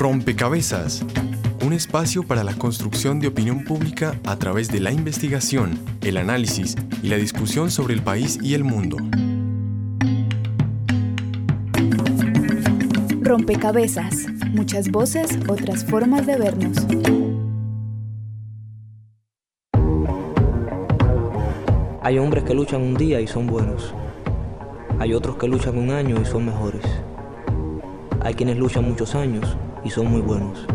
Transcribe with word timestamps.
Rompecabezas, 0.00 1.04
un 1.62 1.74
espacio 1.74 2.22
para 2.22 2.42
la 2.42 2.54
construcción 2.54 3.20
de 3.20 3.28
opinión 3.28 3.64
pública 3.64 4.18
a 4.24 4.36
través 4.36 4.72
de 4.72 4.80
la 4.80 4.92
investigación, 4.92 5.78
el 6.00 6.16
análisis 6.16 6.74
y 7.02 7.08
la 7.08 7.16
discusión 7.16 7.70
sobre 7.70 7.92
el 7.92 8.00
país 8.00 8.38
y 8.42 8.54
el 8.54 8.64
mundo. 8.64 8.96
Rompecabezas, 13.20 14.26
muchas 14.54 14.90
voces, 14.90 15.38
otras 15.46 15.84
formas 15.84 16.26
de 16.26 16.38
vernos. 16.38 16.78
Hay 22.00 22.18
hombres 22.18 22.44
que 22.44 22.54
luchan 22.54 22.80
un 22.80 22.94
día 22.94 23.20
y 23.20 23.26
son 23.26 23.46
buenos. 23.46 23.92
Hay 24.98 25.12
otros 25.12 25.36
que 25.36 25.46
luchan 25.46 25.76
un 25.76 25.90
año 25.90 26.18
y 26.22 26.24
son 26.24 26.46
mejores. 26.46 26.86
Hay 28.22 28.32
quienes 28.32 28.56
luchan 28.56 28.88
muchos 28.88 29.14
años 29.14 29.58
y 29.84 29.90
son 29.90 30.10
muy 30.10 30.20
buenos. 30.20 30.66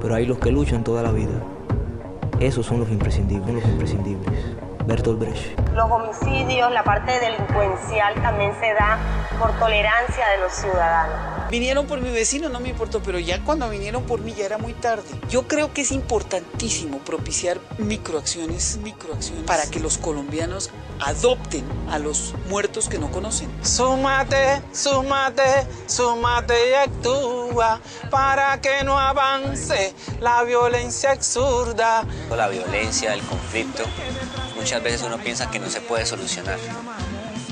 Pero 0.00 0.14
hay 0.14 0.26
los 0.26 0.38
que 0.38 0.50
luchan 0.50 0.84
toda 0.84 1.02
la 1.02 1.12
vida. 1.12 1.34
Esos 2.40 2.66
son 2.66 2.80
los 2.80 2.90
imprescindibles, 2.90 3.54
los 3.54 3.64
imprescindibles. 3.64 4.56
Bertolt 4.86 5.20
Brecht. 5.20 5.58
Los 5.74 5.90
homicidios, 5.90 6.72
la 6.72 6.82
parte 6.82 7.12
delincuencial 7.20 8.14
también 8.14 8.52
se 8.58 8.74
da 8.74 8.98
por 9.38 9.52
tolerancia 9.52 10.28
de 10.30 10.38
los 10.38 10.52
ciudadanos. 10.52 11.31
Vinieron 11.52 11.86
por 11.86 12.00
mi 12.00 12.08
vecino, 12.08 12.48
no 12.48 12.60
me 12.60 12.70
importó, 12.70 13.02
pero 13.02 13.18
ya 13.18 13.44
cuando 13.44 13.68
vinieron 13.68 14.04
por 14.04 14.22
mí 14.22 14.32
ya 14.32 14.46
era 14.46 14.56
muy 14.56 14.72
tarde. 14.72 15.04
Yo 15.28 15.46
creo 15.46 15.74
que 15.74 15.82
es 15.82 15.92
importantísimo 15.92 16.96
propiciar 17.00 17.60
microacciones, 17.76 18.78
microacciones, 18.78 19.44
para 19.44 19.66
que 19.66 19.78
los 19.78 19.98
colombianos 19.98 20.70
adopten 20.98 21.62
a 21.90 21.98
los 21.98 22.34
muertos 22.48 22.88
que 22.88 22.98
no 22.98 23.10
conocen. 23.10 23.50
Súmate, 23.62 24.62
súmate, 24.72 25.66
súmate 25.84 26.70
y 26.70 26.72
actúa 26.72 27.82
para 28.10 28.58
que 28.62 28.82
no 28.82 28.98
avance 28.98 29.92
la 30.22 30.44
violencia 30.44 31.10
absurda. 31.10 32.06
La 32.34 32.48
violencia, 32.48 33.12
el 33.12 33.20
conflicto, 33.24 33.82
muchas 34.56 34.82
veces 34.82 35.02
uno 35.02 35.18
piensa 35.18 35.50
que 35.50 35.58
no 35.58 35.68
se 35.68 35.82
puede 35.82 36.06
solucionar 36.06 36.58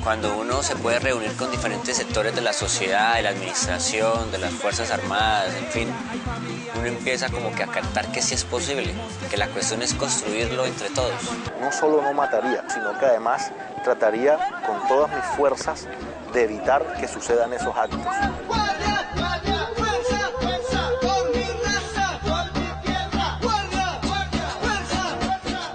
cuando 0.02 0.36
uno 0.38 0.62
se 0.62 0.76
puede 0.76 0.98
reunir 0.98 1.36
con 1.36 1.50
diferentes 1.50 1.96
sectores 1.96 2.34
de 2.34 2.40
la 2.40 2.52
sociedad, 2.52 3.16
de 3.16 3.22
la 3.22 3.30
administración, 3.30 4.30
de 4.30 4.38
las 4.38 4.52
Fuerzas 4.52 4.90
Armadas, 4.90 5.54
en 5.56 5.66
fin, 5.66 5.88
uno 6.76 6.86
empieza 6.86 7.28
como 7.28 7.52
que 7.54 7.62
a 7.62 7.66
cantar 7.66 8.10
que 8.12 8.22
sí 8.22 8.34
es 8.34 8.44
posible, 8.44 8.94
que 9.30 9.36
la 9.36 9.48
cuestión 9.48 9.82
es 9.82 9.94
construirlo 9.94 10.64
entre 10.64 10.90
todos. 10.90 11.12
No 11.60 11.72
solo 11.72 12.02
no 12.02 12.12
mataría, 12.14 12.64
sino 12.68 12.98
que 12.98 13.06
además 13.06 13.50
trataría 13.84 14.38
con 14.66 14.86
todas 14.88 15.14
mis 15.14 15.24
fuerzas 15.36 15.86
de 16.32 16.44
evitar 16.44 16.96
que 16.98 17.08
sucedan 17.08 17.52
esos 17.52 17.76
actos. 17.76 18.69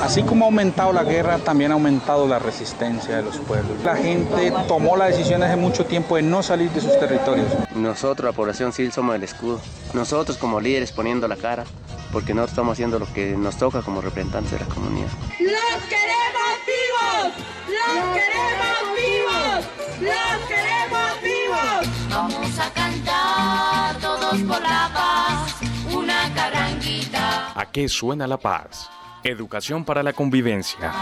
Así 0.05 0.21
como 0.21 0.45
ha 0.45 0.49
aumentado 0.49 0.93
la 0.93 1.03
guerra, 1.03 1.39
también 1.39 1.71
ha 1.71 1.73
aumentado 1.73 2.27
la 2.27 2.37
resistencia 2.37 3.15
de 3.15 3.23
los 3.23 3.37
pueblos. 3.39 3.83
La 3.83 3.95
gente 3.95 4.53
tomó 4.67 4.95
la 4.95 5.07
decisión 5.07 5.41
hace 5.41 5.55
mucho 5.55 5.83
tiempo 5.85 6.15
de 6.15 6.21
no 6.21 6.43
salir 6.43 6.69
de 6.69 6.79
sus 6.79 6.97
territorios. 6.99 7.47
Nosotros, 7.73 8.23
la 8.23 8.31
población 8.31 8.71
civil, 8.71 8.91
somos 8.91 9.15
el 9.15 9.23
escudo. 9.23 9.59
Nosotros 9.95 10.37
como 10.37 10.61
líderes 10.61 10.91
poniendo 10.91 11.27
la 11.27 11.35
cara, 11.37 11.63
porque 12.11 12.35
nosotros 12.35 12.51
estamos 12.51 12.73
haciendo 12.73 12.99
lo 12.99 13.11
que 13.11 13.35
nos 13.35 13.57
toca 13.57 13.81
como 13.81 13.99
representantes 13.99 14.51
de 14.51 14.59
la 14.59 14.65
comunidad. 14.67 15.07
¡Los 15.39 15.83
queremos 15.89 16.53
vivos! 16.67 17.33
¡Los 17.67 18.05
queremos 18.13 18.77
vivos! 19.01 19.65
¡Los 20.01 20.47
queremos 20.47 21.21
vivos! 21.23 22.09
Vamos 22.11 22.59
a 22.59 22.69
cantar 22.69 23.97
todos 23.99 24.39
por 24.43 24.61
la 24.61 24.91
paz, 24.93 25.55
una 25.91 26.31
caranguita. 26.35 27.59
¿A 27.59 27.65
qué 27.71 27.89
suena 27.89 28.27
la 28.27 28.37
paz? 28.37 28.87
Educación 29.25 29.83
para 29.83 30.03
la 30.03 30.13
convivencia. 30.13 30.93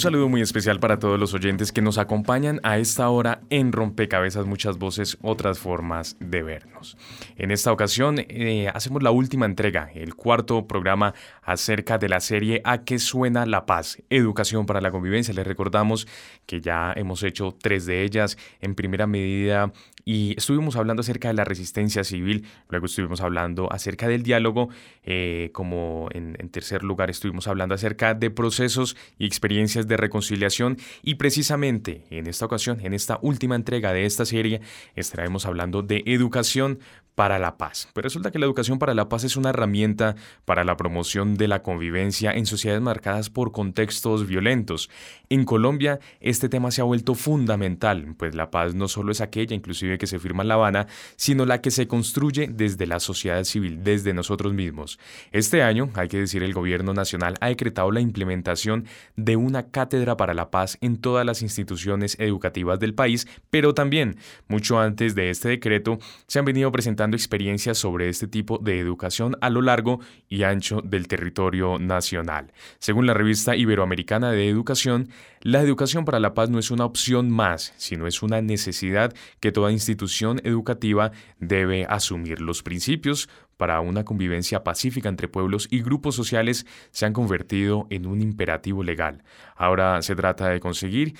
Un 0.00 0.04
saludo 0.04 0.30
muy 0.30 0.40
especial 0.40 0.80
para 0.80 0.98
todos 0.98 1.20
los 1.20 1.34
oyentes 1.34 1.72
que 1.72 1.82
nos 1.82 1.98
acompañan 1.98 2.58
a 2.62 2.78
esta 2.78 3.10
hora 3.10 3.42
en 3.50 3.70
Rompecabezas, 3.70 4.46
muchas 4.46 4.78
voces, 4.78 5.18
otras 5.20 5.58
formas 5.58 6.16
de 6.20 6.42
vernos. 6.42 6.96
En 7.36 7.50
esta 7.50 7.70
ocasión 7.70 8.16
eh, 8.18 8.70
hacemos 8.72 9.02
la 9.02 9.10
última 9.10 9.44
entrega, 9.44 9.90
el 9.94 10.14
cuarto 10.14 10.66
programa 10.66 11.12
acerca 11.42 11.98
de 11.98 12.08
la 12.08 12.20
serie 12.20 12.62
A 12.64 12.82
qué 12.82 12.98
suena 12.98 13.44
la 13.44 13.66
paz, 13.66 14.02
educación 14.08 14.64
para 14.64 14.80
la 14.80 14.90
convivencia. 14.90 15.34
Les 15.34 15.46
recordamos 15.46 16.08
que 16.46 16.62
ya 16.62 16.94
hemos 16.96 17.22
hecho 17.22 17.54
tres 17.60 17.84
de 17.84 18.02
ellas. 18.02 18.38
En 18.62 18.74
primera 18.74 19.06
medida 19.06 19.70
y 20.04 20.34
estuvimos 20.36 20.76
hablando 20.76 21.00
acerca 21.00 21.28
de 21.28 21.34
la 21.34 21.44
resistencia 21.44 22.04
civil, 22.04 22.46
luego 22.68 22.86
estuvimos 22.86 23.20
hablando 23.20 23.72
acerca 23.72 24.08
del 24.08 24.22
diálogo, 24.22 24.68
eh, 25.02 25.50
como 25.52 26.08
en, 26.12 26.34
tercer 26.50 26.82
lugar 26.82 27.10
estuvimos 27.10 27.46
hablando 27.46 27.74
acerca 27.74 28.14
de 28.14 28.30
procesos 28.30 28.96
y 29.18 29.26
experiencias 29.26 29.86
de 29.86 29.96
reconciliación 29.96 30.78
y 31.02 31.14
precisamente 31.14 32.04
en 32.10 32.26
esta 32.26 32.46
ocasión, 32.46 32.80
en 32.80 32.92
esta 32.92 33.18
última 33.22 33.54
entrega 33.54 33.92
de 33.92 34.04
esta 34.04 34.24
serie, 34.24 34.60
estaremos 34.94 35.46
hablando 35.46 35.82
de 35.82 36.02
educación 36.06 36.80
para 37.20 37.38
la 37.38 37.58
paz. 37.58 37.86
Pero 37.92 38.06
resulta 38.06 38.30
que 38.30 38.38
la 38.38 38.46
educación 38.46 38.78
para 38.78 38.94
la 38.94 39.10
paz 39.10 39.24
es 39.24 39.36
una 39.36 39.50
herramienta 39.50 40.16
para 40.46 40.64
la 40.64 40.78
promoción 40.78 41.34
de 41.34 41.48
la 41.48 41.62
convivencia 41.62 42.32
en 42.32 42.46
sociedades 42.46 42.80
marcadas 42.80 43.28
por 43.28 43.52
contextos 43.52 44.26
violentos. 44.26 44.88
En 45.28 45.44
Colombia 45.44 46.00
este 46.20 46.48
tema 46.48 46.70
se 46.70 46.80
ha 46.80 46.84
vuelto 46.84 47.14
fundamental, 47.14 48.14
pues 48.16 48.34
la 48.34 48.50
paz 48.50 48.74
no 48.74 48.88
solo 48.88 49.12
es 49.12 49.20
aquella 49.20 49.54
inclusive 49.54 49.98
que 49.98 50.06
se 50.06 50.18
firma 50.18 50.44
en 50.44 50.48
La 50.48 50.54
Habana, 50.54 50.86
sino 51.16 51.44
la 51.44 51.60
que 51.60 51.70
se 51.70 51.86
construye 51.86 52.48
desde 52.50 52.86
la 52.86 53.00
sociedad 53.00 53.44
civil, 53.44 53.84
desde 53.84 54.14
nosotros 54.14 54.54
mismos. 54.54 54.98
Este 55.30 55.62
año, 55.62 55.90
hay 55.96 56.08
que 56.08 56.20
decir, 56.20 56.42
el 56.42 56.54
gobierno 56.54 56.94
nacional 56.94 57.34
ha 57.42 57.48
decretado 57.48 57.90
la 57.90 58.00
implementación 58.00 58.86
de 59.16 59.36
una 59.36 59.68
cátedra 59.68 60.16
para 60.16 60.32
la 60.32 60.50
paz 60.50 60.78
en 60.80 60.96
todas 60.96 61.26
las 61.26 61.42
instituciones 61.42 62.16
educativas 62.18 62.80
del 62.80 62.94
país, 62.94 63.28
pero 63.50 63.74
también, 63.74 64.16
mucho 64.48 64.80
antes 64.80 65.14
de 65.14 65.28
este 65.28 65.50
decreto, 65.50 65.98
se 66.26 66.38
han 66.38 66.46
venido 66.46 66.72
presentando 66.72 67.09
experiencias 67.14 67.78
sobre 67.78 68.08
este 68.08 68.26
tipo 68.26 68.58
de 68.58 68.78
educación 68.78 69.36
a 69.40 69.50
lo 69.50 69.62
largo 69.62 70.00
y 70.28 70.42
ancho 70.42 70.80
del 70.82 71.08
territorio 71.08 71.78
nacional. 71.78 72.52
Según 72.78 73.06
la 73.06 73.14
revista 73.14 73.56
Iberoamericana 73.56 74.30
de 74.32 74.48
Educación, 74.48 75.08
la 75.40 75.60
educación 75.60 76.04
para 76.04 76.20
la 76.20 76.34
paz 76.34 76.50
no 76.50 76.58
es 76.58 76.70
una 76.70 76.84
opción 76.84 77.30
más, 77.30 77.72
sino 77.76 78.06
es 78.06 78.22
una 78.22 78.42
necesidad 78.42 79.14
que 79.40 79.52
toda 79.52 79.72
institución 79.72 80.40
educativa 80.44 81.12
debe 81.38 81.86
asumir. 81.88 82.40
Los 82.40 82.62
principios 82.62 83.28
para 83.56 83.80
una 83.80 84.04
convivencia 84.04 84.64
pacífica 84.64 85.08
entre 85.08 85.28
pueblos 85.28 85.68
y 85.70 85.82
grupos 85.82 86.14
sociales 86.14 86.66
se 86.90 87.04
han 87.06 87.12
convertido 87.12 87.86
en 87.90 88.06
un 88.06 88.22
imperativo 88.22 88.82
legal. 88.82 89.22
Ahora 89.54 90.00
se 90.02 90.14
trata 90.14 90.48
de 90.48 90.60
conseguir 90.60 91.14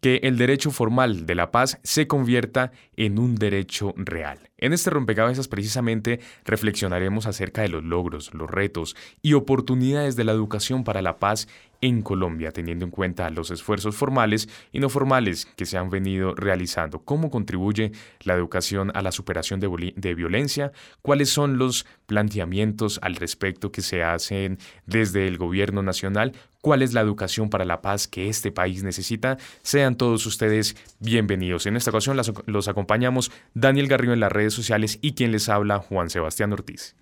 que 0.00 0.20
el 0.22 0.36
derecho 0.36 0.70
formal 0.70 1.26
de 1.26 1.34
la 1.34 1.50
paz 1.50 1.80
se 1.82 2.06
convierta 2.06 2.70
en 2.96 3.18
un 3.18 3.34
derecho 3.34 3.94
real. 3.96 4.50
En 4.58 4.72
este 4.72 4.88
rompecabezas 4.88 5.48
precisamente 5.48 6.18
reflexionaremos 6.46 7.26
acerca 7.26 7.60
de 7.60 7.68
los 7.68 7.84
logros, 7.84 8.32
los 8.32 8.50
retos 8.50 8.96
y 9.20 9.34
oportunidades 9.34 10.16
de 10.16 10.24
la 10.24 10.32
educación 10.32 10.82
para 10.82 11.02
la 11.02 11.18
paz 11.18 11.46
en 11.80 12.00
Colombia, 12.00 12.52
teniendo 12.52 12.86
en 12.86 12.90
cuenta 12.90 13.28
los 13.28 13.50
esfuerzos 13.50 13.94
formales 13.94 14.48
y 14.72 14.80
no 14.80 14.88
formales 14.88 15.46
que 15.56 15.66
se 15.66 15.76
han 15.76 15.90
venido 15.90 16.34
realizando. 16.34 17.00
¿Cómo 17.00 17.30
contribuye 17.30 17.92
la 18.22 18.34
educación 18.34 18.90
a 18.94 19.02
la 19.02 19.12
superación 19.12 19.60
de, 19.60 20.14
violencia? 20.14 20.72
¿Cuáles 21.02 21.28
son 21.28 21.58
los 21.58 21.86
planteamientos 22.06 22.98
al 23.02 23.16
respecto 23.16 23.72
que 23.72 23.82
se 23.82 24.02
hacen 24.02 24.58
desde 24.86 25.26
el 25.26 25.36
gobierno 25.36 25.82
nacional? 25.82 26.32
¿Cuál 26.62 26.82
es 26.82 26.94
la 26.94 27.02
educación 27.02 27.48
para 27.50 27.64
la 27.64 27.80
paz 27.80 28.08
que 28.08 28.28
este 28.28 28.50
país 28.50 28.82
necesita? 28.82 29.36
Sean 29.62 29.96
todos 29.96 30.26
ustedes 30.26 30.76
bienvenidos. 30.98 31.66
En 31.66 31.76
esta 31.76 31.90
ocasión 31.90 32.16
los 32.46 32.68
acompañamos 32.68 33.30
Daniel 33.54 33.86
Garrido 33.86 34.14
en 34.14 34.20
la 34.20 34.28
red 34.28 34.45
sociales 34.54 34.98
y 35.02 35.12
quien 35.12 35.32
les 35.32 35.48
habla, 35.48 35.78
Juan 35.78 36.10
Sebastián 36.10 36.52
Ortiz. 36.52 36.94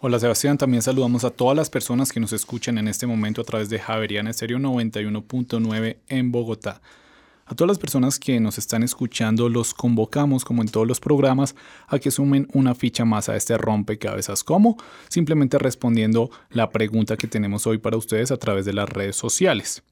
Hola 0.00 0.20
Sebastián, 0.20 0.58
también 0.58 0.82
saludamos 0.82 1.24
a 1.24 1.30
todas 1.30 1.56
las 1.56 1.70
personas 1.70 2.12
que 2.12 2.20
nos 2.20 2.32
escuchan 2.32 2.78
en 2.78 2.86
este 2.86 3.06
momento 3.06 3.40
a 3.40 3.44
través 3.44 3.68
de 3.68 3.80
Javeriana 3.80 4.30
Estéreo 4.30 4.58
91.9 4.58 5.96
en 6.06 6.30
Bogotá. 6.30 6.80
A 7.46 7.54
todas 7.54 7.68
las 7.68 7.78
personas 7.78 8.18
que 8.18 8.38
nos 8.40 8.58
están 8.58 8.82
escuchando 8.82 9.48
los 9.48 9.72
convocamos, 9.72 10.44
como 10.44 10.60
en 10.62 10.68
todos 10.68 10.86
los 10.86 11.00
programas, 11.00 11.56
a 11.86 11.98
que 11.98 12.10
sumen 12.10 12.46
una 12.52 12.74
ficha 12.74 13.06
más 13.06 13.30
a 13.30 13.36
este 13.36 13.56
rompecabezas. 13.56 14.44
¿Cómo? 14.44 14.76
Simplemente 15.08 15.58
respondiendo 15.58 16.30
la 16.50 16.70
pregunta 16.70 17.16
que 17.16 17.26
tenemos 17.26 17.66
hoy 17.66 17.78
para 17.78 17.96
ustedes 17.96 18.30
a 18.30 18.36
través 18.36 18.66
de 18.66 18.74
las 18.74 18.88
redes 18.88 19.16
sociales. 19.16 19.82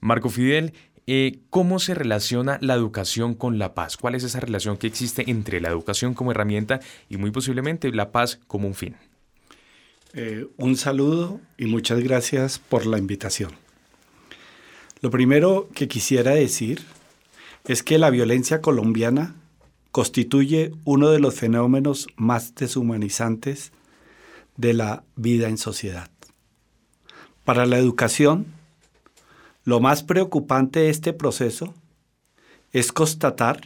Marco 0.01 0.29
Fidel, 0.29 0.73
eh, 1.07 1.39
¿cómo 1.49 1.79
se 1.79 1.95
relaciona 1.95 2.57
la 2.59 2.73
educación 2.73 3.35
con 3.35 3.57
la 3.57 3.73
paz? 3.73 3.95
¿Cuál 3.95 4.15
es 4.15 4.25
esa 4.25 4.41
relación 4.41 4.75
que 4.75 4.87
existe 4.87 5.31
entre 5.31 5.61
la 5.61 5.69
educación 5.69 6.13
como 6.13 6.31
herramienta 6.31 6.81
y 7.07 7.15
muy 7.15 7.31
posiblemente 7.31 7.93
la 7.93 8.11
paz 8.11 8.41
como 8.47 8.67
un 8.67 8.75
fin? 8.75 8.97
Eh, 10.13 10.45
un 10.57 10.75
saludo 10.75 11.39
y 11.57 11.67
muchas 11.67 12.01
gracias 12.01 12.59
por 12.59 12.85
la 12.85 12.97
invitación. 12.97 13.51
Lo 14.99 15.09
primero 15.09 15.69
que 15.73 15.87
quisiera 15.87 16.31
decir 16.31 16.81
es 17.69 17.83
que 17.83 17.99
la 17.99 18.09
violencia 18.09 18.61
colombiana 18.61 19.35
constituye 19.91 20.71
uno 20.85 21.11
de 21.11 21.19
los 21.19 21.35
fenómenos 21.35 22.07
más 22.15 22.55
deshumanizantes 22.55 23.73
de 24.57 24.73
la 24.73 25.03
vida 25.15 25.49
en 25.49 25.59
sociedad. 25.59 26.09
Para 27.45 27.67
la 27.67 27.77
educación, 27.77 28.47
lo 29.65 29.79
más 29.79 30.01
preocupante 30.01 30.79
de 30.79 30.89
este 30.89 31.13
proceso 31.13 31.75
es 32.71 32.91
constatar 32.91 33.61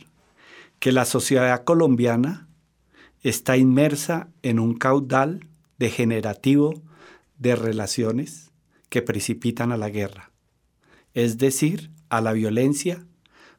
que 0.80 0.92
la 0.92 1.06
sociedad 1.06 1.64
colombiana 1.64 2.50
está 3.22 3.56
inmersa 3.56 4.28
en 4.42 4.60
un 4.60 4.74
caudal 4.74 5.48
degenerativo 5.78 6.74
de 7.38 7.56
relaciones 7.56 8.52
que 8.90 9.02
precipitan 9.02 9.72
a 9.72 9.78
la 9.78 9.90
guerra, 9.90 10.32
es 11.14 11.38
decir, 11.38 11.90
a 12.10 12.20
la 12.20 12.34
violencia 12.34 13.06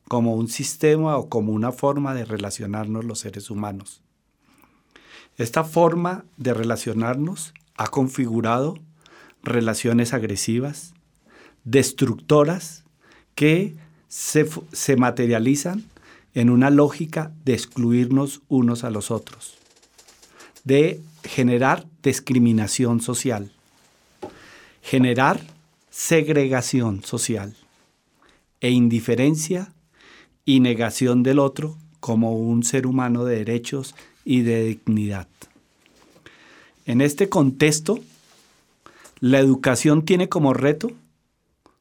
como 0.08 0.34
un 0.34 0.48
sistema 0.48 1.16
o 1.16 1.28
como 1.28 1.52
una 1.52 1.72
forma 1.72 2.14
de 2.14 2.24
relacionarnos 2.24 3.04
los 3.04 3.20
seres 3.20 3.50
humanos. 3.50 4.02
Esta 5.36 5.64
forma 5.64 6.24
de 6.36 6.54
relacionarnos 6.54 7.54
ha 7.76 7.88
configurado 7.88 8.78
relaciones 9.42 10.14
agresivas, 10.14 10.94
destructoras, 11.64 12.84
que 13.34 13.74
se, 14.08 14.96
materializan 14.96 15.84
en 16.34 16.50
una 16.50 16.70
lógica 16.70 17.32
de 17.44 17.54
excluirnos 17.54 18.42
unos 18.48 18.84
a 18.84 18.90
los 18.90 19.10
otros, 19.10 19.58
de 20.62 21.00
generar 21.24 21.86
discriminación 22.02 23.00
social, 23.00 23.50
generar 24.82 25.40
segregación 25.90 27.02
social 27.02 27.56
e 28.60 28.70
indiferencia 28.70 29.73
y 30.44 30.60
negación 30.60 31.22
del 31.22 31.38
otro 31.38 31.76
como 32.00 32.36
un 32.36 32.64
ser 32.64 32.86
humano 32.86 33.24
de 33.24 33.36
derechos 33.36 33.94
y 34.24 34.42
de 34.42 34.64
dignidad. 34.64 35.28
En 36.86 37.00
este 37.00 37.28
contexto, 37.28 38.00
la 39.20 39.38
educación 39.38 40.04
tiene 40.04 40.28
como 40.28 40.52
reto 40.52 40.92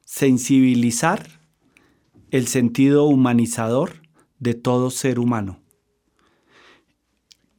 sensibilizar 0.04 1.28
el 2.30 2.46
sentido 2.46 3.04
humanizador 3.04 4.02
de 4.38 4.54
todo 4.54 4.90
ser 4.90 5.18
humano, 5.18 5.60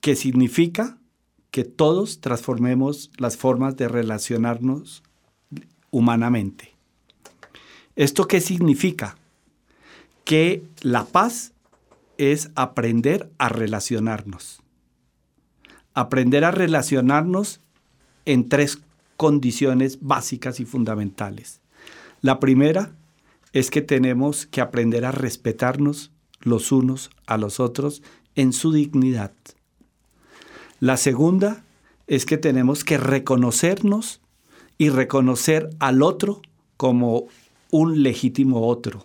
que 0.01 0.15
significa 0.15 0.97
que 1.51 1.63
todos 1.63 2.19
transformemos 2.19 3.11
las 3.17 3.37
formas 3.37 3.77
de 3.77 3.87
relacionarnos 3.87 5.03
humanamente. 5.91 6.73
¿Esto 7.95 8.27
qué 8.27 8.41
significa? 8.41 9.17
Que 10.25 10.63
la 10.81 11.05
paz 11.05 11.53
es 12.17 12.49
aprender 12.55 13.29
a 13.37 13.47
relacionarnos. 13.47 14.61
Aprender 15.93 16.43
a 16.43 16.51
relacionarnos 16.51 17.61
en 18.25 18.49
tres 18.49 18.79
condiciones 19.17 19.99
básicas 20.01 20.59
y 20.59 20.65
fundamentales. 20.65 21.61
La 22.21 22.39
primera 22.39 22.91
es 23.53 23.69
que 23.69 23.81
tenemos 23.81 24.47
que 24.47 24.61
aprender 24.61 25.05
a 25.05 25.11
respetarnos 25.11 26.11
los 26.41 26.71
unos 26.71 27.11
a 27.27 27.37
los 27.37 27.59
otros 27.59 28.01
en 28.35 28.51
su 28.51 28.73
dignidad. 28.73 29.31
La 30.79 30.97
segunda 30.97 31.63
es 32.07 32.25
que 32.25 32.37
tenemos 32.37 32.83
que 32.83 32.97
reconocernos 32.97 34.21
y 34.77 34.89
reconocer 34.89 35.69
al 35.79 36.01
otro 36.01 36.41
como 36.77 37.27
un 37.69 38.01
legítimo 38.01 38.67
otro 38.67 39.03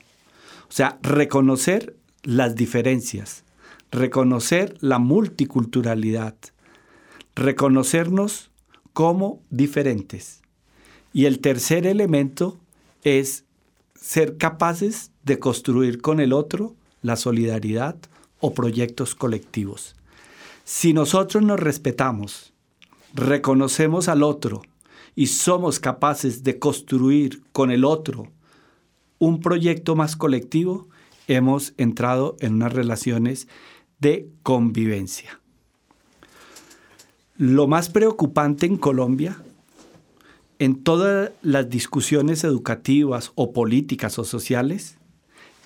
o 0.71 0.73
sea, 0.73 1.01
reconocer 1.03 1.97
las 2.23 2.55
diferencias, 2.55 3.43
reconocer 3.91 4.77
la 4.81 5.01
multiculturalidad, 5.01 6.37
reconocernos 7.35 8.51
como 8.93 9.43
diferentes. 9.51 10.43
Y 11.13 11.25
el 11.25 11.41
tercer 11.41 11.89
elemento 11.89 12.57
es 13.03 13.45
ser 13.97 14.37
capaces 14.37 15.11
de 15.25 15.41
construir 15.41 16.01
con 16.01 16.21
el 16.21 16.33
otro 16.33 16.77
la 17.03 17.17
solidaridad 17.17 17.97
o 18.39 18.55
proyectos 18.55 19.17
colectivos. 19.17 19.97
Si 20.63 20.93
nosotros 20.93 21.43
nos 21.43 21.59
respetamos, 21.59 22.53
reconocemos 23.13 24.09
al 24.09 24.23
otro 24.23 24.63
y 25.17 25.27
somos 25.27 25.81
capaces 25.81 26.45
de 26.45 26.61
construir 26.61 27.43
con 27.51 27.73
el 27.73 27.85
otro 27.85 28.29
un 29.21 29.41
proyecto 29.41 29.95
más 29.95 30.17
colectivo, 30.17 30.89
hemos 31.29 31.75
entrado 31.77 32.37
en 32.41 32.55
unas 32.55 32.73
relaciones 32.73 33.47
de 34.01 34.29
convivencia. 34.43 35.41
Lo 37.37 37.69
más 37.69 37.91
preocupante 37.91 38.67
en 38.67 38.79
Colombia, 38.79 39.43
en 40.59 40.83
todas 40.83 41.33
las 41.43 41.69
discusiones 41.69 42.45
educativas 42.45 43.33
o 43.35 43.53
políticas 43.53 44.19
o 44.19 44.25
sociales, 44.25 44.97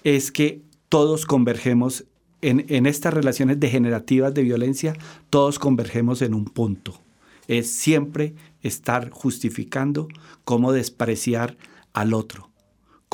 es 0.03 0.31
que 0.33 0.63
todos 0.89 1.25
convergemos 1.25 2.05
en, 2.43 2.87
estas 2.87 3.15
relaciones 3.15 3.59
degenerativas 3.59 4.35
de 4.35 4.43
violencia, 4.43 4.95
todos 5.31 5.59
convergemos 5.59 6.23
en 6.23 6.35
un 6.35 6.45
punto. 6.45 7.01
Es 7.47 7.71
siempre 7.71 8.35
estar 8.63 9.11
justificando 9.11 10.09
cómo 10.45 10.73
despreciar 10.73 11.57
al 11.93 12.15
otro 12.15 12.54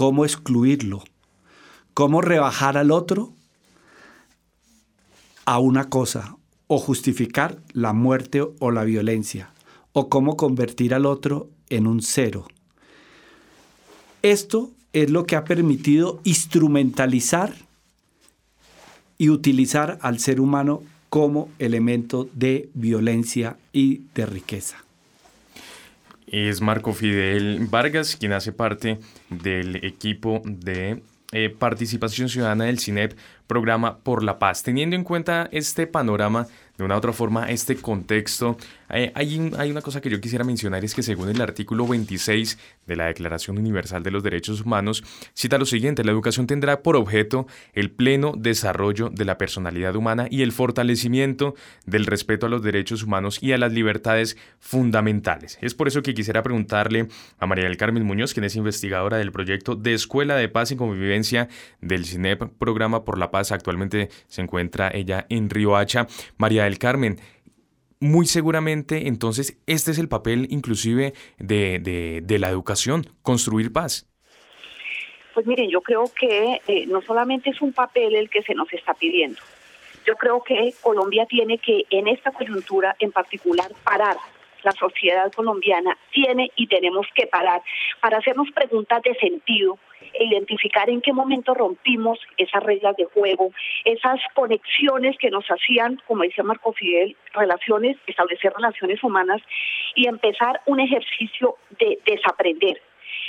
cómo 0.00 0.24
excluirlo, 0.24 1.04
cómo 1.92 2.22
rebajar 2.22 2.78
al 2.78 2.90
otro 2.90 3.34
a 5.44 5.58
una 5.58 5.90
cosa 5.90 6.38
o 6.68 6.78
justificar 6.78 7.58
la 7.74 7.92
muerte 7.92 8.40
o 8.60 8.70
la 8.70 8.84
violencia 8.84 9.50
o 9.92 10.08
cómo 10.08 10.38
convertir 10.38 10.94
al 10.94 11.04
otro 11.04 11.50
en 11.68 11.86
un 11.86 12.00
cero. 12.00 12.48
Esto 14.22 14.70
es 14.94 15.10
lo 15.10 15.26
que 15.26 15.36
ha 15.36 15.44
permitido 15.44 16.22
instrumentalizar 16.24 17.54
y 19.18 19.28
utilizar 19.28 19.98
al 20.00 20.18
ser 20.18 20.40
humano 20.40 20.82
como 21.10 21.50
elemento 21.58 22.26
de 22.32 22.70
violencia 22.72 23.58
y 23.74 24.04
de 24.14 24.24
riqueza. 24.24 24.82
Es 26.30 26.60
Marco 26.60 26.92
Fidel 26.92 27.66
Vargas 27.68 28.16
quien 28.16 28.32
hace 28.32 28.52
parte 28.52 29.00
del 29.30 29.84
equipo 29.84 30.40
de 30.44 31.02
eh, 31.32 31.50
participación 31.50 32.28
ciudadana 32.28 32.64
del 32.64 32.78
CINEP, 32.78 33.18
programa 33.50 33.98
por 33.98 34.22
la 34.22 34.38
paz. 34.38 34.62
Teniendo 34.62 34.94
en 34.94 35.02
cuenta 35.02 35.48
este 35.50 35.88
panorama, 35.88 36.46
de 36.78 36.84
una 36.84 36.94
u 36.94 36.98
otra 36.98 37.12
forma, 37.12 37.50
este 37.50 37.76
contexto, 37.76 38.56
eh, 38.88 39.12
hay, 39.14 39.38
una 39.38 39.82
cosa 39.82 40.00
que 40.00 40.08
yo 40.08 40.20
quisiera 40.20 40.44
mencionar, 40.44 40.84
es 40.84 40.94
que 40.94 41.02
según 41.02 41.28
el 41.28 41.40
artículo 41.40 41.86
26 41.86 42.58
de 42.86 42.96
la 42.96 43.06
Declaración 43.06 43.58
Universal 43.58 44.02
de 44.02 44.10
los 44.10 44.22
Derechos 44.22 44.62
Humanos, 44.62 45.04
cita 45.34 45.58
lo 45.58 45.66
siguiente, 45.66 46.04
la 46.04 46.12
educación 46.12 46.46
tendrá 46.46 46.82
por 46.82 46.96
objeto 46.96 47.46
el 47.74 47.90
pleno 47.90 48.32
desarrollo 48.36 49.10
de 49.10 49.24
la 49.24 49.36
personalidad 49.36 49.94
humana 49.94 50.26
y 50.30 50.42
el 50.42 50.52
fortalecimiento 50.52 51.54
del 51.86 52.06
respeto 52.06 52.46
a 52.46 52.48
los 52.48 52.62
derechos 52.62 53.02
humanos 53.02 53.38
y 53.42 53.52
a 53.52 53.58
las 53.58 53.72
libertades 53.72 54.36
fundamentales. 54.58 55.58
Es 55.60 55.74
por 55.74 55.88
eso 55.88 56.02
que 56.02 56.14
quisiera 56.14 56.42
preguntarle 56.42 57.08
a 57.38 57.46
María 57.46 57.64
del 57.64 57.76
Carmen 57.76 58.04
Muñoz, 58.04 58.32
quien 58.32 58.44
es 58.44 58.56
investigadora 58.56 59.18
del 59.18 59.32
proyecto 59.32 59.74
de 59.74 59.92
Escuela 59.92 60.36
de 60.36 60.48
Paz 60.48 60.70
y 60.70 60.76
Convivencia 60.76 61.48
del 61.80 62.06
CINEP, 62.06 62.44
Programa 62.58 63.04
por 63.04 63.18
la 63.18 63.30
Paz. 63.30 63.39
Actualmente 63.52 64.08
se 64.26 64.42
encuentra 64.42 64.90
ella 64.92 65.26
en 65.28 65.50
Riohacha. 65.50 66.06
María 66.36 66.64
del 66.64 66.78
Carmen, 66.78 67.18
muy 68.00 68.26
seguramente 68.26 69.08
entonces 69.08 69.58
este 69.66 69.90
es 69.90 69.98
el 69.98 70.08
papel 70.08 70.46
inclusive 70.50 71.12
de, 71.38 72.38
la 72.38 72.48
educación, 72.48 73.04
construir 73.22 73.72
paz. 73.72 74.06
Pues 75.34 75.46
miren, 75.46 75.70
yo 75.70 75.80
creo 75.80 76.10
que 76.18 76.60
eh, 76.66 76.86
no 76.86 77.02
solamente 77.02 77.50
es 77.50 77.60
un 77.60 77.72
papel 77.72 78.14
el 78.14 78.28
que 78.28 78.42
se 78.42 78.54
nos 78.54 78.72
está 78.72 78.94
pidiendo, 78.94 79.40
yo 80.06 80.16
creo 80.16 80.42
que 80.42 80.74
Colombia 80.80 81.26
tiene 81.26 81.58
que 81.58 81.84
en 81.90 82.08
esta 82.08 82.32
coyuntura 82.32 82.96
en 82.98 83.12
particular 83.12 83.70
parar. 83.84 84.16
La 84.62 84.72
sociedad 84.72 85.32
colombiana 85.32 85.96
tiene 86.12 86.50
y 86.56 86.66
tenemos 86.66 87.06
que 87.14 87.26
parar 87.26 87.62
para 88.00 88.18
hacernos 88.18 88.50
preguntas 88.50 89.02
de 89.02 89.14
sentido, 89.14 89.78
e 90.14 90.24
identificar 90.24 90.88
en 90.90 91.00
qué 91.00 91.12
momento 91.12 91.54
rompimos 91.54 92.18
esas 92.36 92.62
reglas 92.62 92.96
de 92.96 93.04
juego, 93.06 93.50
esas 93.84 94.20
conexiones 94.34 95.16
que 95.18 95.30
nos 95.30 95.46
hacían, 95.46 96.00
como 96.06 96.22
decía 96.22 96.44
Marco 96.44 96.72
Fidel, 96.72 97.16
relaciones, 97.32 97.96
establecer 98.06 98.52
relaciones 98.54 99.02
humanas 99.02 99.40
y 99.94 100.06
empezar 100.06 100.60
un 100.66 100.80
ejercicio 100.80 101.56
de 101.78 101.98
desaprender. 102.06 102.80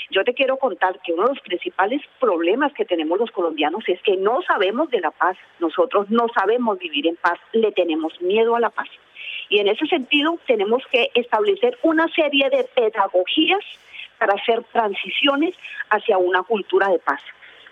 Yo 0.10 0.24
te 0.24 0.34
quiero 0.34 0.58
contar 0.58 1.00
que 1.02 1.14
uno 1.14 1.24
de 1.24 1.30
los 1.30 1.42
principales 1.42 2.02
problemas 2.20 2.74
que 2.74 2.86
tenemos 2.86 3.18
los 3.18 3.32
colombianos 3.32 3.84
es 3.88 4.02
que 4.02 4.18
no 4.18 4.42
sabemos 4.42 4.90
de 4.90 5.00
la 5.00 5.12
paz, 5.12 5.38
nosotros 5.60 6.10
no 6.10 6.28
sabemos 6.36 6.78
vivir 6.80 7.08
en 7.08 7.16
paz, 7.16 7.40
le 7.54 7.72
tenemos 7.72 8.20
miedo 8.22 8.56
a 8.56 8.60
la 8.60 8.70
paz. 8.70 8.90
Y 9.50 9.60
en 9.60 9.68
ese 9.68 9.86
sentido 9.88 10.38
tenemos 10.48 10.84
que 10.92 11.12
establecer 11.14 11.78
una 11.84 12.08
serie 12.10 12.50
de 12.50 12.66
pedagogías 12.76 13.64
para 14.22 14.40
hacer 14.40 14.64
transiciones 14.72 15.56
hacia 15.90 16.20
una 16.20 16.44
cultura 16.44 16.90
de 16.90 17.00
paz. 17.00 17.20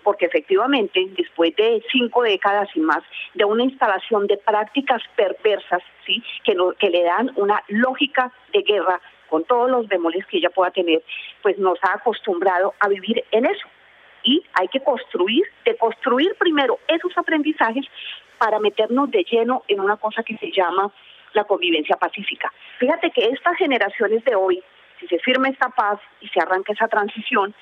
Porque 0.02 0.26
efectivamente, 0.26 1.06
después 1.16 1.54
de 1.54 1.80
cinco 1.92 2.24
décadas 2.24 2.68
y 2.74 2.80
más 2.80 3.04
de 3.34 3.44
una 3.44 3.62
instalación 3.62 4.26
de 4.26 4.36
prácticas 4.36 5.00
perversas, 5.14 5.80
¿sí? 6.04 6.20
que, 6.42 6.90
le 6.90 7.04
dan 7.04 7.30
una 7.36 7.62
lógica 7.68 8.32
de 8.52 8.62
guerra 8.62 9.00
con 9.28 9.44
todos 9.44 9.70
los 9.70 9.86
bemoles 9.86 10.26
que 10.26 10.38
ella 10.38 10.50
pueda 10.50 10.72
tener, 10.72 11.04
pues 11.40 11.56
nos 11.56 11.78
ha 11.84 11.94
acostumbrado 11.94 12.74
a 12.80 12.88
vivir 12.88 13.22
en 13.30 13.46
eso. 13.46 13.68
Y 14.24 14.42
hay 14.54 14.66
que 14.66 14.80
construir, 14.80 15.44
de 15.64 15.76
construir 15.76 16.34
primero 16.36 16.80
esos 16.88 17.16
aprendizajes 17.16 17.86
para 18.38 18.58
meternos 18.58 19.08
de 19.12 19.22
lleno 19.22 19.62
en 19.68 19.78
una 19.78 19.98
cosa 19.98 20.24
que 20.24 20.36
se 20.38 20.50
llama 20.50 20.90
la 21.32 21.44
convivencia 21.44 21.94
pacífica. 21.94 22.52
Fíjate 22.80 23.12
que 23.12 23.28
estas 23.28 23.56
generaciones 23.56 24.24
de 24.24 24.34
hoy 24.34 24.60
si 25.00 25.08
se 25.08 25.18
firma 25.18 25.48
esta 25.48 25.70
paz 25.70 25.98
y 26.20 26.28
se 26.28 26.40
arranca 26.40 26.72
esa 26.72 26.86
transición, 26.86 27.54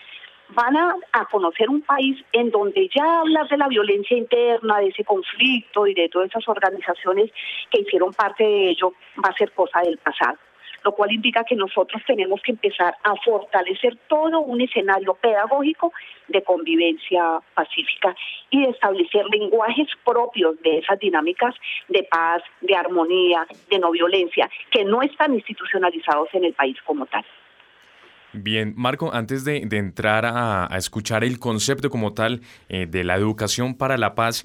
van 0.50 0.76
a, 0.76 1.24
conocer 1.30 1.68
un 1.68 1.82
país 1.82 2.24
en 2.32 2.50
donde 2.50 2.88
ya 2.94 3.20
hablar 3.20 3.48
de 3.48 3.58
la 3.58 3.68
violencia 3.68 4.16
interna, 4.16 4.78
de 4.78 4.88
ese 4.88 5.04
conflicto 5.04 5.86
y 5.86 5.94
de 5.94 6.08
todas 6.08 6.28
esas 6.30 6.48
organizaciones 6.48 7.30
que 7.70 7.82
hicieron 7.82 8.12
parte 8.12 8.44
de 8.44 8.70
ello 8.70 8.92
va 9.22 9.28
a 9.28 9.36
ser 9.36 9.52
cosa 9.52 9.80
del 9.80 9.98
pasado 9.98 10.38
lo 10.84 10.92
cual 10.92 11.12
indica 11.12 11.44
que 11.44 11.56
nosotros 11.56 12.02
tenemos 12.06 12.40
que 12.42 12.52
empezar 12.52 12.96
a 13.02 13.14
fortalecer 13.16 13.96
todo 14.08 14.40
un 14.40 14.60
escenario 14.60 15.14
pedagógico 15.14 15.92
de 16.28 16.42
convivencia 16.42 17.40
pacífica 17.54 18.14
y 18.50 18.62
de 18.62 18.70
establecer 18.70 19.24
lenguajes 19.26 19.88
propios 20.04 20.60
de 20.62 20.78
esas 20.78 20.98
dinámicas 20.98 21.54
de 21.88 22.02
paz, 22.04 22.42
de 22.60 22.74
armonía, 22.74 23.46
de 23.70 23.78
no 23.78 23.90
violencia, 23.90 24.50
que 24.70 24.84
no 24.84 25.02
están 25.02 25.34
institucionalizados 25.34 26.28
en 26.34 26.44
el 26.44 26.52
país 26.52 26.76
como 26.84 27.06
tal. 27.06 27.24
Bien, 28.34 28.74
Marco, 28.76 29.12
antes 29.14 29.44
de, 29.44 29.66
entrar 29.70 30.26
a, 30.26 30.68
escuchar 30.76 31.24
el 31.24 31.38
concepto 31.38 31.88
como 31.88 32.12
tal 32.12 32.42
eh, 32.68 32.86
de 32.86 33.02
la 33.02 33.16
educación 33.16 33.74
para 33.74 33.96
la 33.96 34.14
paz, 34.14 34.44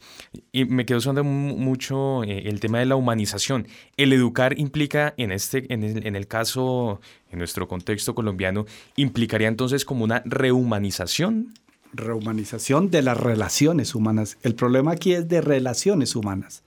y 0.54 0.64
me 0.66 0.86
quedó 0.86 1.02
sonando 1.02 1.26
mucho 1.26 2.24
eh, 2.24 2.44
el 2.46 2.62
tema 2.62 2.80
de 2.80 2.86
la 2.86 2.96
humanización. 2.96 3.68
El 3.98 4.14
educar 4.14 4.58
implica, 4.58 5.14
en, 5.18 5.34
este, 5.34 5.72
en 5.74 5.84
el, 5.84 6.08
en 6.08 6.16
el 6.16 6.28
caso, 6.28 7.02
en 7.30 7.40
nuestro 7.40 7.68
contexto 7.68 8.16
colombiano, 8.16 8.66
implicaría 8.96 9.50
entonces 9.50 9.84
como 9.84 10.06
una 10.06 10.22
rehumanización. 10.26 11.54
Rehumanización 11.92 12.90
de 12.90 13.02
las 13.02 13.18
relaciones 13.18 13.96
humanas. 13.96 14.38
El 14.44 14.56
problema 14.56 14.94
aquí 14.94 15.14
es 15.14 15.28
de 15.28 15.42
relaciones 15.42 16.16
humanas. 16.16 16.64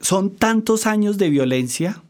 Son 0.00 0.36
tantos 0.36 0.86
años 0.86 1.18
de 1.18 1.30
violencia 1.30 2.02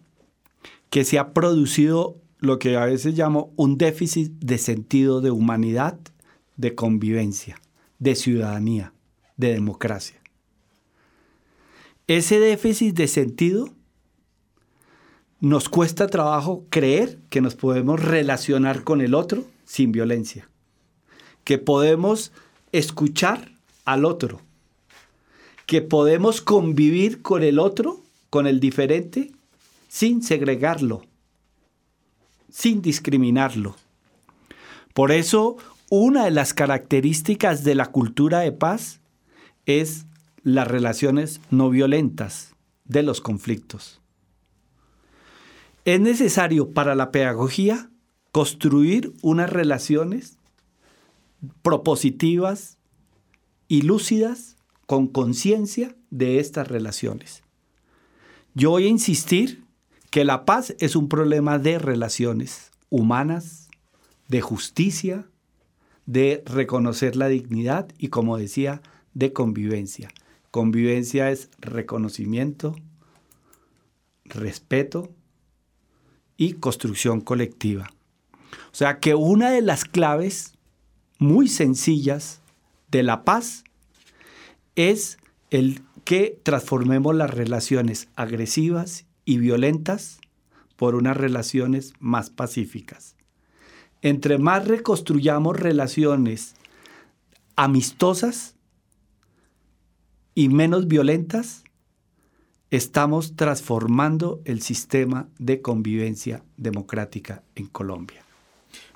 que 0.90 1.04
se 1.04 1.18
ha 1.18 1.32
producido 1.32 2.16
lo 2.38 2.58
que 2.58 2.76
a 2.76 2.84
veces 2.84 3.16
llamo 3.16 3.52
un 3.56 3.78
déficit 3.78 4.32
de 4.40 4.58
sentido 4.58 5.20
de 5.20 5.30
humanidad, 5.30 5.98
de 6.56 6.74
convivencia, 6.74 7.60
de 7.98 8.14
ciudadanía, 8.14 8.92
de 9.36 9.52
democracia. 9.52 10.20
Ese 12.06 12.38
déficit 12.38 12.94
de 12.94 13.08
sentido 13.08 13.70
nos 15.40 15.68
cuesta 15.68 16.06
trabajo 16.06 16.64
creer 16.70 17.18
que 17.30 17.40
nos 17.40 17.54
podemos 17.54 18.02
relacionar 18.02 18.84
con 18.84 19.00
el 19.00 19.14
otro 19.14 19.44
sin 19.64 19.92
violencia, 19.92 20.48
que 21.44 21.58
podemos 21.58 22.32
escuchar 22.72 23.52
al 23.84 24.04
otro, 24.04 24.40
que 25.66 25.82
podemos 25.82 26.40
convivir 26.40 27.22
con 27.22 27.42
el 27.42 27.58
otro, 27.58 28.02
con 28.30 28.46
el 28.46 28.60
diferente, 28.60 29.32
sin 29.88 30.22
segregarlo, 30.22 31.02
sin 32.54 32.82
discriminarlo. 32.82 33.74
Por 34.92 35.10
eso, 35.10 35.56
una 35.90 36.26
de 36.26 36.30
las 36.30 36.54
características 36.54 37.64
de 37.64 37.74
la 37.74 37.86
cultura 37.86 38.38
de 38.40 38.52
paz 38.52 39.00
es 39.66 40.06
las 40.44 40.68
relaciones 40.68 41.40
no 41.50 41.68
violentas 41.68 42.54
de 42.84 43.02
los 43.02 43.20
conflictos. 43.20 44.00
Es 45.84 46.00
necesario 46.00 46.70
para 46.70 46.94
la 46.94 47.10
pedagogía 47.10 47.90
construir 48.30 49.12
unas 49.20 49.50
relaciones 49.50 50.38
propositivas 51.62 52.78
y 53.66 53.82
lúcidas 53.82 54.56
con 54.86 55.08
conciencia 55.08 55.96
de 56.10 56.38
estas 56.38 56.68
relaciones. 56.68 57.42
Yo 58.54 58.70
voy 58.70 58.84
a 58.84 58.90
insistir 58.90 59.63
que 60.14 60.24
la 60.24 60.44
paz 60.44 60.76
es 60.78 60.94
un 60.94 61.08
problema 61.08 61.58
de 61.58 61.80
relaciones 61.80 62.70
humanas, 62.88 63.68
de 64.28 64.42
justicia, 64.42 65.26
de 66.06 66.44
reconocer 66.46 67.16
la 67.16 67.26
dignidad 67.26 67.88
y, 67.98 68.10
como 68.10 68.38
decía, 68.38 68.80
de 69.14 69.32
convivencia. 69.32 70.08
Convivencia 70.52 71.32
es 71.32 71.50
reconocimiento, 71.58 72.76
respeto 74.24 75.10
y 76.36 76.52
construcción 76.52 77.20
colectiva. 77.20 77.90
O 78.70 78.74
sea 78.76 79.00
que 79.00 79.16
una 79.16 79.50
de 79.50 79.62
las 79.62 79.84
claves 79.84 80.54
muy 81.18 81.48
sencillas 81.48 82.40
de 82.88 83.02
la 83.02 83.24
paz 83.24 83.64
es 84.76 85.18
el 85.50 85.82
que 86.04 86.38
transformemos 86.44 87.16
las 87.16 87.30
relaciones 87.30 88.06
agresivas 88.14 89.06
y 89.24 89.38
violentas 89.38 90.20
por 90.76 90.94
unas 90.94 91.16
relaciones 91.16 91.94
más 91.98 92.30
pacíficas. 92.30 93.16
Entre 94.02 94.38
más 94.38 94.66
reconstruyamos 94.68 95.58
relaciones 95.58 96.54
amistosas 97.56 98.56
y 100.34 100.48
menos 100.48 100.88
violentas, 100.88 101.64
estamos 102.70 103.36
transformando 103.36 104.40
el 104.44 104.60
sistema 104.60 105.28
de 105.38 105.62
convivencia 105.62 106.42
democrática 106.56 107.42
en 107.54 107.66
Colombia. 107.66 108.24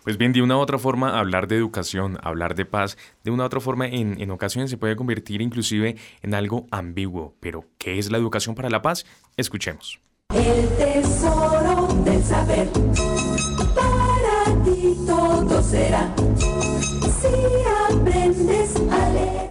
Pues 0.02 0.16
bien, 0.16 0.32
de 0.32 0.42
una 0.42 0.56
u 0.56 0.60
otra 0.60 0.78
forma, 0.78 1.18
hablar 1.18 1.48
de 1.48 1.56
educación, 1.56 2.18
hablar 2.22 2.54
de 2.54 2.64
paz, 2.64 2.96
de 3.24 3.30
una 3.30 3.44
u 3.44 3.46
otra 3.46 3.60
forma 3.60 3.86
en, 3.86 4.20
en 4.20 4.30
ocasiones 4.30 4.70
se 4.70 4.78
puede 4.78 4.96
convertir 4.96 5.42
inclusive 5.42 5.96
en 6.22 6.34
algo 6.34 6.66
ambiguo. 6.70 7.34
Pero, 7.40 7.66
¿qué 7.78 7.98
es 7.98 8.10
la 8.10 8.18
educación 8.18 8.54
para 8.54 8.70
la 8.70 8.82
paz? 8.82 9.06
Escuchemos. 9.36 10.00
El 10.34 10.68
tesoro 10.76 11.88
del 12.04 12.22
saber, 12.22 12.68
para 13.74 14.62
ti 14.62 14.94
todo 15.06 15.62
será, 15.62 16.14
si 17.00 17.94
aprendes 17.94 18.74
a 18.90 19.08
leer. 19.08 19.50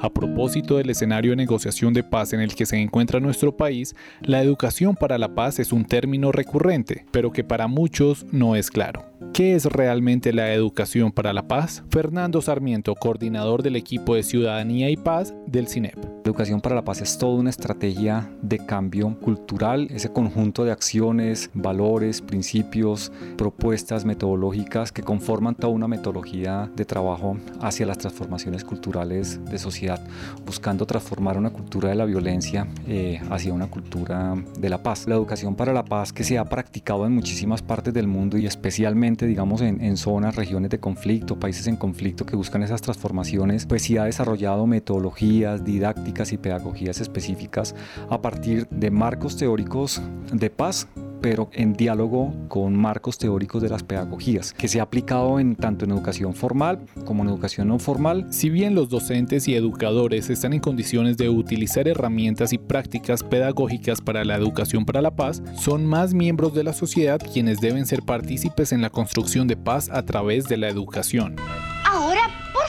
A 0.00 0.10
propósito 0.10 0.78
del 0.78 0.90
escenario 0.90 1.30
de 1.30 1.36
negociación 1.36 1.94
de 1.94 2.02
paz 2.02 2.32
en 2.32 2.40
el 2.40 2.56
que 2.56 2.66
se 2.66 2.76
encuentra 2.76 3.20
nuestro 3.20 3.56
país, 3.56 3.94
la 4.22 4.42
educación 4.42 4.96
para 4.96 5.16
la 5.16 5.36
paz 5.36 5.60
es 5.60 5.72
un 5.72 5.84
término 5.84 6.32
recurrente, 6.32 7.06
pero 7.12 7.30
que 7.30 7.44
para 7.44 7.68
muchos 7.68 8.26
no 8.32 8.56
es 8.56 8.72
claro. 8.72 9.04
¿Qué 9.32 9.54
es 9.54 9.66
realmente 9.66 10.32
la 10.32 10.52
educación 10.52 11.10
para 11.10 11.32
la 11.32 11.48
paz? 11.48 11.82
Fernando 11.90 12.42
Sarmiento, 12.42 12.94
coordinador 12.94 13.62
del 13.62 13.76
equipo 13.76 14.14
de 14.14 14.22
Ciudadanía 14.22 14.90
y 14.90 14.96
Paz 14.96 15.34
del 15.54 15.68
CINEP. 15.68 15.96
Educación 16.24 16.60
para 16.60 16.74
la 16.74 16.84
paz 16.84 17.00
es 17.00 17.16
toda 17.16 17.34
una 17.34 17.50
estrategia 17.50 18.28
de 18.42 18.58
cambio 18.58 19.16
cultural, 19.20 19.86
ese 19.90 20.10
conjunto 20.10 20.64
de 20.64 20.72
acciones, 20.72 21.50
valores, 21.54 22.20
principios, 22.22 23.12
propuestas 23.36 24.04
metodológicas 24.04 24.90
que 24.90 25.02
conforman 25.02 25.54
toda 25.54 25.72
una 25.72 25.86
metodología 25.86 26.70
de 26.74 26.84
trabajo 26.84 27.36
hacia 27.60 27.86
las 27.86 27.98
transformaciones 27.98 28.64
culturales 28.64 29.44
de 29.44 29.58
sociedad, 29.58 30.00
buscando 30.44 30.86
transformar 30.86 31.38
una 31.38 31.50
cultura 31.50 31.90
de 31.90 31.94
la 31.94 32.04
violencia 32.04 32.66
eh, 32.88 33.20
hacia 33.30 33.52
una 33.52 33.68
cultura 33.68 34.34
de 34.58 34.68
la 34.68 34.82
paz. 34.82 35.06
La 35.06 35.14
educación 35.14 35.54
para 35.54 35.72
la 35.72 35.84
paz 35.84 36.12
que 36.12 36.24
se 36.24 36.38
ha 36.38 36.44
practicado 36.46 37.06
en 37.06 37.12
muchísimas 37.12 37.62
partes 37.62 37.94
del 37.94 38.08
mundo 38.08 38.38
y 38.38 38.46
especialmente, 38.46 39.26
digamos, 39.26 39.60
en, 39.60 39.80
en 39.80 39.96
zonas, 39.96 40.34
regiones 40.34 40.70
de 40.70 40.80
conflicto, 40.80 41.38
países 41.38 41.66
en 41.68 41.76
conflicto 41.76 42.26
que 42.26 42.34
buscan 42.34 42.62
esas 42.62 42.82
transformaciones, 42.82 43.66
pues 43.66 43.82
sí 43.82 43.98
ha 43.98 44.04
desarrollado 44.04 44.66
metodologías 44.66 45.43
didácticas 45.64 46.32
y 46.32 46.38
pedagogías 46.38 47.00
específicas 47.00 47.74
a 48.08 48.20
partir 48.20 48.66
de 48.68 48.90
marcos 48.90 49.36
teóricos 49.36 50.00
de 50.32 50.50
paz 50.50 50.88
pero 51.24 51.48
en 51.54 51.72
diálogo 51.72 52.34
con 52.48 52.76
marcos 52.76 53.16
teóricos 53.16 53.62
de 53.62 53.70
las 53.70 53.82
pedagogías, 53.82 54.52
que 54.52 54.68
se 54.68 54.78
ha 54.78 54.82
aplicado 54.82 55.40
en 55.40 55.56
tanto 55.56 55.86
en 55.86 55.92
educación 55.92 56.34
formal 56.34 56.80
como 57.06 57.22
en 57.22 57.30
educación 57.30 57.68
no 57.68 57.78
formal. 57.78 58.26
Si 58.30 58.50
bien 58.50 58.74
los 58.74 58.90
docentes 58.90 59.48
y 59.48 59.54
educadores 59.54 60.28
están 60.28 60.52
en 60.52 60.60
condiciones 60.60 61.16
de 61.16 61.30
utilizar 61.30 61.88
herramientas 61.88 62.52
y 62.52 62.58
prácticas 62.58 63.22
pedagógicas 63.22 64.02
para 64.02 64.22
la 64.22 64.36
educación 64.36 64.84
para 64.84 65.00
la 65.00 65.16
paz, 65.16 65.42
son 65.58 65.86
más 65.86 66.12
miembros 66.12 66.52
de 66.52 66.64
la 66.64 66.74
sociedad 66.74 67.18
quienes 67.32 67.58
deben 67.58 67.86
ser 67.86 68.02
partícipes 68.02 68.72
en 68.72 68.82
la 68.82 68.90
construcción 68.90 69.48
de 69.48 69.56
paz 69.56 69.88
a 69.90 70.04
través 70.04 70.44
de 70.44 70.58
la 70.58 70.68
educación. 70.68 71.36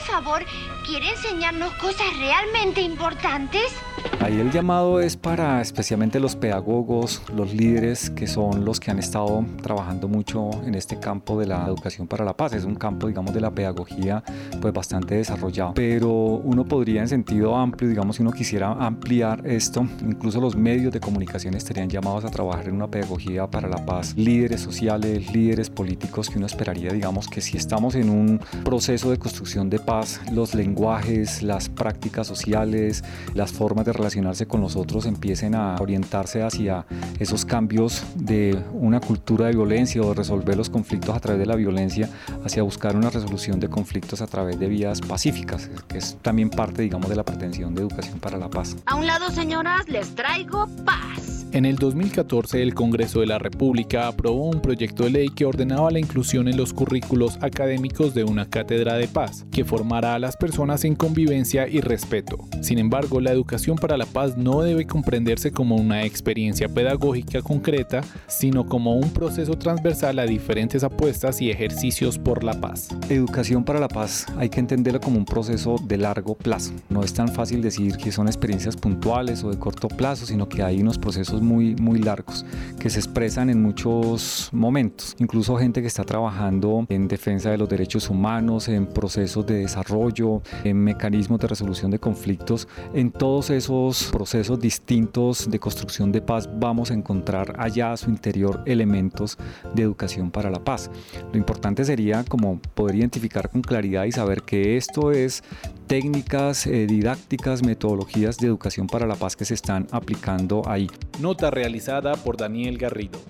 Favor, 0.06 0.44
¿quiere 0.86 1.10
enseñarnos 1.10 1.72
cosas 1.74 2.06
realmente 2.18 2.80
importantes? 2.80 3.72
Ahí 4.20 4.40
el 4.40 4.50
llamado 4.50 5.00
es 5.00 5.16
para 5.16 5.60
especialmente 5.60 6.20
los 6.20 6.36
pedagogos, 6.36 7.22
los 7.34 7.52
líderes 7.52 8.10
que 8.10 8.26
son 8.26 8.64
los 8.64 8.78
que 8.78 8.90
han 8.90 8.98
estado 8.98 9.44
trabajando 9.62 10.08
mucho 10.08 10.50
en 10.64 10.74
este 10.74 10.98
campo 10.98 11.38
de 11.38 11.46
la 11.46 11.66
educación 11.66 12.06
para 12.06 12.24
la 12.24 12.36
paz. 12.36 12.52
Es 12.52 12.64
un 12.64 12.76
campo, 12.76 13.08
digamos, 13.08 13.34
de 13.34 13.40
la 13.40 13.50
pedagogía 13.50 14.22
pues 14.60 14.72
bastante 14.72 15.16
desarrollado. 15.16 15.74
Pero 15.74 16.10
uno 16.10 16.64
podría 16.64 17.02
en 17.02 17.08
sentido 17.08 17.56
amplio, 17.56 17.88
digamos, 17.88 18.16
si 18.16 18.22
uno 18.22 18.32
quisiera 18.32 18.72
ampliar 18.72 19.46
esto, 19.46 19.86
incluso 20.00 20.40
los 20.40 20.56
medios 20.56 20.92
de 20.92 21.00
comunicación 21.00 21.54
estarían 21.54 21.90
llamados 21.90 22.24
a 22.24 22.30
trabajar 22.30 22.68
en 22.68 22.74
una 22.74 22.88
pedagogía 22.88 23.48
para 23.48 23.68
la 23.68 23.84
paz. 23.84 24.14
Líderes 24.16 24.60
sociales, 24.60 25.32
líderes 25.32 25.68
políticos 25.68 26.30
que 26.30 26.38
uno 26.38 26.46
esperaría, 26.46 26.92
digamos, 26.92 27.28
que 27.28 27.40
si 27.40 27.56
estamos 27.56 27.94
en 27.94 28.10
un 28.10 28.40
proceso 28.64 29.10
de 29.10 29.18
construcción 29.18 29.68
de 29.68 29.78
paz, 29.78 29.95
los 30.32 30.54
lenguajes, 30.54 31.42
las 31.42 31.68
prácticas 31.68 32.26
sociales, 32.26 33.04
las 33.34 33.52
formas 33.52 33.84
de 33.86 33.92
relacionarse 33.92 34.46
con 34.46 34.60
los 34.60 34.76
otros 34.76 35.06
empiecen 35.06 35.54
a 35.54 35.76
orientarse 35.76 36.42
hacia 36.42 36.86
esos 37.18 37.44
cambios 37.44 38.02
de 38.14 38.62
una 38.72 39.00
cultura 39.00 39.46
de 39.46 39.52
violencia 39.52 40.02
o 40.02 40.08
de 40.08 40.14
resolver 40.14 40.56
los 40.56 40.70
conflictos 40.70 41.14
a 41.14 41.20
través 41.20 41.40
de 41.40 41.46
la 41.46 41.56
violencia 41.56 42.08
hacia 42.44 42.62
buscar 42.62 42.96
una 42.96 43.10
resolución 43.10 43.60
de 43.60 43.68
conflictos 43.68 44.20
a 44.20 44.26
través 44.26 44.58
de 44.58 44.68
vías 44.68 45.00
pacíficas, 45.00 45.70
que 45.88 45.98
es 45.98 46.16
también 46.22 46.50
parte, 46.50 46.82
digamos, 46.82 47.08
de 47.08 47.16
la 47.16 47.24
pretensión 47.24 47.74
de 47.74 47.82
educación 47.82 48.18
para 48.18 48.38
la 48.38 48.48
paz. 48.48 48.76
A 48.86 48.94
un 48.94 49.06
lado, 49.06 49.30
señoras, 49.30 49.88
les 49.88 50.14
traigo 50.14 50.66
paz. 50.84 51.35
En 51.56 51.64
el 51.64 51.76
2014, 51.76 52.62
el 52.62 52.74
Congreso 52.74 53.20
de 53.20 53.26
la 53.28 53.38
República 53.38 54.08
aprobó 54.08 54.50
un 54.50 54.60
proyecto 54.60 55.04
de 55.04 55.10
ley 55.10 55.28
que 55.30 55.46
ordenaba 55.46 55.90
la 55.90 55.98
inclusión 55.98 56.48
en 56.48 56.58
los 56.58 56.74
currículos 56.74 57.38
académicos 57.40 58.12
de 58.12 58.24
una 58.24 58.44
cátedra 58.44 58.96
de 58.96 59.08
paz, 59.08 59.46
que 59.50 59.64
formará 59.64 60.12
a 60.12 60.18
las 60.18 60.36
personas 60.36 60.84
en 60.84 60.94
convivencia 60.94 61.66
y 61.66 61.80
respeto. 61.80 62.36
Sin 62.60 62.78
embargo, 62.78 63.22
la 63.22 63.32
educación 63.32 63.76
para 63.76 63.96
la 63.96 64.04
paz 64.04 64.36
no 64.36 64.60
debe 64.60 64.86
comprenderse 64.86 65.50
como 65.50 65.76
una 65.76 66.04
experiencia 66.04 66.68
pedagógica 66.68 67.40
concreta, 67.40 68.02
sino 68.26 68.66
como 68.66 68.94
un 68.94 69.08
proceso 69.08 69.54
transversal 69.54 70.18
a 70.18 70.26
diferentes 70.26 70.84
apuestas 70.84 71.40
y 71.40 71.50
ejercicios 71.50 72.18
por 72.18 72.44
la 72.44 72.60
paz. 72.60 72.90
Educación 73.08 73.64
para 73.64 73.80
la 73.80 73.88
paz 73.88 74.26
hay 74.36 74.50
que 74.50 74.60
entenderlo 74.60 75.00
como 75.00 75.16
un 75.16 75.24
proceso 75.24 75.76
de 75.82 75.96
largo 75.96 76.34
plazo. 76.34 76.74
No 76.90 77.02
es 77.02 77.14
tan 77.14 77.28
fácil 77.28 77.62
decir 77.62 77.96
que 77.96 78.12
son 78.12 78.26
experiencias 78.26 78.76
puntuales 78.76 79.42
o 79.42 79.50
de 79.50 79.58
corto 79.58 79.88
plazo, 79.88 80.26
sino 80.26 80.50
que 80.50 80.62
hay 80.62 80.82
unos 80.82 80.98
procesos 80.98 81.45
muy, 81.46 81.74
muy 81.76 81.98
largos 81.98 82.44
que 82.78 82.90
se 82.90 82.98
expresan 82.98 83.50
en 83.50 83.62
muchos 83.62 84.50
momentos. 84.52 85.14
Incluso 85.18 85.56
gente 85.56 85.80
que 85.80 85.88
está 85.88 86.04
trabajando 86.04 86.86
en 86.88 87.08
defensa 87.08 87.50
de 87.50 87.58
los 87.58 87.68
derechos 87.68 88.10
humanos, 88.10 88.68
en 88.68 88.86
procesos 88.86 89.46
de 89.46 89.54
desarrollo, 89.56 90.42
en 90.64 90.76
mecanismos 90.82 91.40
de 91.40 91.46
resolución 91.46 91.90
de 91.90 91.98
conflictos, 91.98 92.68
en 92.92 93.10
todos 93.10 93.50
esos 93.50 94.10
procesos 94.12 94.58
distintos 94.60 95.50
de 95.50 95.58
construcción 95.58 96.12
de 96.12 96.20
paz 96.20 96.48
vamos 96.58 96.90
a 96.90 96.94
encontrar 96.94 97.54
allá 97.58 97.92
a 97.92 97.96
su 97.96 98.10
interior 98.10 98.62
elementos 98.66 99.38
de 99.74 99.82
educación 99.82 100.30
para 100.30 100.50
la 100.50 100.62
paz. 100.62 100.90
Lo 101.32 101.38
importante 101.38 101.84
sería 101.84 102.24
como 102.24 102.58
poder 102.74 102.96
identificar 102.96 103.48
con 103.48 103.62
claridad 103.62 104.04
y 104.04 104.12
saber 104.12 104.42
que 104.42 104.76
esto 104.76 105.12
es 105.12 105.42
técnicas 105.86 106.66
eh, 106.66 106.86
didácticas, 106.86 107.62
metodologías 107.62 108.36
de 108.38 108.48
educación 108.48 108.86
para 108.86 109.06
la 109.06 109.14
paz 109.14 109.36
que 109.36 109.44
se 109.44 109.54
están 109.54 109.86
aplicando 109.90 110.62
ahí. 110.66 110.88
Nota 111.20 111.50
realizada 111.50 112.14
por 112.14 112.36
Daniel 112.36 112.78
Garrido. 112.78 113.20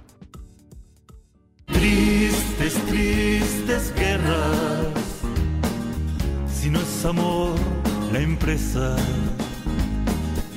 Tristes, 1.66 2.74
tristes 2.86 3.94
guerras, 3.94 4.94
si 6.52 6.70
no 6.70 6.80
es 6.80 7.04
amor 7.04 7.54
la 8.12 8.20
empresa. 8.20 8.96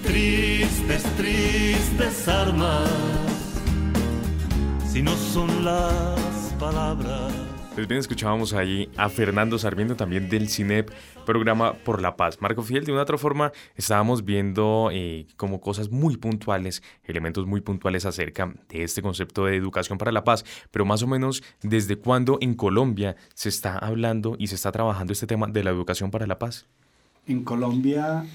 Tristes, 0.03 1.03
tristes 1.17 2.27
armas, 2.27 2.89
si 4.91 5.01
no 5.01 5.15
son 5.15 5.63
las 5.63 6.53
palabras. 6.59 7.48
Pues 7.79 7.87
bien, 7.87 7.99
escuchábamos 8.01 8.51
ahí 8.51 8.89
a 8.97 9.07
Fernando 9.07 9.57
Sarmiento 9.57 9.95
también 9.95 10.27
del 10.27 10.49
CINEP, 10.49 10.91
programa 11.25 11.75
por 11.75 12.01
la 12.01 12.17
paz. 12.17 12.41
Marco 12.41 12.61
Fiel, 12.61 12.83
de 12.83 12.91
una 12.91 13.03
otra 13.03 13.17
forma, 13.17 13.53
estábamos 13.77 14.25
viendo 14.25 14.89
eh, 14.91 15.27
como 15.37 15.61
cosas 15.61 15.89
muy 15.89 16.17
puntuales, 16.17 16.83
elementos 17.05 17.45
muy 17.45 17.61
puntuales 17.61 18.05
acerca 18.05 18.53
de 18.67 18.83
este 18.83 19.01
concepto 19.01 19.45
de 19.45 19.55
educación 19.55 19.97
para 19.97 20.11
la 20.11 20.25
paz, 20.25 20.43
pero 20.71 20.83
más 20.83 21.03
o 21.03 21.07
menos 21.07 21.41
desde 21.61 21.95
cuándo 21.95 22.37
en 22.41 22.53
Colombia 22.53 23.15
se 23.33 23.47
está 23.47 23.77
hablando 23.77 24.35
y 24.37 24.47
se 24.47 24.55
está 24.55 24.73
trabajando 24.73 25.13
este 25.13 25.25
tema 25.25 25.47
de 25.47 25.63
la 25.63 25.69
educación 25.69 26.11
para 26.11 26.27
la 26.27 26.37
paz. 26.37 26.65
En 27.27 27.45
Colombia, 27.45 28.25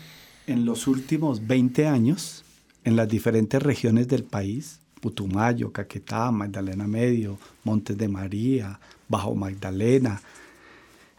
en 0.46 0.64
los 0.64 0.86
últimos 0.86 1.46
20 1.46 1.86
años, 1.86 2.46
en 2.82 2.96
las 2.96 3.10
diferentes 3.10 3.62
regiones 3.62 4.08
del 4.08 4.24
país, 4.24 4.80
Putumayo, 5.04 5.70
Caquetá, 5.70 6.30
Magdalena 6.30 6.86
Medio, 6.86 7.38
Montes 7.62 7.98
de 7.98 8.08
María, 8.08 8.80
Bajo 9.06 9.34
Magdalena, 9.34 10.22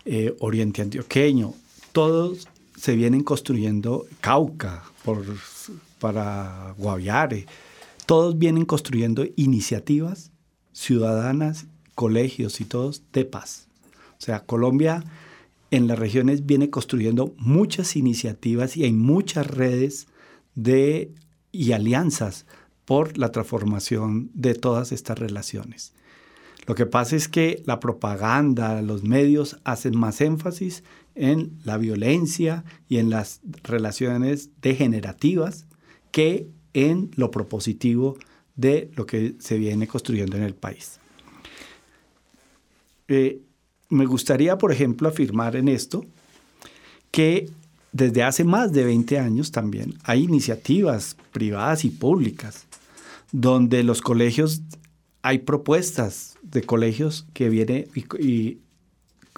eh, 0.05 0.35
Oriente 0.39 0.81
Antioqueño, 0.81 1.53
todos 1.91 2.47
se 2.75 2.95
vienen 2.95 3.21
construyendo, 3.21 4.07
Cauca, 4.21 4.85
por, 5.03 5.23
para 5.99 6.73
Guaviare, 6.79 7.45
todos 8.07 8.39
vienen 8.39 8.65
construyendo 8.65 9.23
iniciativas 9.35 10.31
ciudadanas, 10.73 11.67
colegios 11.93 12.61
y 12.61 12.65
todos 12.65 13.03
de 13.13 13.23
paz. 13.23 13.67
O 14.17 14.21
sea, 14.25 14.39
Colombia 14.39 15.03
en 15.69 15.85
las 15.85 15.99
regiones 15.99 16.47
viene 16.47 16.71
construyendo 16.71 17.35
muchas 17.37 17.95
iniciativas 17.95 18.77
y 18.77 18.83
hay 18.83 18.93
muchas 18.93 19.45
redes 19.45 20.07
de, 20.55 21.11
y 21.51 21.73
alianzas 21.73 22.47
por 22.85 23.17
la 23.17 23.31
transformación 23.31 24.29
de 24.33 24.53
todas 24.53 24.91
estas 24.91 25.19
relaciones. 25.19 25.93
Lo 26.67 26.75
que 26.75 26.85
pasa 26.85 27.15
es 27.15 27.27
que 27.27 27.61
la 27.65 27.79
propaganda, 27.79 28.81
los 28.81 29.03
medios 29.03 29.57
hacen 29.63 29.97
más 29.97 30.21
énfasis 30.21 30.83
en 31.13 31.59
la 31.63 31.77
violencia 31.77 32.63
y 32.89 32.97
en 32.97 33.09
las 33.09 33.41
relaciones 33.63 34.49
degenerativas 34.61 35.65
que 36.11 36.47
en 36.73 37.11
lo 37.15 37.31
propositivo 37.31 38.17
de 38.55 38.89
lo 38.95 39.05
que 39.05 39.35
se 39.39 39.57
viene 39.57 39.87
construyendo 39.87 40.37
en 40.37 40.43
el 40.43 40.55
país. 40.55 40.99
eh, 43.07 43.41
me 43.89 44.07
gustaría, 44.07 44.57
por 44.57 44.71
ejemplo, 44.71 45.07
afirmar 45.07 45.55
en 45.55 45.67
esto 45.67 46.05
que 47.11 47.51
desde 47.91 48.23
hace 48.23 48.43
más 48.43 48.73
de 48.73 48.83
20 48.83 49.19
años 49.19 49.51
también 49.51 49.93
hay 50.03 50.23
iniciativas 50.23 51.15
privadas 51.31 51.85
y 51.85 51.91
públicas 51.91 52.64
donde 53.35 53.83
los 53.83 54.01
colegios, 54.01 54.61
hay 55.21 55.39
propuestas 55.39 56.37
de 56.41 56.61
colegios 56.61 57.27
que 57.33 57.49
vienen 57.49 57.85
y, 58.17 58.59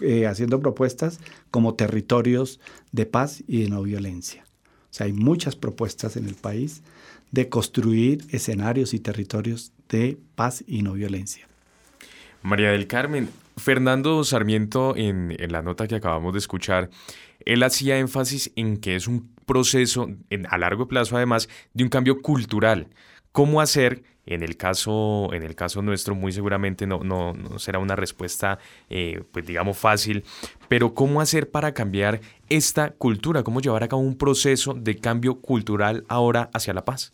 eh, 0.02 0.28
haciendo 0.28 0.60
propuestas 0.60 1.20
como 1.50 1.74
territorios 1.74 2.60
de 2.92 3.08
paz 3.08 3.44
y 3.48 3.64
de 3.64 3.70
no 3.70 3.82
violencia. 3.82 4.46
O 4.92 4.94
sea, 4.94 5.08
hay 5.08 5.14
muchas 5.14 5.56
propuestas 5.56 6.16
en 6.16 6.28
el 6.28 6.36
país 6.36 6.84
de 7.32 7.50
construir 7.50 8.24
escenarios 8.30 8.94
y 8.94 9.00
territorios 9.00 9.72
de 9.90 10.20
paz 10.36 10.64
y 10.68 10.84
no 10.84 10.94
violencia. 10.94 11.48
María 12.44 12.70
del 12.70 12.86
Carmen, 12.86 13.30
Fernando 13.58 14.24
Sarmiento, 14.24 14.96
en, 14.96 15.36
la 15.50 15.64
nota 15.64 15.88
que 15.88 15.96
acabamos 15.96 16.34
de 16.34 16.40
escuchar, 16.40 16.92
él 17.46 17.64
hacía 17.64 17.98
énfasis 17.98 18.52
en 18.56 18.78
que 18.78 18.96
es 18.96 19.08
un 19.08 19.32
proceso 19.48 20.08
a 20.50 20.58
largo 20.60 20.88
plazo, 20.88 21.18
además, 21.18 21.50
de 21.74 21.84
un 21.84 21.90
cambio 21.90 22.22
cultural. 22.22 22.90
¿Cómo 23.38 23.62
hacer? 23.62 24.02
En 24.26 24.42
el 24.42 24.58
caso, 24.58 25.30
en 25.32 25.44
el 25.44 25.54
caso 25.54 25.84
nuestro, 25.84 26.16
muy 26.16 26.32
seguramente 26.32 26.88
no, 26.88 27.02
no, 27.04 27.36
será 27.60 27.78
una 27.78 27.96
respuesta, 27.96 28.58
eh, 28.90 29.22
pues 29.32 29.46
digamos, 29.46 29.78
fácil, 29.78 30.24
pero 30.68 30.96
¿cómo 30.96 31.22
hacer 31.22 31.52
para 31.52 31.72
cambiar 31.72 32.20
esta 32.50 32.90
cultura? 32.90 33.44
¿Cómo 33.44 33.62
llevar 33.62 33.84
a 33.84 33.88
cabo 33.90 34.02
un 34.02 34.18
proceso 34.18 34.74
de 34.74 35.00
cambio 35.00 35.40
cultural 35.40 36.04
ahora 36.10 36.50
hacia 36.52 36.74
la 36.74 36.84
paz? 36.84 37.14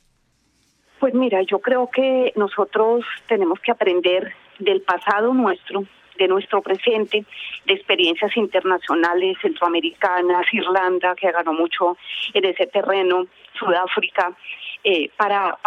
Pues 1.01 1.13
mira, 1.13 1.41
yo 1.41 1.59
creo 1.59 1.89
que 1.93 2.31
nosotros 2.37 3.03
tenemos 3.27 3.59
que 3.59 3.73
aprender 3.73 4.33
del 4.59 4.81
pasado 4.81 5.33
nuestro, 5.33 5.83
de 6.17 6.29
nuestro 6.29 6.61
presente, 6.61 7.25
de 7.65 7.73
experiencias 7.73 8.31
internacionales, 8.37 9.35
centroamericanas, 9.41 10.45
Irlanda, 10.53 11.15
que 11.15 11.29
ganó 11.33 11.51
mucho 11.51 11.97
en 12.33 12.45
ese 12.45 12.65
terreno, 12.67 13.27
Sudáfrica, 13.59 14.35
eh, 14.83 15.09
para, 15.17 15.57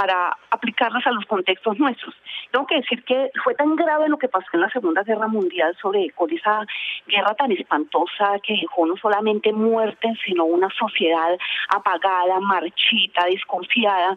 aplicarlas 0.50 1.06
a 1.06 1.10
los 1.10 1.24
contextos 1.26 1.78
nuestros. 1.78 2.14
Tengo 2.50 2.66
que 2.66 2.76
decir 2.76 3.02
que 3.04 3.30
fue 3.44 3.54
tan 3.54 3.76
grave 3.76 4.08
lo 4.08 4.18
que 4.18 4.28
pasó 4.28 4.46
en 4.52 4.60
la 4.60 4.70
Segunda 4.70 5.02
Guerra 5.02 5.26
Mundial 5.26 5.76
sobre 5.80 6.10
con 6.10 6.32
esa 6.32 6.64
guerra 7.06 7.34
tan 7.34 7.52
espantosa 7.52 8.38
que 8.42 8.54
dejó 8.54 8.86
no 8.86 8.96
solamente 8.96 9.52
muerte, 9.52 10.12
sino 10.24 10.44
una 10.44 10.68
sociedad 10.70 11.36
apagada, 11.68 12.40
marchita, 12.40 13.26
desconfiada, 13.26 14.16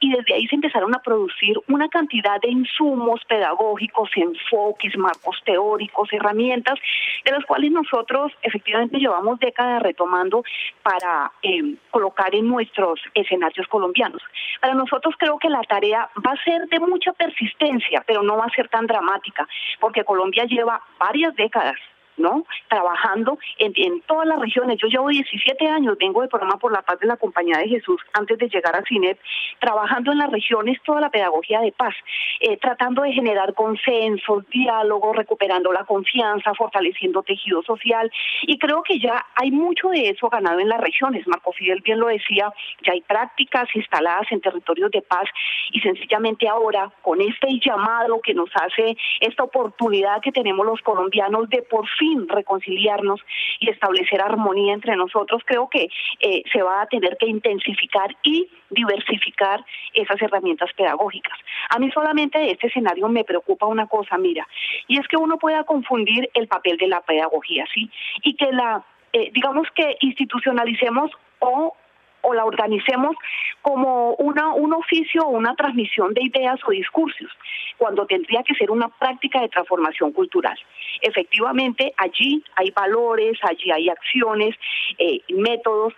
y 0.00 0.12
desde 0.12 0.34
ahí 0.34 0.46
se 0.48 0.56
empezaron 0.56 0.94
a 0.94 1.02
producir 1.02 1.56
una 1.68 1.88
cantidad 1.88 2.40
de 2.40 2.50
insumos 2.50 3.20
pedagógicos, 3.28 4.10
enfoques, 4.16 4.96
marcos 4.96 5.40
teóricos, 5.44 6.12
herramientas, 6.12 6.78
de 7.24 7.32
las 7.32 7.44
cuales 7.44 7.70
nosotros 7.70 8.32
efectivamente 8.42 8.98
llevamos 8.98 9.38
décadas 9.38 9.82
retomando 9.82 10.42
para 10.82 11.30
eh, 11.42 11.76
colocar 11.90 12.34
en 12.34 12.48
nuestros 12.48 13.00
escenarios 13.14 13.66
colombianos. 13.68 14.22
Para 14.60 14.74
nosotros 14.74 15.14
creo 15.18 15.38
que 15.38 15.48
la 15.48 15.62
tarea 15.62 16.08
va 16.24 16.32
a 16.32 16.44
ser 16.44 16.68
de 16.68 16.80
mucha 16.80 17.12
persistencia, 17.12 18.02
pero 18.06 18.22
no 18.22 18.36
va 18.36 18.46
a 18.46 18.54
ser 18.54 18.68
tan 18.68 18.86
dramática, 18.86 19.46
porque 19.80 20.04
Colombia 20.04 20.44
lleva 20.44 20.80
varias 20.98 21.34
décadas 21.36 21.76
¿no? 22.16 22.44
Trabajando 22.68 23.38
en, 23.58 24.00
todas 24.02 24.26
las 24.26 24.40
regiones. 24.40 24.78
Yo 24.80 24.88
llevo 24.88 25.08
17 25.08 25.68
años, 25.68 25.96
vengo 25.98 26.22
de 26.22 26.28
programa 26.28 26.58
por 26.58 26.72
la 26.72 26.82
paz 26.82 26.98
de 27.00 27.06
la 27.06 27.16
Compañía 27.16 27.58
de 27.58 27.68
Jesús 27.68 28.00
antes 28.12 28.38
de 28.38 28.48
llegar 28.48 28.76
a 28.76 28.82
CINEP, 28.82 29.18
trabajando 29.60 30.12
en 30.12 30.18
las 30.18 30.30
regiones 30.30 30.80
toda 30.84 31.00
la 31.00 31.10
pedagogía 31.10 31.60
de 31.60 31.72
paz, 31.72 31.94
eh, 32.40 32.56
tratando 32.56 33.02
de 33.02 33.12
generar 33.12 33.54
consensos, 33.54 34.48
diálogos, 34.50 35.16
recuperando 35.16 35.72
la 35.72 35.84
confianza, 35.84 36.54
fortaleciendo 36.54 37.22
tejido 37.22 37.62
social. 37.62 38.10
Y 38.42 38.58
creo 38.58 38.82
que 38.82 38.98
ya 38.98 39.24
hay 39.34 39.50
mucho 39.50 39.88
de 39.90 40.10
eso 40.10 40.28
ganado 40.28 40.60
en 40.60 40.68
las 40.68 40.80
regiones. 40.80 41.26
Marco 41.26 41.52
Fidel 41.52 41.80
bien 41.82 41.98
lo 41.98 42.08
decía, 42.08 42.52
ya 42.84 42.92
hay 42.92 43.02
prácticas 43.02 43.68
instaladas 43.74 44.30
en 44.30 44.40
territorios 44.40 44.90
de 44.90 45.02
paz 45.02 45.28
y 45.72 45.80
sencillamente 45.80 46.48
ahora, 46.48 46.90
con 47.02 47.20
este 47.20 47.48
llamado 47.64 48.20
que 48.20 48.34
nos 48.34 48.50
hace 48.54 48.96
esta 49.20 49.44
oportunidad 49.44 50.20
que 50.20 50.32
tenemos 50.32 50.64
los 50.66 50.80
colombianos 50.82 51.48
de 51.48 51.62
por 51.62 51.86
fin 51.98 52.05
reconciliarnos 52.28 53.20
y 53.60 53.70
establecer 53.70 54.20
armonía 54.20 54.74
entre 54.74 54.96
nosotros, 54.96 55.42
creo 55.44 55.68
que 55.68 55.88
eh, 56.20 56.42
se 56.52 56.62
va 56.62 56.82
a 56.82 56.86
tener 56.86 57.16
que 57.18 57.26
intensificar 57.26 58.16
y 58.22 58.48
diversificar 58.70 59.64
esas 59.94 60.20
herramientas 60.20 60.70
pedagógicas. 60.76 61.38
A 61.70 61.78
mí 61.78 61.90
solamente 61.90 62.38
de 62.38 62.50
este 62.52 62.68
escenario 62.68 63.08
me 63.08 63.24
preocupa 63.24 63.66
una 63.66 63.86
cosa, 63.86 64.18
mira, 64.18 64.46
y 64.88 64.98
es 64.98 65.06
que 65.08 65.16
uno 65.16 65.38
pueda 65.38 65.64
confundir 65.64 66.30
el 66.34 66.48
papel 66.48 66.76
de 66.76 66.88
la 66.88 67.00
pedagogía, 67.00 67.64
¿sí? 67.72 67.90
Y 68.22 68.34
que 68.34 68.52
la, 68.52 68.84
eh, 69.12 69.30
digamos 69.32 69.68
que 69.74 69.96
institucionalicemos 70.00 71.10
o 71.38 71.74
o 72.22 72.34
la 72.34 72.44
organicemos 72.44 73.16
como 73.62 74.14
una, 74.14 74.52
un 74.52 74.72
oficio 74.74 75.22
o 75.22 75.28
una 75.28 75.54
transmisión 75.54 76.14
de 76.14 76.22
ideas 76.24 76.58
o 76.66 76.70
discursos, 76.70 77.30
cuando 77.76 78.06
tendría 78.06 78.42
que 78.42 78.54
ser 78.54 78.70
una 78.70 78.88
práctica 78.88 79.40
de 79.40 79.48
transformación 79.48 80.12
cultural. 80.12 80.58
Efectivamente, 81.00 81.92
allí 81.96 82.42
hay 82.54 82.70
valores, 82.70 83.38
allí 83.42 83.70
hay 83.70 83.88
acciones, 83.88 84.54
eh, 84.98 85.20
métodos 85.28 85.94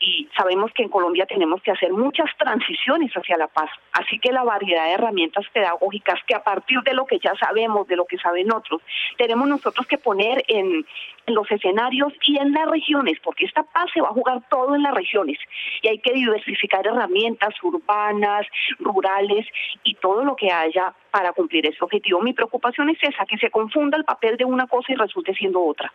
y 0.00 0.28
sabemos 0.36 0.70
que 0.72 0.82
en 0.82 0.88
Colombia 0.88 1.26
tenemos 1.26 1.62
que 1.62 1.70
hacer 1.70 1.92
muchas 1.92 2.28
transiciones 2.36 3.12
hacia 3.12 3.36
la 3.36 3.48
paz. 3.48 3.70
Así 3.92 4.18
que 4.18 4.32
la 4.32 4.42
variedad 4.42 4.86
de 4.86 4.92
herramientas 4.92 5.46
pedagógicas 5.52 6.20
que 6.26 6.34
a 6.34 6.42
partir 6.42 6.80
de 6.82 6.94
lo 6.94 7.06
que 7.06 7.18
ya 7.18 7.34
sabemos, 7.36 7.86
de 7.86 7.96
lo 7.96 8.04
que 8.04 8.18
saben 8.18 8.52
otros, 8.52 8.82
tenemos 9.16 9.48
nosotros 9.48 9.86
que 9.86 9.98
poner 9.98 10.44
en, 10.48 10.84
los 11.26 11.50
escenarios 11.50 12.12
y 12.26 12.36
en 12.38 12.52
las 12.52 12.68
regiones, 12.68 13.18
porque 13.22 13.46
esta 13.46 13.62
paz 13.62 13.86
se 13.94 14.02
va 14.02 14.08
a 14.08 14.12
jugar 14.12 14.42
todo 14.50 14.74
en 14.74 14.82
las 14.82 14.92
regiones 14.92 15.38
y 15.80 15.88
hay 15.88 15.98
que 15.98 16.12
diversificar 16.12 16.86
herramientas 16.86 17.54
urbanas, 17.62 18.46
rurales 18.78 19.46
y 19.84 19.94
todo 19.94 20.22
lo 20.22 20.36
que 20.36 20.52
haya 20.52 20.92
para 21.10 21.32
cumplir 21.32 21.66
ese 21.66 21.82
objetivo. 21.82 22.20
Mi 22.20 22.34
preocupación 22.34 22.90
es 22.90 22.98
esa, 23.00 23.24
que 23.24 23.38
se 23.38 23.50
confunda 23.50 23.96
el 23.96 24.04
papel 24.04 24.36
de 24.36 24.44
una 24.44 24.66
cosa 24.66 24.92
y 24.92 24.96
resulte 24.96 25.32
siendo 25.32 25.64
otra. 25.64 25.90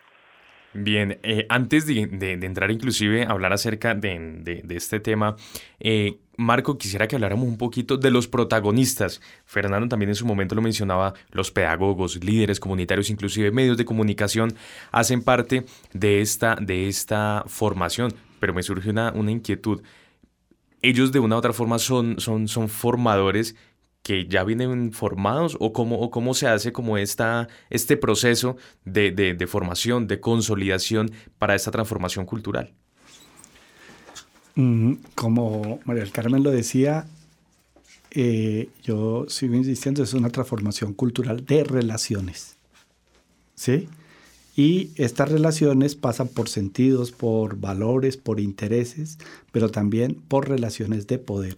Bien, 0.72 1.18
eh, 1.24 1.46
antes 1.48 1.84
de, 1.86 2.02
entrar 2.42 2.70
inclusive 2.70 3.24
a 3.24 3.30
hablar 3.30 3.52
acerca 3.52 3.94
de, 3.94 4.62
este 4.68 5.00
tema, 5.00 5.34
eh, 5.80 6.18
Marco, 6.36 6.78
quisiera 6.78 7.08
que 7.08 7.16
habláramos 7.16 7.48
un 7.48 7.58
poquito 7.58 7.96
de 7.96 8.12
los 8.12 8.28
protagonistas. 8.28 9.20
Fernando 9.46 9.88
también 9.88 10.10
en 10.10 10.14
su 10.14 10.26
momento 10.26 10.54
lo 10.54 10.62
mencionaba, 10.62 11.14
los 11.32 11.50
pedagogos, 11.50 12.22
líderes 12.22 12.60
comunitarios, 12.60 13.10
inclusive 13.10 13.50
medios 13.50 13.76
de 13.78 13.84
comunicación, 13.84 14.54
hacen 14.92 15.22
parte 15.22 15.64
de 15.92 16.20
esta, 16.20 16.54
de 16.54 16.86
esta 16.86 17.44
formación. 17.48 18.14
Pero 18.38 18.54
me 18.54 18.62
surge 18.62 18.90
una, 18.90 19.12
una 19.12 19.32
inquietud. 19.32 19.82
Ellos 20.82 21.10
de 21.10 21.18
una 21.18 21.34
u 21.34 21.38
otra 21.38 21.52
forma 21.52 21.80
son, 21.80 22.20
son, 22.20 22.46
son 22.46 22.68
formadores 22.68 23.56
que 24.02 24.26
ya 24.26 24.44
vienen 24.44 24.92
formados 24.92 25.56
o 25.60 25.72
cómo, 25.72 26.10
cómo 26.10 26.34
se 26.34 26.48
hace 26.48 26.72
como 26.72 26.96
este 26.96 27.96
proceso 28.00 28.56
de, 28.84 29.12
de, 29.12 29.46
formación, 29.46 30.06
de 30.06 30.20
consolidación 30.20 31.10
para 31.38 31.54
esta 31.54 31.70
transformación 31.70 32.24
cultural? 32.24 32.72
Mm, 34.54 34.94
como 35.14 35.80
María 35.84 36.02
del 36.02 36.12
Carmen 36.12 36.42
lo 36.42 36.50
decía, 36.50 37.06
eh, 38.10 38.68
yo 38.82 39.26
sigo 39.28 39.54
insistiendo, 39.54 40.02
es 40.02 40.14
una 40.14 40.30
transformación 40.30 40.94
cultural 40.94 41.44
de 41.44 41.64
relaciones. 41.64 42.56
¿Sí? 43.54 43.88
Y 44.56 44.90
estas 44.96 45.30
relaciones 45.30 45.94
pasan 45.94 46.28
por 46.28 46.48
sentidos, 46.48 47.12
por 47.12 47.56
valores, 47.56 48.16
por 48.16 48.40
intereses, 48.40 49.18
pero 49.52 49.70
también 49.70 50.14
por 50.14 50.48
relaciones 50.48 51.06
de 51.06 51.18
poder. 51.18 51.56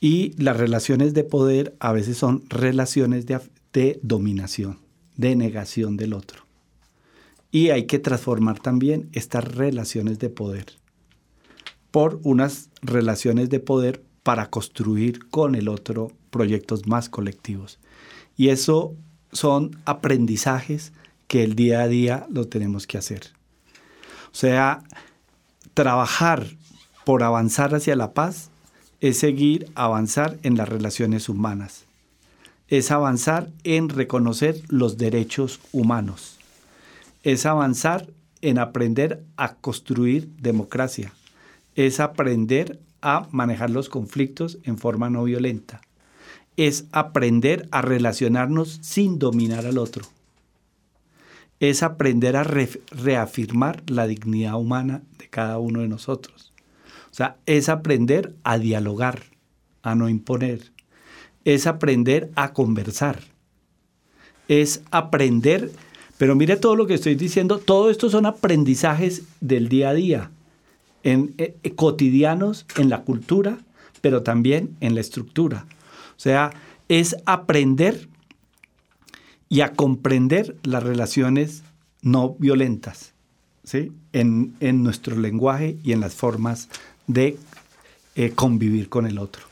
Y 0.00 0.32
las 0.42 0.56
relaciones 0.56 1.12
de 1.12 1.24
poder 1.24 1.76
a 1.78 1.92
veces 1.92 2.16
son 2.16 2.42
relaciones 2.48 3.26
de, 3.26 4.00
dominación, 4.02 4.78
de 5.16 5.36
negación 5.36 5.98
del 5.98 6.14
otro. 6.14 6.46
Y 7.52 7.68
hay 7.68 7.84
que 7.84 7.98
transformar 7.98 8.60
también 8.60 9.10
estas 9.12 9.44
relaciones 9.44 10.18
de 10.18 10.30
poder 10.30 10.80
por 11.90 12.20
unas 12.22 12.70
relaciones 12.82 13.50
de 13.50 13.60
poder 13.60 14.02
para 14.22 14.48
construir 14.48 15.28
con 15.28 15.54
el 15.54 15.68
otro 15.68 16.12
proyectos 16.30 16.86
más 16.86 17.08
colectivos. 17.08 17.78
Y 18.36 18.48
eso 18.48 18.94
son 19.32 19.76
aprendizajes 19.84 20.92
que 21.26 21.42
el 21.42 21.54
día 21.54 21.82
a 21.82 21.88
día 21.88 22.26
lo 22.30 22.46
tenemos 22.46 22.86
que 22.86 22.98
hacer. 22.98 23.32
O 24.32 24.34
sea, 24.34 24.82
trabajar 25.74 26.46
por 27.04 27.22
avanzar 27.22 27.74
hacia 27.74 27.96
la 27.96 28.12
paz 28.12 28.50
es 29.00 29.18
seguir, 29.18 29.70
avanzar 29.74 30.38
en 30.42 30.56
las 30.56 30.68
relaciones 30.68 31.28
humanas. 31.28 31.84
Es 32.68 32.90
avanzar 32.90 33.50
en 33.64 33.88
reconocer 33.88 34.62
los 34.68 34.98
derechos 34.98 35.60
humanos. 35.72 36.38
Es 37.22 37.46
avanzar 37.46 38.08
en 38.42 38.58
aprender 38.58 39.22
a 39.36 39.54
construir 39.54 40.28
democracia. 40.40 41.12
Es 41.74 41.98
aprender 41.98 42.78
a 43.02 43.26
manejar 43.32 43.70
los 43.70 43.88
conflictos 43.88 44.58
en 44.64 44.78
forma 44.78 45.10
no 45.10 45.24
violenta. 45.24 45.80
Es 46.56 46.84
aprender 46.92 47.68
a 47.70 47.82
relacionarnos 47.82 48.78
sin 48.82 49.18
dominar 49.18 49.66
al 49.66 49.78
otro. 49.78 50.04
es 51.60 51.82
aprender 51.82 52.36
a 52.36 52.42
reafirmar 52.42 53.82
la 53.86 54.06
dignidad 54.06 54.54
humana 54.54 55.02
de 55.18 55.28
cada 55.28 55.58
uno 55.58 55.80
de 55.80 55.88
nosotros. 55.88 56.49
O 57.10 57.14
sea, 57.14 57.36
es 57.46 57.68
aprender 57.68 58.34
a 58.44 58.58
dialogar, 58.58 59.22
a 59.82 59.94
no 59.94 60.08
imponer. 60.08 60.72
Es 61.44 61.66
aprender 61.66 62.30
a 62.36 62.52
conversar. 62.52 63.20
Es 64.48 64.82
aprender, 64.90 65.72
pero 66.18 66.34
mire 66.34 66.56
todo 66.56 66.76
lo 66.76 66.86
que 66.86 66.94
estoy 66.94 67.14
diciendo, 67.14 67.58
todo 67.58 67.90
esto 67.90 68.10
son 68.10 68.26
aprendizajes 68.26 69.22
del 69.40 69.68
día 69.68 69.90
a 69.90 69.94
día, 69.94 70.30
en, 71.02 71.34
eh, 71.38 71.54
cotidianos 71.74 72.66
en 72.76 72.88
la 72.88 73.02
cultura, 73.02 73.58
pero 74.00 74.22
también 74.22 74.76
en 74.80 74.94
la 74.94 75.00
estructura. 75.00 75.66
O 76.16 76.20
sea, 76.20 76.52
es 76.88 77.16
aprender 77.26 78.08
y 79.48 79.60
a 79.60 79.72
comprender 79.72 80.56
las 80.62 80.82
relaciones 80.82 81.64
no 82.02 82.36
violentas 82.38 83.12
¿sí? 83.64 83.92
en, 84.12 84.54
nuestro 84.82 85.16
lenguaje 85.16 85.76
y 85.82 85.92
en 85.92 86.00
las 86.00 86.14
formas 86.14 86.68
de 87.12 87.36
eh, 88.14 88.30
convivir 88.34 88.88
con 88.88 89.06
el 89.06 89.18
otro. 89.18 89.42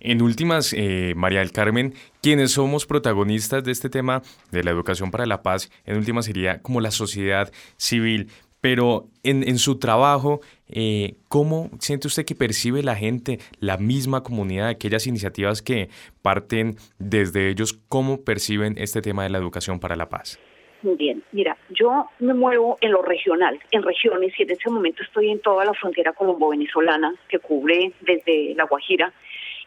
En 0.00 0.22
últimas, 0.22 0.72
eh, 0.72 1.12
María 1.14 1.40
del 1.40 1.52
Carmen, 1.52 1.94
quienes 2.22 2.52
somos 2.52 2.86
protagonistas 2.86 3.62
de 3.64 3.72
este 3.72 3.90
tema 3.90 4.22
de 4.50 4.64
la 4.64 4.70
educación 4.70 5.10
para 5.10 5.26
la 5.26 5.42
paz, 5.42 5.70
en 5.84 5.98
últimas 5.98 6.24
sería 6.24 6.62
como 6.62 6.80
la 6.80 6.90
sociedad 6.90 7.52
civil. 7.76 8.28
Pero 8.62 9.08
en, 9.22 9.58
su 9.58 9.78
trabajo, 9.78 10.42
eh, 10.68 11.16
¿cómo 11.28 11.70
siente 11.80 12.08
usted 12.08 12.26
que 12.26 12.34
percibe 12.34 12.82
la 12.82 12.94
gente, 12.94 13.38
la 13.58 13.78
misma 13.78 14.22
comunidad, 14.22 14.68
aquellas 14.68 15.06
iniciativas 15.06 15.62
que 15.62 15.88
parten 16.20 16.76
desde 16.98 17.48
ellos, 17.48 17.78
cómo 17.88 18.20
perciben 18.20 18.74
este 18.76 19.00
tema 19.00 19.22
de 19.22 19.30
la 19.30 19.38
educación 19.38 19.80
para 19.80 19.96
la 19.96 20.10
paz? 20.10 20.38
Muy 20.82 20.96
bien, 20.96 21.22
mira, 21.32 21.58
yo 21.68 22.08
me 22.20 22.32
muevo 22.32 22.78
en 22.80 22.92
lo 22.92 23.02
regional, 23.02 23.60
en 23.70 23.82
regiones, 23.82 24.32
y 24.38 24.44
en 24.44 24.50
este 24.50 24.70
momento 24.70 25.02
estoy 25.02 25.30
en 25.30 25.40
toda 25.40 25.64
la 25.66 25.74
frontera 25.74 26.14
colombo-venezolana 26.14 27.14
que 27.28 27.38
cubre 27.38 27.92
desde 28.00 28.54
La 28.54 28.64
Guajira 28.64 29.12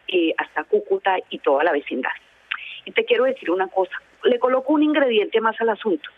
eh, 0.08 0.34
hasta 0.36 0.64
Cúcuta 0.64 1.16
y 1.30 1.38
toda 1.38 1.62
la 1.62 1.70
vecindad. 1.70 2.10
Y 2.84 2.90
te 2.90 3.04
quiero 3.04 3.24
decir 3.24 3.50
una 3.50 3.68
cosa, 3.68 3.96
le 4.24 4.40
coloco 4.40 4.72
un 4.72 4.82
ingrediente 4.82 5.40
más 5.40 5.60
al 5.60 5.68
asunto. 5.68 6.10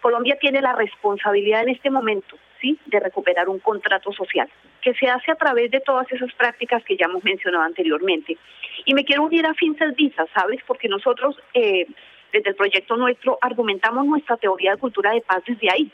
Colombia 0.00 0.38
tiene 0.40 0.62
la 0.62 0.72
responsabilidad 0.72 1.62
en 1.62 1.70
este 1.70 1.90
momento, 1.90 2.36
¿sí?, 2.60 2.78
de 2.86 3.00
recuperar 3.00 3.48
un 3.50 3.58
contrato 3.58 4.12
social 4.12 4.48
que 4.80 4.94
se 4.94 5.08
hace 5.08 5.32
a 5.32 5.34
través 5.34 5.70
de 5.70 5.80
todas 5.80 6.10
esas 6.10 6.32
prácticas 6.34 6.82
que 6.84 6.96
ya 6.96 7.06
hemos 7.06 7.22
mencionado 7.24 7.64
anteriormente. 7.64 8.38
Y 8.84 8.94
me 8.94 9.04
quiero 9.04 9.24
unir 9.24 9.44
a 9.44 9.54
Fincel 9.54 9.92
Visa, 9.92 10.24
¿sabes? 10.32 10.60
Porque 10.66 10.88
nosotros, 10.88 11.36
eh, 11.54 11.86
desde 12.32 12.50
el 12.50 12.56
proyecto 12.56 12.96
nuestro, 12.96 13.38
argumentamos 13.40 14.06
nuestra 14.06 14.36
teoría 14.36 14.72
de 14.72 14.78
cultura 14.78 15.12
de 15.12 15.20
paz 15.20 15.42
desde 15.46 15.70
ahí. 15.70 15.90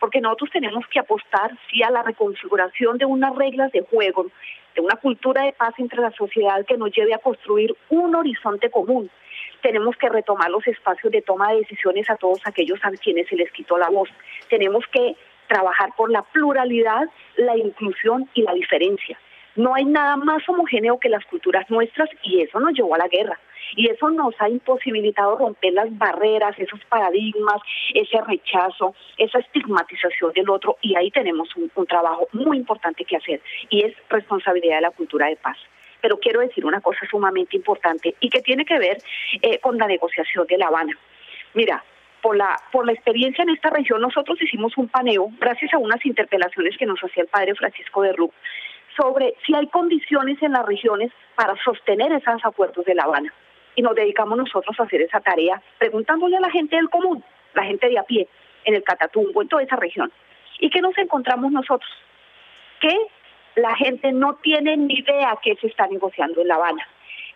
Porque 0.00 0.20
nosotros 0.20 0.50
tenemos 0.52 0.86
que 0.86 1.00
apostar, 1.00 1.50
sí, 1.70 1.82
a 1.82 1.90
la 1.90 2.02
reconfiguración 2.02 2.98
de 2.98 3.04
unas 3.04 3.34
reglas 3.34 3.72
de 3.72 3.82
juego, 3.82 4.26
de 4.74 4.80
una 4.80 4.96
cultura 4.96 5.42
de 5.42 5.52
paz 5.52 5.74
entre 5.78 6.00
la 6.00 6.12
sociedad 6.12 6.64
que 6.66 6.76
nos 6.76 6.92
lleve 6.92 7.14
a 7.14 7.18
construir 7.18 7.74
un 7.88 8.14
horizonte 8.14 8.70
común 8.70 9.10
tenemos 9.62 9.96
que 9.96 10.08
retomar 10.08 10.50
los 10.50 10.66
espacios 10.66 11.12
de 11.12 11.22
toma 11.22 11.50
de 11.50 11.58
decisiones 11.58 12.08
a 12.10 12.16
todos 12.16 12.40
aquellos 12.44 12.78
a 12.82 12.90
quienes 12.92 13.28
se 13.28 13.36
les 13.36 13.50
quitó 13.52 13.76
la 13.78 13.88
voz. 13.88 14.08
Tenemos 14.48 14.84
que 14.92 15.16
trabajar 15.48 15.90
por 15.96 16.10
la 16.10 16.22
pluralidad, 16.22 17.08
la 17.36 17.56
inclusión 17.56 18.28
y 18.34 18.42
la 18.42 18.52
diferencia. 18.52 19.18
No 19.56 19.74
hay 19.74 19.84
nada 19.84 20.16
más 20.16 20.48
homogéneo 20.48 20.98
que 21.00 21.08
las 21.08 21.24
culturas 21.24 21.68
nuestras 21.68 22.08
y 22.22 22.42
eso 22.42 22.60
nos 22.60 22.72
llevó 22.72 22.94
a 22.94 22.98
la 22.98 23.08
guerra. 23.08 23.38
Y 23.76 23.90
eso 23.90 24.10
nos 24.10 24.34
ha 24.40 24.48
imposibilitado 24.48 25.36
romper 25.36 25.72
las 25.72 25.96
barreras, 25.96 26.58
esos 26.58 26.80
paradigmas, 26.86 27.60
ese 27.94 28.20
rechazo, 28.26 28.94
esa 29.16 29.38
estigmatización 29.38 30.32
del 30.32 30.50
otro. 30.50 30.76
Y 30.82 30.96
ahí 30.96 31.10
tenemos 31.10 31.54
un, 31.56 31.70
un 31.74 31.86
trabajo 31.86 32.28
muy 32.32 32.56
importante 32.56 33.04
que 33.04 33.16
hacer 33.16 33.40
y 33.68 33.84
es 33.84 33.94
responsabilidad 34.08 34.76
de 34.76 34.82
la 34.82 34.90
cultura 34.90 35.26
de 35.26 35.36
paz 35.36 35.56
pero 36.00 36.18
quiero 36.18 36.40
decir 36.40 36.64
una 36.64 36.80
cosa 36.80 37.00
sumamente 37.10 37.56
importante 37.56 38.14
y 38.20 38.30
que 38.30 38.40
tiene 38.40 38.64
que 38.64 38.78
ver 38.78 38.98
eh, 39.42 39.58
con 39.58 39.78
la 39.78 39.86
negociación 39.86 40.46
de 40.46 40.58
La 40.58 40.66
Habana. 40.66 40.96
Mira, 41.54 41.82
por 42.22 42.36
la, 42.36 42.56
por 42.72 42.86
la 42.86 42.92
experiencia 42.92 43.42
en 43.42 43.50
esta 43.50 43.70
región, 43.70 44.00
nosotros 44.00 44.40
hicimos 44.40 44.76
un 44.76 44.88
paneo, 44.88 45.30
gracias 45.38 45.72
a 45.74 45.78
unas 45.78 46.04
interpelaciones 46.04 46.76
que 46.76 46.86
nos 46.86 47.00
hacía 47.00 47.22
el 47.22 47.28
padre 47.28 47.54
Francisco 47.54 48.02
de 48.02 48.12
Rú, 48.12 48.32
sobre 48.96 49.34
si 49.46 49.54
hay 49.54 49.66
condiciones 49.68 50.42
en 50.42 50.52
las 50.52 50.66
regiones 50.66 51.12
para 51.34 51.54
sostener 51.62 52.12
esos 52.12 52.44
acuerdos 52.44 52.84
de 52.84 52.94
La 52.94 53.04
Habana. 53.04 53.32
Y 53.78 53.82
nos 53.82 53.94
dedicamos 53.94 54.36
nosotros 54.36 54.74
a 54.80 54.82
hacer 54.82 55.02
esa 55.02 55.20
tarea, 55.20 55.62
preguntándole 55.78 56.36
a 56.36 56.40
la 56.40 56.50
gente 56.50 56.74
del 56.74 56.90
común, 56.90 57.22
la 57.54 57.62
gente 57.62 57.88
de 57.88 57.96
a 57.96 58.02
pie, 58.02 58.26
en 58.64 58.74
el 58.74 58.82
Catatumbo, 58.82 59.40
en 59.40 59.46
toda 59.46 59.62
esa 59.62 59.76
región. 59.76 60.10
¿Y 60.58 60.68
qué 60.68 60.80
nos 60.80 60.98
encontramos 60.98 61.52
nosotros? 61.52 61.88
Que 62.80 62.92
la 63.54 63.76
gente 63.76 64.10
no 64.10 64.34
tiene 64.42 64.76
ni 64.76 64.94
idea 64.94 65.38
qué 65.40 65.54
se 65.60 65.68
está 65.68 65.86
negociando 65.86 66.40
en 66.40 66.48
La 66.48 66.56
Habana. 66.56 66.88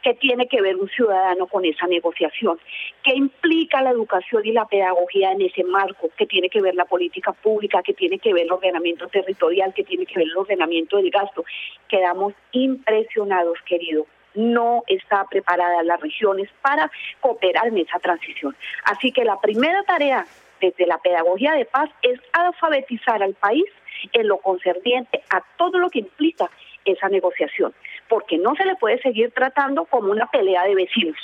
¿Qué 0.02 0.14
tiene 0.14 0.48
que 0.48 0.60
ver 0.60 0.74
un 0.78 0.88
ciudadano 0.88 1.46
con 1.46 1.64
esa 1.64 1.86
negociación? 1.86 2.58
¿Qué 3.04 3.14
implica 3.14 3.80
la 3.80 3.90
educación 3.90 4.44
y 4.44 4.50
la 4.50 4.64
pedagogía 4.64 5.30
en 5.30 5.42
ese 5.42 5.62
marco? 5.62 6.10
¿Qué 6.16 6.26
tiene 6.26 6.48
que 6.50 6.60
ver 6.60 6.74
la 6.74 6.86
política 6.86 7.30
pública? 7.30 7.84
¿Qué 7.84 7.94
tiene 7.94 8.18
que 8.18 8.34
ver 8.34 8.46
el 8.46 8.52
ordenamiento 8.52 9.06
territorial? 9.06 9.72
¿Qué 9.74 9.84
tiene 9.84 10.06
que 10.06 10.18
ver 10.18 10.26
el 10.26 10.36
ordenamiento 10.36 10.96
del 10.96 11.08
gasto? 11.08 11.44
Quedamos 11.86 12.34
impresionados, 12.50 13.58
querido 13.64 14.08
no 14.34 14.82
está 14.86 15.24
preparada 15.26 15.82
las 15.82 16.00
regiones 16.00 16.48
para 16.60 16.90
cooperar 17.20 17.68
en 17.68 17.78
esa 17.78 17.98
transición. 17.98 18.56
Así 18.84 19.12
que 19.12 19.24
la 19.24 19.40
primera 19.40 19.82
tarea 19.84 20.26
desde 20.60 20.86
la 20.86 20.98
pedagogía 20.98 21.52
de 21.52 21.64
paz 21.64 21.90
es 22.02 22.20
alfabetizar 22.32 23.22
al 23.22 23.34
país 23.34 23.64
en 24.12 24.28
lo 24.28 24.38
concerniente 24.38 25.22
a 25.30 25.42
todo 25.56 25.78
lo 25.78 25.90
que 25.90 26.00
implica 26.00 26.50
esa 26.84 27.08
negociación, 27.08 27.72
porque 28.08 28.38
no 28.38 28.54
se 28.56 28.64
le 28.64 28.76
puede 28.76 29.00
seguir 29.00 29.32
tratando 29.32 29.84
como 29.84 30.10
una 30.10 30.26
pelea 30.26 30.64
de 30.64 30.74
vecinos 30.74 31.18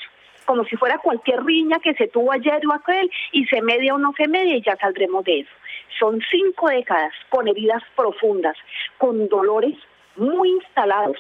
como 0.49 0.64
si 0.64 0.77
fuera 0.77 0.97
cualquier 0.97 1.44
riña 1.44 1.79
que 1.79 1.92
se 1.92 2.09
tuvo 2.09 2.33
ayer 2.33 2.66
o 2.66 2.73
aquel 2.73 3.11
y 3.33 3.44
se 3.49 3.61
media 3.61 3.94
o 3.94 3.99
no 3.99 4.14
se 4.16 4.27
media 4.27 4.57
y 4.57 4.62
ya 4.62 4.77
saldremos 4.77 5.23
de 5.25 5.40
eso. 5.40 5.51
Son 5.99 6.23
cinco 6.31 6.71
décadas 6.71 7.12
con 7.29 7.49
heridas 7.49 7.83
profundas, 7.94 8.57
con 8.97 9.29
dolores 9.29 9.77
muy 10.16 10.49
instalados 10.49 11.18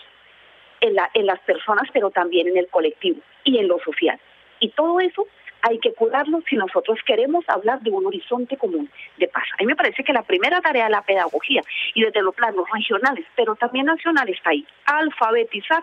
en, 0.80 0.94
la, 0.94 1.10
en 1.14 1.26
las 1.26 1.40
personas, 1.40 1.88
pero 1.92 2.10
también 2.10 2.48
en 2.48 2.56
el 2.56 2.68
colectivo 2.68 3.20
y 3.44 3.58
en 3.58 3.68
lo 3.68 3.78
social. 3.80 4.18
Y 4.60 4.70
todo 4.70 5.00
eso 5.00 5.26
hay 5.62 5.78
que 5.78 5.92
curarlo 5.92 6.40
si 6.48 6.56
nosotros 6.56 6.98
queremos 7.06 7.44
hablar 7.48 7.80
de 7.80 7.90
un 7.90 8.06
horizonte 8.06 8.56
común 8.56 8.90
de 9.16 9.28
paz. 9.28 9.44
A 9.54 9.62
mí 9.62 9.66
me 9.66 9.76
parece 9.76 10.04
que 10.04 10.12
la 10.12 10.22
primera 10.22 10.60
tarea 10.60 10.84
de 10.84 10.90
la 10.90 11.02
pedagogía 11.02 11.62
y 11.94 12.02
desde 12.02 12.22
los 12.22 12.34
planos 12.34 12.66
regionales, 12.72 13.26
pero 13.36 13.56
también 13.56 13.86
nacionales, 13.86 14.36
está 14.36 14.50
ahí, 14.50 14.66
alfabetizar 14.84 15.82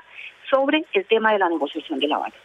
sobre 0.49 0.85
el 0.93 1.05
tema 1.05 1.33
de 1.33 1.39
la 1.39 1.49
negociación 1.49 1.99
de 1.99 2.07
la 2.07 2.19
base. 2.19 2.37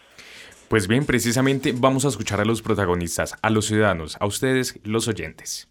Pues 0.69 0.87
bien, 0.87 1.05
precisamente 1.05 1.73
vamos 1.75 2.05
a 2.05 2.09
escuchar 2.09 2.41
a 2.41 2.45
los 2.45 2.63
protagonistas, 2.63 3.37
a 3.43 3.51
los 3.51 3.67
ciudadanos, 3.67 4.17
a 4.21 4.27
ustedes, 4.27 4.81
los 4.85 5.09
oyentes. 5.09 5.69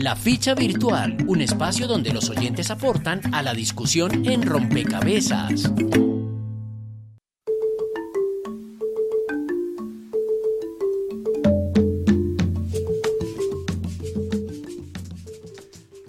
La 0.00 0.16
ficha 0.16 0.54
virtual, 0.54 1.14
un 1.26 1.42
espacio 1.42 1.86
donde 1.86 2.10
los 2.10 2.30
oyentes 2.30 2.70
aportan 2.70 3.20
a 3.34 3.42
la 3.42 3.52
discusión 3.52 4.24
en 4.24 4.40
rompecabezas. 4.40 5.70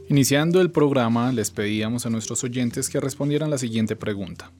Iniciando 0.08 0.62
el 0.62 0.72
programa, 0.72 1.34
les 1.34 1.52
pedíamos 1.52 2.06
a 2.06 2.10
nuestros 2.10 2.46
oyentes 2.46 2.88
que 2.88 3.02
respondieran 3.02 3.50
la 3.50 3.58
siguiente 3.58 3.98
pregunta. 3.98 4.54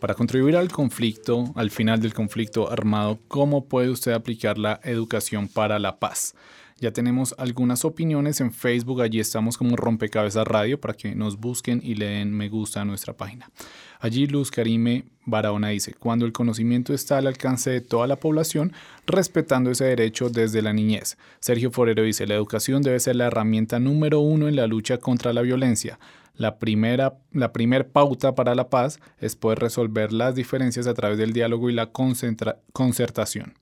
Para 0.00 0.14
contribuir 0.14 0.56
al 0.56 0.72
conflicto, 0.72 1.52
al 1.54 1.70
final 1.70 2.00
del 2.00 2.14
conflicto 2.14 2.72
armado, 2.72 3.18
¿cómo 3.28 3.66
puede 3.66 3.90
usted 3.90 4.12
aplicar 4.12 4.56
la 4.56 4.80
educación 4.84 5.48
para 5.48 5.78
la 5.78 5.98
paz? 5.98 6.34
Ya 6.80 6.92
tenemos 6.92 7.34
algunas 7.36 7.84
opiniones 7.84 8.40
en 8.40 8.52
Facebook, 8.52 9.02
allí 9.02 9.20
estamos 9.20 9.58
como 9.58 9.76
Rompecabezas 9.76 10.48
Radio 10.48 10.80
para 10.80 10.94
que 10.94 11.14
nos 11.14 11.38
busquen 11.38 11.82
y 11.84 11.94
le 11.94 12.06
den 12.06 12.32
me 12.32 12.48
gusta 12.48 12.80
a 12.80 12.84
nuestra 12.86 13.12
página. 13.12 13.50
Allí 13.98 14.26
Luz 14.26 14.50
Karime 14.50 15.04
Barahona 15.26 15.68
dice, 15.68 15.92
cuando 15.92 16.24
el 16.24 16.32
conocimiento 16.32 16.94
está 16.94 17.18
al 17.18 17.26
alcance 17.26 17.68
de 17.68 17.82
toda 17.82 18.06
la 18.06 18.16
población, 18.16 18.72
respetando 19.06 19.70
ese 19.70 19.84
derecho 19.84 20.30
desde 20.30 20.62
la 20.62 20.72
niñez. 20.72 21.18
Sergio 21.38 21.70
Forero 21.70 22.02
dice, 22.02 22.26
la 22.26 22.34
educación 22.34 22.80
debe 22.80 22.98
ser 22.98 23.16
la 23.16 23.26
herramienta 23.26 23.78
número 23.78 24.20
uno 24.20 24.48
en 24.48 24.56
la 24.56 24.66
lucha 24.66 24.96
contra 24.96 25.34
la 25.34 25.42
violencia. 25.42 25.98
La 26.34 26.58
primera, 26.58 27.18
la 27.32 27.52
pauta 27.92 28.34
para 28.34 28.54
la 28.54 28.70
paz 28.70 29.00
es 29.18 29.36
poder 29.36 29.58
resolver 29.58 30.14
las 30.14 30.34
diferencias 30.34 30.86
a 30.86 30.94
través 30.94 31.18
del 31.18 31.34
diálogo 31.34 31.68
y 31.68 31.74
la 31.74 31.90
concertación. 31.92 33.52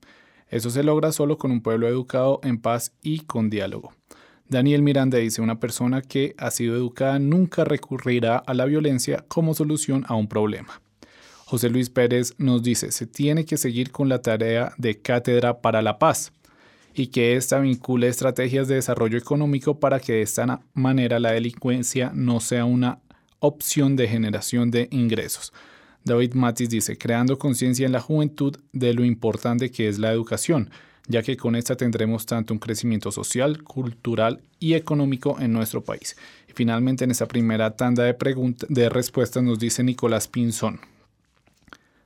Eso 0.49 0.69
se 0.69 0.83
logra 0.83 1.11
solo 1.11 1.37
con 1.37 1.51
un 1.51 1.61
pueblo 1.61 1.87
educado 1.87 2.39
en 2.43 2.59
paz 2.59 2.91
y 3.01 3.19
con 3.21 3.49
diálogo. 3.49 3.93
Daniel 4.47 4.81
Miranda 4.81 5.19
dice, 5.19 5.43
una 5.43 5.59
persona 5.59 6.01
que 6.01 6.33
ha 6.39 6.49
sido 6.49 6.75
educada 6.75 7.19
nunca 7.19 7.63
recurrirá 7.63 8.37
a 8.37 8.55
la 8.55 8.65
violencia 8.65 9.23
como 9.27 9.53
solución 9.53 10.05
a 10.07 10.15
un 10.15 10.27
problema. 10.27 10.81
José 11.45 11.69
Luis 11.69 11.89
Pérez 11.89 12.33
nos 12.39 12.63
dice, 12.63 12.91
se 12.91 13.05
tiene 13.05 13.45
que 13.45 13.57
seguir 13.57 13.91
con 13.91 14.09
la 14.09 14.21
tarea 14.21 14.73
de 14.77 15.01
cátedra 15.01 15.61
para 15.61 15.81
la 15.81 15.99
paz. 15.99 16.31
y 16.91 17.07
que 17.07 17.35
ésta 17.35 17.59
vincule 17.59 18.07
estrategias 18.07 18.67
de 18.67 18.75
desarrollo 18.75 19.17
económico 19.17 19.79
para 19.79 19.99
que 19.99 20.13
de 20.13 20.21
esta 20.23 20.59
manera 20.73 21.19
la 21.19 21.31
delincuencia 21.31 22.11
no 22.13 22.39
sea 22.39 22.65
una 22.65 22.99
opción 23.39 23.95
de 23.95 24.07
generación 24.07 24.71
de 24.71 24.89
ingresos. 24.91 25.53
David 26.03 26.33
Matis 26.33 26.69
dice, 26.69 26.97
creando 26.97 27.37
conciencia 27.37 27.85
en 27.85 27.91
la 27.91 27.99
juventud 27.99 28.55
de 28.71 28.93
lo 28.93 29.03
importante 29.03 29.69
que 29.69 29.87
es 29.87 29.99
la 29.99 30.11
educación, 30.11 30.69
ya 31.07 31.23
que 31.23 31.37
con 31.37 31.55
esta 31.55 31.75
tendremos 31.75 32.25
tanto 32.25 32.53
un 32.53 32.59
crecimiento 32.59 33.11
social, 33.11 33.63
cultural 33.63 34.41
y 34.59 34.75
económico 34.75 35.37
en 35.39 35.51
nuestro 35.51 35.83
país. 35.83 36.15
Y 36.47 36.53
finalmente 36.53 37.03
en 37.03 37.11
esta 37.11 37.27
primera 37.27 37.75
tanda 37.75 38.03
de, 38.03 38.15
de 38.69 38.89
respuestas 38.89 39.43
nos 39.43 39.59
dice 39.59 39.83
Nicolás 39.83 40.27
Pinzón. 40.27 40.79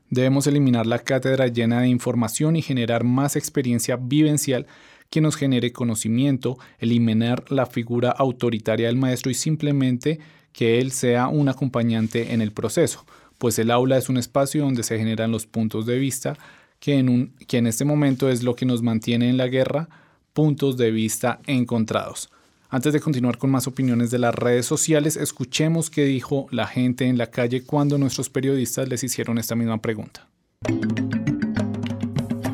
Debemos 0.09 0.47
eliminar 0.47 0.85
la 0.85 0.99
cátedra 0.99 1.47
llena 1.47 1.81
de 1.81 1.87
información 1.87 2.55
y 2.55 2.61
generar 2.61 3.03
más 3.03 3.35
experiencia 3.35 3.97
vivencial 3.97 4.67
que 5.09 5.21
nos 5.21 5.35
genere 5.35 5.71
conocimiento, 5.71 6.57
eliminar 6.79 7.51
la 7.51 7.65
figura 7.65 8.11
autoritaria 8.11 8.87
del 8.87 8.95
maestro 8.95 9.31
y 9.31 9.35
simplemente 9.35 10.19
que 10.51 10.79
él 10.79 10.91
sea 10.91 11.27
un 11.27 11.49
acompañante 11.49 12.33
en 12.33 12.41
el 12.41 12.51
proceso 12.51 13.05
pues 13.37 13.59
el 13.59 13.71
aula 13.71 13.97
es 13.97 14.09
un 14.09 14.17
espacio 14.17 14.63
donde 14.63 14.83
se 14.83 14.97
generan 14.97 15.31
los 15.31 15.45
puntos 15.45 15.85
de 15.85 15.97
vista, 15.99 16.37
que 16.79 16.97
en, 16.97 17.09
un, 17.09 17.33
que 17.47 17.57
en 17.57 17.67
este 17.67 17.85
momento 17.85 18.29
es 18.29 18.43
lo 18.43 18.55
que 18.55 18.65
nos 18.65 18.81
mantiene 18.81 19.29
en 19.29 19.37
la 19.37 19.47
guerra, 19.47 19.87
puntos 20.33 20.77
de 20.77 20.91
vista 20.91 21.39
encontrados. 21.45 22.29
Antes 22.69 22.91
de 22.91 22.99
continuar 22.99 23.37
con 23.37 23.51
más 23.51 23.67
opiniones 23.67 24.09
de 24.09 24.17
las 24.17 24.33
redes 24.33 24.65
sociales, 24.65 25.15
escuchemos 25.15 25.89
qué 25.89 26.05
dijo 26.05 26.47
la 26.49 26.65
gente 26.65 27.05
en 27.05 27.17
la 27.17 27.27
calle 27.27 27.63
cuando 27.63 27.97
nuestros 27.99 28.29
periodistas 28.29 28.89
les 28.89 29.03
hicieron 29.03 29.37
esta 29.37 29.55
misma 29.55 29.79
pregunta. 29.79 30.27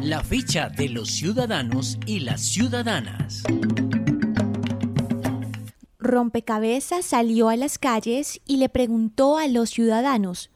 La 0.02 0.24
ficha 0.24 0.70
de 0.70 0.90
los 0.90 1.10
ciudadanos 1.10 1.98
y 2.06 2.20
las 2.20 2.42
ciudadanas. 2.42 3.44
Rompecabezas 6.00 7.06
salió 7.06 7.50
a 7.50 7.56
las 7.56 7.78
calles 7.78 8.42
y 8.46 8.58
le 8.58 8.70
preguntó 8.70 9.38
a 9.38 9.48
los 9.48 9.70
ciudadanos 9.70 10.50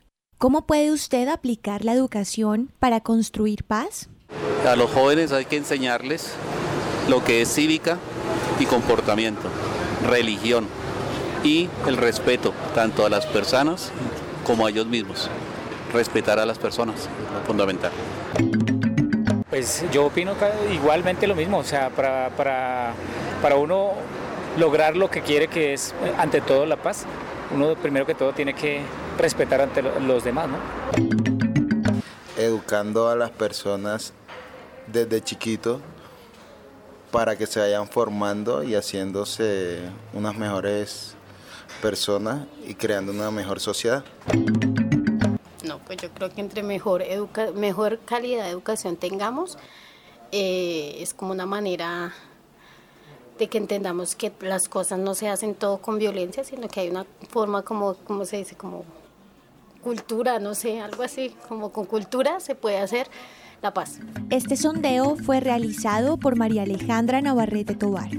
¿Cómo 0.43 0.63
puede 0.63 0.91
usted 0.91 1.29
aplicar 1.29 1.85
la 1.85 1.93
educación 1.93 2.69
para 2.79 2.99
construir 2.99 3.63
paz? 3.63 4.09
A 4.67 4.75
los 4.75 4.91
jóvenes 4.91 5.31
hay 5.31 5.45
que 5.45 5.55
enseñarles 5.55 6.33
lo 7.07 7.23
que 7.23 7.41
es 7.41 7.55
cívica 7.55 7.97
y 8.59 8.65
comportamiento, 8.65 9.43
religión 10.05 10.67
y 11.45 11.69
el 11.87 11.95
respeto 11.95 12.53
tanto 12.75 13.05
a 13.05 13.09
las 13.09 13.25
personas 13.25 13.93
como 14.45 14.65
a 14.65 14.69
ellos 14.69 14.85
mismos. 14.85 15.29
Respetar 15.93 16.39
a 16.39 16.45
las 16.45 16.59
personas, 16.59 17.07
lo 17.33 17.47
fundamental. 17.47 17.93
Pues 19.49 19.85
yo 19.93 20.07
opino 20.07 20.33
igualmente 20.73 21.25
lo 21.25 21.35
mismo, 21.35 21.59
o 21.59 21.63
sea, 21.63 21.89
para, 21.89 22.31
para, 22.31 22.91
para 23.41 23.55
uno 23.55 23.91
lograr 24.57 24.97
lo 24.97 25.09
que 25.09 25.21
quiere 25.21 25.47
que 25.47 25.71
es 25.71 25.95
ante 26.17 26.41
todo 26.41 26.65
la 26.65 26.75
paz, 26.75 27.05
uno 27.53 27.75
primero 27.75 28.05
que 28.05 28.15
todo 28.15 28.33
tiene 28.33 28.53
que 28.53 28.81
respetar 29.17 29.61
ante 29.61 29.81
los 29.81 30.23
demás, 30.23 30.49
¿no? 30.49 30.57
Educando 32.37 33.09
a 33.09 33.15
las 33.15 33.29
personas 33.29 34.13
desde 34.87 35.21
chiquitos 35.21 35.81
para 37.11 37.35
que 37.35 37.45
se 37.45 37.59
vayan 37.59 37.87
formando 37.87 38.63
y 38.63 38.73
haciéndose 38.73 39.79
unas 40.13 40.35
mejores 40.35 41.15
personas 41.81 42.47
y 42.65 42.73
creando 42.73 43.11
una 43.11 43.29
mejor 43.29 43.59
sociedad. 43.59 44.03
No, 45.63 45.79
pues 45.85 45.99
yo 45.99 46.09
creo 46.09 46.33
que 46.33 46.41
entre 46.41 46.63
mejor, 46.63 47.03
mejor 47.55 47.99
calidad 47.99 48.45
de 48.45 48.49
educación 48.49 48.95
tengamos, 48.95 49.57
eh, 50.31 50.97
es 50.99 51.13
como 51.13 51.31
una 51.31 51.45
manera 51.45 52.13
de 53.43 53.49
que 53.49 53.57
entendamos 53.57 54.15
que 54.15 54.31
las 54.39 54.69
cosas 54.69 54.99
no 54.99 55.15
se 55.15 55.27
hacen 55.27 55.53
todo 55.53 55.79
con 55.79 55.99
violencia, 55.99 56.45
sino 56.45 56.69
que 56.69 56.79
hay 56.79 56.89
una 56.89 57.05
forma 57.29 57.61
como, 57.61 57.95
como 57.95 58.23
se 58.23 58.37
dice, 58.37 58.55
como 58.55 58.85
cultura, 59.83 60.39
no 60.39 60.55
sé, 60.55 60.79
algo 60.79 61.03
así, 61.03 61.35
como 61.49 61.73
con 61.73 61.85
cultura 61.85 62.39
se 62.39 62.55
puede 62.55 62.77
hacer 62.77 63.07
la 63.61 63.73
paz. 63.73 63.99
Este 64.29 64.55
sondeo 64.55 65.17
fue 65.17 65.41
realizado 65.41 66.17
por 66.17 66.37
María 66.37 66.63
Alejandra 66.63 67.21
Navarrete 67.21 67.75
Tobar. 67.75 68.09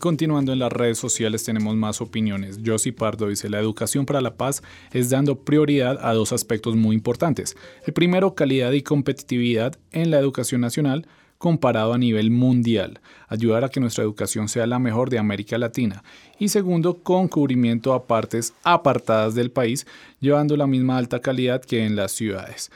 Continuando 0.00 0.52
en 0.52 0.58
las 0.58 0.72
redes 0.72 0.98
sociales 0.98 1.44
tenemos 1.44 1.76
más 1.76 2.00
opiniones. 2.00 2.58
Josie 2.64 2.92
Pardo 2.92 3.28
dice, 3.28 3.48
la 3.48 3.60
educación 3.60 4.06
para 4.06 4.20
la 4.20 4.34
paz 4.34 4.62
es 4.92 5.10
dando 5.10 5.38
prioridad 5.38 5.98
a 6.02 6.12
dos 6.14 6.32
aspectos 6.32 6.74
muy 6.74 6.96
importantes. 6.96 7.56
El 7.86 7.92
primero, 7.92 8.34
calidad 8.34 8.72
y 8.72 8.82
competitividad 8.82 9.78
en 9.92 10.10
la 10.10 10.18
educación 10.18 10.62
nacional 10.62 11.06
comparado 11.38 11.94
a 11.94 11.98
nivel 11.98 12.30
mundial, 12.30 13.00
ayudar 13.28 13.64
a 13.64 13.68
que 13.68 13.80
nuestra 13.80 14.04
educación 14.04 14.48
sea 14.48 14.66
la 14.66 14.78
mejor 14.78 15.08
de 15.08 15.18
América 15.18 15.56
Latina 15.56 16.02
y 16.38 16.48
segundo, 16.48 17.02
con 17.02 17.28
cubrimiento 17.28 17.94
a 17.94 18.06
partes 18.06 18.52
apartadas 18.62 19.34
del 19.34 19.50
país, 19.50 19.86
llevando 20.20 20.56
la 20.56 20.66
misma 20.66 20.98
alta 20.98 21.20
calidad 21.20 21.62
que 21.62 21.84
en 21.84 21.96
las 21.96 22.12
ciudades. 22.12 22.70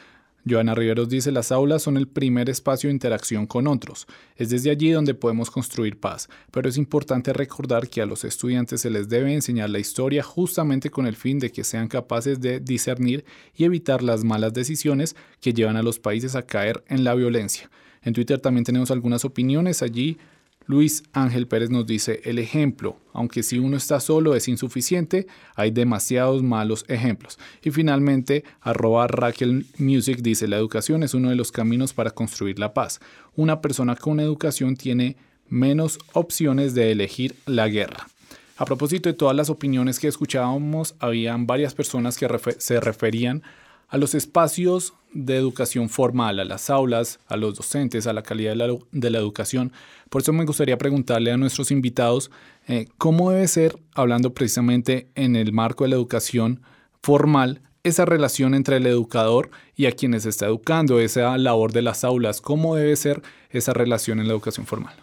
Joana 0.46 0.74
Riveros 0.74 1.08
dice, 1.08 1.32
las 1.32 1.50
aulas 1.52 1.82
son 1.82 1.96
el 1.96 2.06
primer 2.06 2.50
espacio 2.50 2.88
de 2.88 2.94
interacción 2.94 3.46
con 3.46 3.66
otros. 3.66 4.06
Es 4.36 4.50
desde 4.50 4.70
allí 4.70 4.90
donde 4.90 5.14
podemos 5.14 5.50
construir 5.50 5.98
paz, 5.98 6.28
pero 6.50 6.68
es 6.68 6.76
importante 6.76 7.32
recordar 7.32 7.88
que 7.88 8.02
a 8.02 8.06
los 8.06 8.24
estudiantes 8.24 8.82
se 8.82 8.90
les 8.90 9.08
debe 9.08 9.32
enseñar 9.32 9.70
la 9.70 9.78
historia 9.78 10.22
justamente 10.22 10.90
con 10.90 11.06
el 11.06 11.16
fin 11.16 11.38
de 11.38 11.50
que 11.50 11.64
sean 11.64 11.88
capaces 11.88 12.40
de 12.40 12.60
discernir 12.60 13.24
y 13.56 13.64
evitar 13.64 14.02
las 14.02 14.22
malas 14.22 14.52
decisiones 14.52 15.16
que 15.40 15.54
llevan 15.54 15.76
a 15.76 15.82
los 15.82 15.98
países 15.98 16.34
a 16.34 16.42
caer 16.42 16.84
en 16.88 17.04
la 17.04 17.14
violencia. 17.14 17.70
En 18.02 18.12
Twitter 18.12 18.38
también 18.38 18.64
tenemos 18.64 18.90
algunas 18.90 19.24
opiniones. 19.24 19.82
Allí 19.82 20.18
Luis 20.66 21.02
Ángel 21.12 21.46
Pérez 21.46 21.70
nos 21.70 21.86
dice, 21.86 22.20
el 22.24 22.38
ejemplo, 22.38 22.96
aunque 23.12 23.42
si 23.42 23.58
uno 23.58 23.76
está 23.76 24.00
solo 24.00 24.34
es 24.34 24.48
insuficiente, 24.48 25.26
hay 25.56 25.70
demasiados 25.70 26.42
malos 26.42 26.84
ejemplos. 26.88 27.38
Y 27.62 27.70
finalmente, 27.70 28.44
arroba 28.60 29.06
Raquel 29.06 29.66
Music 29.78 30.20
dice, 30.22 30.48
la 30.48 30.56
educación 30.56 31.02
es 31.02 31.12
uno 31.12 31.28
de 31.28 31.36
los 31.36 31.52
caminos 31.52 31.92
para 31.92 32.12
construir 32.12 32.58
la 32.58 32.72
paz. 32.72 33.00
Una 33.36 33.60
persona 33.60 33.94
con 33.94 34.20
educación 34.20 34.76
tiene 34.76 35.16
menos 35.48 35.98
opciones 36.14 36.74
de 36.74 36.92
elegir 36.92 37.36
la 37.44 37.68
guerra. 37.68 38.08
A 38.56 38.64
propósito 38.64 39.08
de 39.08 39.14
todas 39.14 39.36
las 39.36 39.50
opiniones 39.50 39.98
que 39.98 40.08
escuchábamos, 40.08 40.94
habían 40.98 41.46
varias 41.46 41.74
personas 41.74 42.16
que 42.16 42.28
se 42.58 42.80
referían 42.80 43.42
a 43.88 43.98
los 43.98 44.14
espacios 44.14 44.94
de 45.14 45.36
educación 45.36 45.88
formal, 45.88 46.40
a 46.40 46.44
las 46.44 46.68
aulas, 46.68 47.20
a 47.28 47.36
los 47.36 47.54
docentes, 47.54 48.06
a 48.06 48.12
la 48.12 48.22
calidad 48.22 48.50
de 48.92 49.10
la, 49.10 49.18
educación. 49.18 49.72
Por 50.10 50.22
eso 50.22 50.32
me 50.32 50.44
gustaría 50.44 50.76
preguntarle 50.76 51.32
a 51.32 51.36
nuestros 51.36 51.70
invitados 51.70 52.30
eh, 52.66 52.88
cómo 52.98 53.30
debe 53.30 53.48
ser, 53.48 53.78
hablando 53.94 54.34
precisamente 54.34 55.08
en 55.14 55.36
el 55.36 55.52
marco 55.52 55.84
de 55.84 55.90
la 55.90 55.96
educación 55.96 56.60
formal, 57.02 57.62
esa 57.84 58.04
relación 58.04 58.54
entre 58.54 58.78
el 58.78 58.86
educador 58.86 59.50
y 59.76 59.86
a 59.86 59.92
quienes 59.92 60.26
está 60.26 60.46
educando, 60.46 61.00
esa 61.00 61.36
labor 61.38 61.72
de 61.72 61.82
las 61.82 62.02
aulas, 62.02 62.40
cómo 62.40 62.76
debe 62.76 62.96
ser 62.96 63.22
esa 63.50 63.72
relación 63.72 64.20
en 64.20 64.26
la 64.26 64.32
educación 64.32 64.66
formal. 64.66 64.94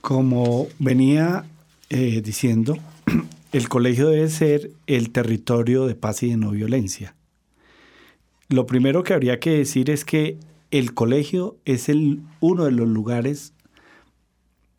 Como 0.00 0.66
venía 0.78 1.44
eh, 1.90 2.22
diciendo, 2.24 2.78
el 3.52 3.68
colegio 3.68 4.08
debe 4.08 4.28
ser 4.28 4.70
el 4.86 5.10
territorio 5.10 5.86
de 5.86 5.94
paz 5.94 6.22
y 6.22 6.30
de 6.30 6.36
no 6.38 6.52
violencia. 6.52 7.14
Lo 8.50 8.66
primero 8.66 9.04
que 9.04 9.14
habría 9.14 9.38
que 9.38 9.50
decir 9.50 9.90
es 9.90 10.04
que 10.04 10.36
el 10.72 10.92
colegio 10.92 11.56
es 11.64 11.88
el, 11.88 12.20
uno 12.40 12.64
de 12.64 12.72
los 12.72 12.88
lugares 12.88 13.52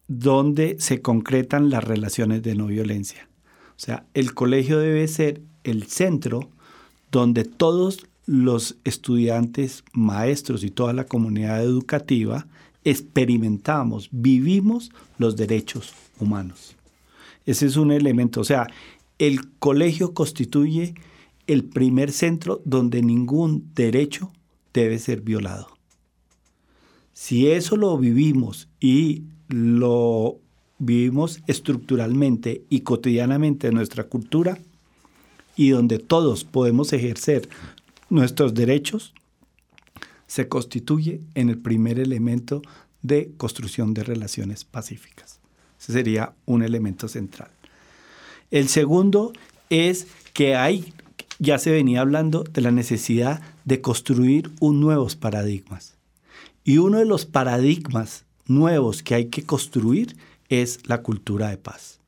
donde 0.10 0.76
se 0.80 1.02
concretan 1.02 1.70
las 1.70 1.86
relaciones 1.86 2.44
de 2.44 2.54
no 2.54 2.68
violencia. 2.68 3.30
O 3.70 3.80
sea, 3.80 4.06
el 4.14 4.34
colegio 4.34 4.78
debe 4.78 5.08
ser 5.08 5.41
el 5.64 5.84
centro 5.84 6.50
donde 7.12 7.45
todos 7.45 8.06
los 8.26 8.76
estudiantes, 8.84 9.86
maestros 9.93 10.66
y 10.66 10.70
toda 10.70 10.91
la 10.91 11.06
comunidad 11.06 11.64
educativa 11.64 12.48
experimentamos, 12.84 14.10
vivimos 14.12 14.91
los 15.18 15.38
derechos 15.38 15.93
humanos. 16.20 16.76
Ese 17.45 17.68
es 17.68 17.78
un 17.78 17.93
elemento. 17.93 18.41
O 18.41 18.45
sea, 18.45 18.68
el 19.18 19.50
colegio 19.60 20.14
constituye 20.14 20.93
el 21.48 21.64
primer 21.64 22.12
centro 22.12 22.62
donde 22.66 23.02
ningún 23.02 23.72
derecho 23.74 24.32
debe 24.74 25.00
ser 25.00 25.22
violado. 25.22 25.68
Si 27.14 27.50
eso 27.50 27.78
lo 27.78 27.98
vivimos 27.98 28.68
y 28.80 29.24
lo 29.48 30.39
vivimos 30.80 31.42
estructuralmente 31.48 32.64
y 32.70 32.82
cotidianamente 32.82 33.68
en 33.68 33.76
nuestra 33.76 34.06
cultura 34.06 34.58
y 35.56 35.70
donde 35.70 36.00
todos 36.00 36.44
podemos 36.44 36.94
ejercer 36.94 37.48
nuestros 38.10 38.54
derechos, 38.54 39.14
se 40.28 40.48
constituye 40.48 41.22
en 41.36 41.50
el 41.50 41.58
primer 41.58 42.00
elemento 42.00 42.62
de 43.02 43.32
construcción 43.38 43.94
de 43.94 44.04
relaciones 44.04 44.64
pacíficas. 44.64 45.39
Ese 45.80 45.94
sería 45.94 46.34
un 46.46 46.64
elemento 46.64 47.08
central. 47.08 47.50
El 48.50 48.70
segundo 48.70 49.34
es 49.70 50.08
que 50.34 50.56
hay, 50.56 50.94
ya 51.42 51.58
se 51.58 51.72
venía 51.72 52.02
hablando 52.02 52.44
de 52.44 52.62
la 52.62 52.70
necesidad 52.70 53.42
de 53.66 53.82
construir 53.82 54.52
un 54.60 54.80
nuevos 54.80 55.16
paradigmas. 55.16 55.98
Y 56.64 56.78
uno 56.78 57.00
de 57.00 57.06
los 57.06 57.26
paradigmas 57.26 58.26
nuevos 58.46 59.02
que 59.02 59.16
hay 59.16 59.26
que 59.26 59.42
construir 59.42 60.16
es 60.50 60.88
la 60.88 61.02
cultura 61.02 61.50
de 61.50 61.58
paz. 61.58 62.00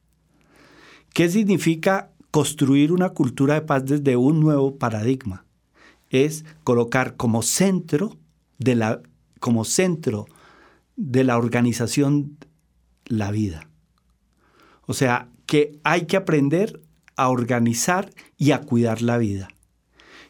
¿Qué 1.13 1.29
significa 1.29 2.11
construir 2.29 2.91
una 2.91 3.09
cultura 3.09 3.55
de 3.55 3.61
paz 3.61 3.83
desde 3.85 4.15
un 4.17 4.39
nuevo 4.39 4.75
paradigma? 4.75 5.45
Es 6.11 6.45
colocar 6.63 7.15
como 7.15 7.41
centro 7.41 8.15
de 8.59 8.75
la, 8.75 9.01
como 9.39 9.65
centro 9.65 10.27
de 10.95 11.23
la 11.23 11.39
organización 11.39 12.37
la 13.07 13.31
vida. 13.31 13.67
O 14.85 14.93
sea, 14.93 15.27
que 15.47 15.79
hay 15.83 16.05
que 16.05 16.17
aprender 16.17 16.82
a 17.15 17.29
organizar 17.29 18.09
y 18.37 18.51
a 18.51 18.61
cuidar 18.61 19.01
la 19.01 19.17
vida. 19.17 19.49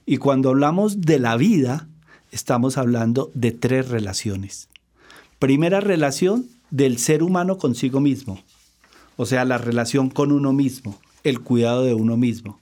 Y 0.05 0.17
cuando 0.17 0.49
hablamos 0.49 1.01
de 1.01 1.19
la 1.19 1.37
vida, 1.37 1.87
estamos 2.31 2.77
hablando 2.77 3.31
de 3.33 3.51
tres 3.51 3.89
relaciones. 3.89 4.69
Primera 5.39 5.79
relación 5.79 6.47
del 6.71 6.97
ser 6.97 7.23
humano 7.23 7.57
consigo 7.57 7.99
mismo, 7.99 8.41
o 9.15 9.25
sea, 9.25 9.45
la 9.45 9.57
relación 9.57 10.09
con 10.09 10.31
uno 10.31 10.53
mismo, 10.53 10.99
el 11.23 11.41
cuidado 11.41 11.83
de 11.83 11.93
uno 11.93 12.17
mismo. 12.17 12.59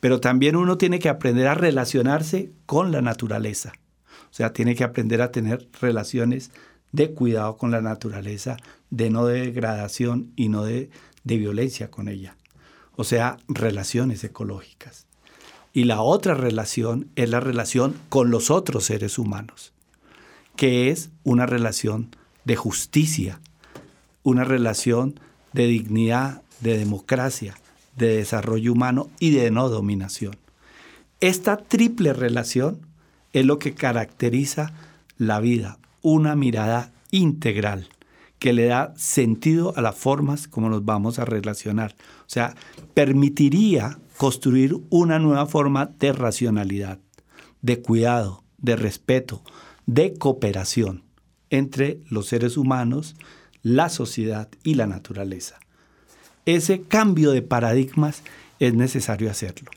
Pero 0.00 0.20
también 0.20 0.56
uno 0.56 0.78
tiene 0.78 0.98
que 0.98 1.08
aprender 1.08 1.46
a 1.46 1.54
relacionarse 1.54 2.50
con 2.66 2.90
la 2.90 3.02
naturaleza. 3.02 3.72
O 4.08 4.34
sea, 4.34 4.52
tiene 4.52 4.74
que 4.74 4.82
aprender 4.82 5.20
a 5.22 5.30
tener 5.30 5.68
relaciones 5.80 6.50
de 6.90 7.12
cuidado 7.12 7.56
con 7.56 7.70
la 7.70 7.82
naturaleza, 7.82 8.56
de 8.90 9.10
no 9.10 9.26
degradación 9.26 10.32
y 10.34 10.48
no 10.48 10.64
de, 10.64 10.90
de 11.24 11.36
violencia 11.36 11.90
con 11.90 12.08
ella. 12.08 12.36
O 12.96 13.04
sea, 13.04 13.38
relaciones 13.48 14.22
ecológicas. 14.24 15.06
Y 15.72 15.84
la 15.84 16.02
otra 16.02 16.34
relación 16.34 17.08
es 17.16 17.30
la 17.30 17.40
relación 17.40 17.94
con 18.08 18.30
los 18.30 18.50
otros 18.50 18.84
seres 18.84 19.18
humanos, 19.18 19.72
que 20.56 20.90
es 20.90 21.10
una 21.24 21.46
relación 21.46 22.14
de 22.44 22.56
justicia, 22.56 23.40
una 24.22 24.44
relación 24.44 25.18
de 25.52 25.66
dignidad, 25.66 26.42
de 26.60 26.76
democracia, 26.76 27.56
de 27.96 28.16
desarrollo 28.16 28.72
humano 28.72 29.10
y 29.18 29.30
de 29.30 29.50
no 29.50 29.68
dominación. 29.68 30.36
Esta 31.20 31.56
triple 31.56 32.12
relación 32.12 32.86
es 33.32 33.46
lo 33.46 33.58
que 33.58 33.74
caracteriza 33.74 34.72
la 35.16 35.40
vida, 35.40 35.78
una 36.02 36.36
mirada 36.36 36.92
integral 37.10 37.88
que 38.42 38.52
le 38.52 38.64
da 38.64 38.92
sentido 38.96 39.72
a 39.76 39.82
las 39.82 39.94
formas 39.94 40.48
como 40.48 40.68
nos 40.68 40.84
vamos 40.84 41.20
a 41.20 41.24
relacionar. 41.24 41.94
O 42.22 42.28
sea, 42.28 42.56
permitiría 42.92 44.00
construir 44.16 44.76
una 44.90 45.20
nueva 45.20 45.46
forma 45.46 45.86
de 46.00 46.12
racionalidad, 46.12 46.98
de 47.60 47.80
cuidado, 47.80 48.42
de 48.58 48.74
respeto, 48.74 49.44
de 49.86 50.14
cooperación 50.14 51.04
entre 51.50 52.00
los 52.10 52.26
seres 52.26 52.56
humanos, 52.56 53.14
la 53.62 53.88
sociedad 53.88 54.48
y 54.64 54.74
la 54.74 54.88
naturaleza. 54.88 55.60
Ese 56.44 56.82
cambio 56.82 57.30
de 57.30 57.42
paradigmas 57.42 58.24
es 58.58 58.74
necesario 58.74 59.30
hacerlo. 59.30 59.70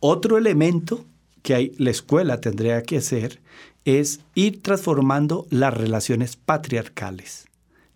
Otro 0.00 0.36
elemento 0.36 1.04
que 1.42 1.70
la 1.78 1.90
escuela 1.90 2.40
tendría 2.40 2.82
que 2.82 2.96
hacer 2.96 3.40
es 3.84 4.18
ir 4.34 4.62
transformando 4.62 5.46
las 5.48 5.72
relaciones 5.72 6.34
patriarcales, 6.34 7.46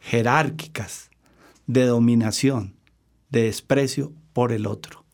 jerárquicas, 0.09 1.11
de 1.67 1.85
dominación, 1.85 2.75
de 3.31 3.43
desprecio 3.43 4.13
por 4.33 4.53
el 4.53 4.67
otro. 4.67 5.05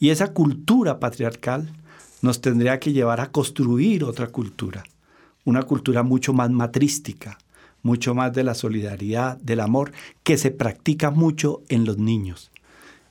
Y 0.00 0.10
esa 0.10 0.32
cultura 0.32 0.98
patriarcal 0.98 1.72
nos 2.20 2.40
tendría 2.40 2.80
que 2.80 2.92
llevar 2.92 3.20
a 3.20 3.30
construir 3.30 4.02
otra 4.02 4.26
cultura, 4.26 4.82
una 5.44 5.62
cultura 5.62 6.02
mucho 6.02 6.32
más 6.32 6.50
matrística, 6.50 7.38
mucho 7.82 8.12
más 8.14 8.32
de 8.32 8.42
la 8.42 8.54
solidaridad, 8.54 9.36
del 9.38 9.60
amor, 9.60 9.92
que 10.24 10.36
se 10.36 10.50
practica 10.50 11.12
mucho 11.12 11.62
en 11.68 11.84
los 11.84 11.98
niños, 11.98 12.50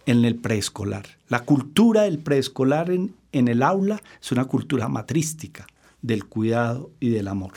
en 0.05 0.25
el 0.25 0.35
preescolar. 0.35 1.05
La 1.29 1.45
cultura 1.45 2.01
del 2.01 2.19
preescolar 2.19 2.91
en, 2.91 3.15
en 3.31 3.47
el 3.47 3.63
aula 3.63 4.01
es 4.21 4.33
una 4.33 4.45
cultura 4.45 4.89
matrística, 4.89 5.65
del 6.01 6.25
cuidado 6.25 6.91
y 6.99 7.09
del 7.09 7.29
amor. 7.29 7.53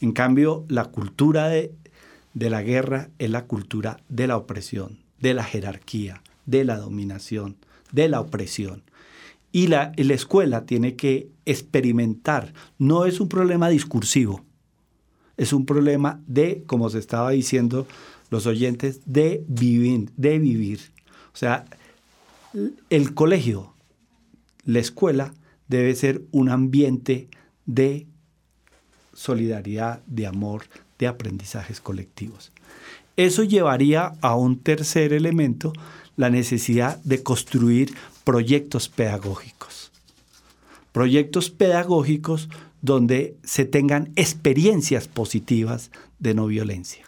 En 0.00 0.12
cambio, 0.12 0.64
la 0.68 0.84
cultura 0.86 1.48
de, 1.48 1.72
de 2.36 2.50
la 2.50 2.62
guerra 2.62 3.08
es 3.18 3.30
la 3.30 3.46
cultura 3.46 3.98
de 4.10 4.26
la 4.26 4.36
opresión, 4.36 4.98
de 5.20 5.32
la 5.32 5.42
jerarquía, 5.42 6.22
de 6.44 6.66
la 6.66 6.76
dominación, 6.76 7.56
de 7.92 8.10
la 8.10 8.20
opresión. 8.20 8.82
Y 9.52 9.68
la, 9.68 9.92
la 9.96 10.12
escuela 10.12 10.66
tiene 10.66 10.96
que 10.96 11.30
experimentar, 11.46 12.52
no 12.76 13.06
es 13.06 13.20
un 13.20 13.30
problema 13.30 13.70
discursivo, 13.70 14.44
es 15.38 15.54
un 15.54 15.64
problema 15.64 16.20
de, 16.26 16.62
como 16.66 16.90
se 16.90 16.98
estaba 16.98 17.30
diciendo 17.30 17.86
los 18.28 18.46
oyentes, 18.46 19.00
de 19.06 19.42
vivir, 19.48 20.10
de 20.18 20.38
vivir. 20.38 20.80
O 21.32 21.38
sea, 21.38 21.64
el 22.90 23.14
colegio, 23.14 23.72
la 24.66 24.80
escuela, 24.80 25.32
debe 25.68 25.94
ser 25.94 26.22
un 26.32 26.50
ambiente 26.50 27.28
de 27.64 28.06
solidaridad, 29.14 30.02
de 30.04 30.26
amor, 30.26 30.64
de 30.98 31.06
aprendizajes 31.06 31.80
colectivos. 31.80 32.52
Eso 33.16 33.42
llevaría 33.44 34.12
a 34.20 34.36
un 34.36 34.58
tercer 34.58 35.12
elemento, 35.12 35.72
la 36.16 36.30
necesidad 36.30 36.98
de 37.04 37.22
construir 37.22 37.94
proyectos 38.24 38.88
pedagógicos. 38.88 39.90
Proyectos 40.92 41.50
pedagógicos 41.50 42.48
donde 42.82 43.36
se 43.42 43.64
tengan 43.64 44.12
experiencias 44.16 45.08
positivas 45.08 45.90
de 46.18 46.34
no 46.34 46.46
violencia. 46.46 47.04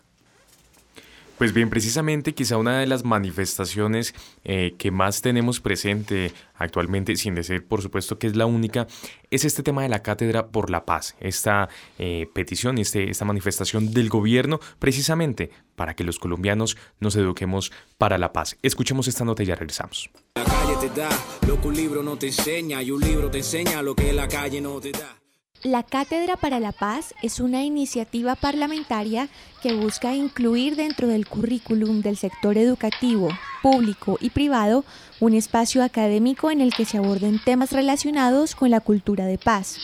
Pues 1.39 1.53
bien, 1.53 1.71
precisamente 1.71 2.35
quizá 2.35 2.57
una 2.57 2.81
de 2.81 2.87
las 2.89 3.05
manifestaciones 3.05 4.13
eh, 4.43 4.75
que 4.77 4.91
más 4.91 5.23
tenemos 5.23 5.61
presente 5.61 6.33
actualmente, 6.57 7.15
sin 7.15 7.37
decir 7.37 7.65
por 7.65 7.81
supuesto 7.81 8.19
que 8.19 8.27
es 8.27 8.35
la 8.35 8.45
única, 8.45 8.89
es 9.31 9.45
este 9.45 9.63
tema 9.63 9.85
de 9.85 9.89
la 9.89 10.03
Cátedra 10.03 10.49
por 10.49 10.69
la 10.69 10.85
Paz, 10.85 11.15
esta 11.21 11.69
eh, 12.01 12.27
petición, 12.35 12.79
este, 12.79 13.09
esta 13.09 13.25
manifestación 13.25 13.95
del 13.95 14.09
gobierno 14.09 14.59
precisamente 14.81 15.51
para 15.77 15.95
que 15.95 16.03
los 16.03 16.19
colombianos 16.19 16.77
nos 16.99 17.15
eduquemos 17.15 17.71
para 17.99 18.19
la 18.19 18.33
paz. 18.33 18.59
Escuchemos 18.63 19.07
esta 19.07 19.25
nota 19.25 19.45
y 19.45 19.47
ya 19.47 19.55
regresamos. 19.55 20.11
La 20.35 20.43
calle 20.43 20.75
te 20.81 21.01
da 21.01 21.09
lo 21.47 21.61
que 21.61 21.69
un 21.69 21.77
libro 21.77 22.03
no 22.03 22.19
te 22.19 22.27
enseña 22.27 22.83
y 22.83 22.91
un 22.91 23.01
libro 23.01 23.31
te 23.31 23.39
enseña 23.39 23.81
lo 23.81 23.95
que 23.95 24.13
la 24.13 24.27
calle 24.27 24.61
no 24.61 24.81
te 24.81 24.91
da. 24.91 25.18
La 25.65 25.83
Cátedra 25.83 26.37
para 26.37 26.61
la 26.61 26.71
Paz 26.71 27.15
es 27.21 27.41
una 27.41 27.65
iniciativa 27.65 28.37
parlamentaria 28.37 29.29
que 29.61 29.73
busca 29.73 30.15
incluir 30.15 30.77
dentro 30.77 31.09
del 31.09 31.27
currículum 31.27 32.01
del 32.01 32.17
sector 32.17 32.57
educativo, 32.57 33.29
público 33.61 34.19
y 34.21 34.31
privado 34.31 34.85
un 35.19 35.35
espacio 35.35 35.83
académico 35.83 36.53
en 36.53 36.61
el 36.61 36.73
que 36.73 36.85
se 36.85 36.99
aborden 36.99 37.41
temas 37.45 37.73
relacionados 37.73 38.55
con 38.55 38.71
la 38.71 38.79
cultura 38.79 39.27
de 39.27 39.37
paz. 39.37 39.79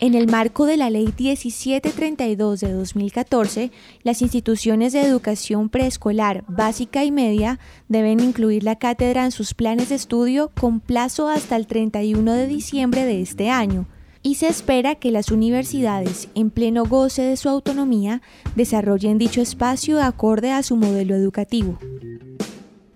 En 0.00 0.14
el 0.14 0.26
marco 0.26 0.66
de 0.66 0.76
la 0.76 0.90
Ley 0.90 1.14
1732 1.16 2.58
de 2.58 2.72
2014, 2.72 3.70
las 4.02 4.22
instituciones 4.22 4.92
de 4.92 5.02
educación 5.02 5.68
preescolar, 5.68 6.42
básica 6.48 7.04
y 7.04 7.12
media 7.12 7.60
deben 7.86 8.18
incluir 8.18 8.64
la 8.64 8.74
cátedra 8.74 9.24
en 9.24 9.30
sus 9.30 9.54
planes 9.54 9.90
de 9.90 9.94
estudio 9.94 10.50
con 10.58 10.80
plazo 10.80 11.28
hasta 11.28 11.54
el 11.54 11.68
31 11.68 12.32
de 12.32 12.48
diciembre 12.48 13.04
de 13.04 13.22
este 13.22 13.50
año 13.50 13.86
y 14.22 14.34
se 14.36 14.48
espera 14.48 14.96
que 14.96 15.10
las 15.10 15.30
universidades, 15.30 16.28
en 16.34 16.50
pleno 16.50 16.84
goce 16.84 17.22
de 17.22 17.36
su 17.36 17.48
autonomía, 17.48 18.22
desarrollen 18.56 19.18
dicho 19.18 19.40
espacio 19.40 20.02
acorde 20.02 20.52
a 20.52 20.62
su 20.62 20.76
modelo 20.76 21.14
educativo. 21.14 21.78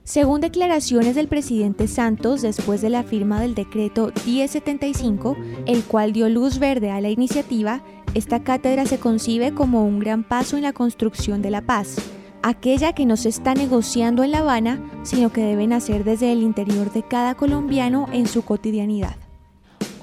Según 0.04 0.40
declaraciones 0.40 1.14
del 1.14 1.28
presidente 1.28 1.86
Santos 1.86 2.42
después 2.42 2.82
de 2.82 2.90
la 2.90 3.04
firma 3.04 3.40
del 3.40 3.54
decreto 3.54 4.12
1075, 4.26 5.36
el 5.66 5.84
cual 5.84 6.12
dio 6.12 6.28
luz 6.28 6.58
verde 6.58 6.90
a 6.90 7.00
la 7.00 7.08
iniciativa, 7.08 7.82
esta 8.14 8.42
cátedra 8.42 8.84
se 8.84 8.98
concibe 8.98 9.54
como 9.54 9.86
un 9.86 10.00
gran 10.00 10.24
paso 10.24 10.56
en 10.56 10.64
la 10.64 10.72
construcción 10.72 11.40
de 11.40 11.50
la 11.50 11.62
paz, 11.62 11.96
aquella 12.42 12.94
que 12.94 13.06
no 13.06 13.16
se 13.16 13.28
está 13.28 13.54
negociando 13.54 14.24
en 14.24 14.32
La 14.32 14.40
Habana, 14.40 14.82
sino 15.04 15.32
que 15.32 15.42
debe 15.42 15.66
nacer 15.66 16.04
desde 16.04 16.32
el 16.32 16.42
interior 16.42 16.92
de 16.92 17.04
cada 17.04 17.34
colombiano 17.36 18.08
en 18.12 18.26
su 18.26 18.42
cotidianidad. 18.42 19.21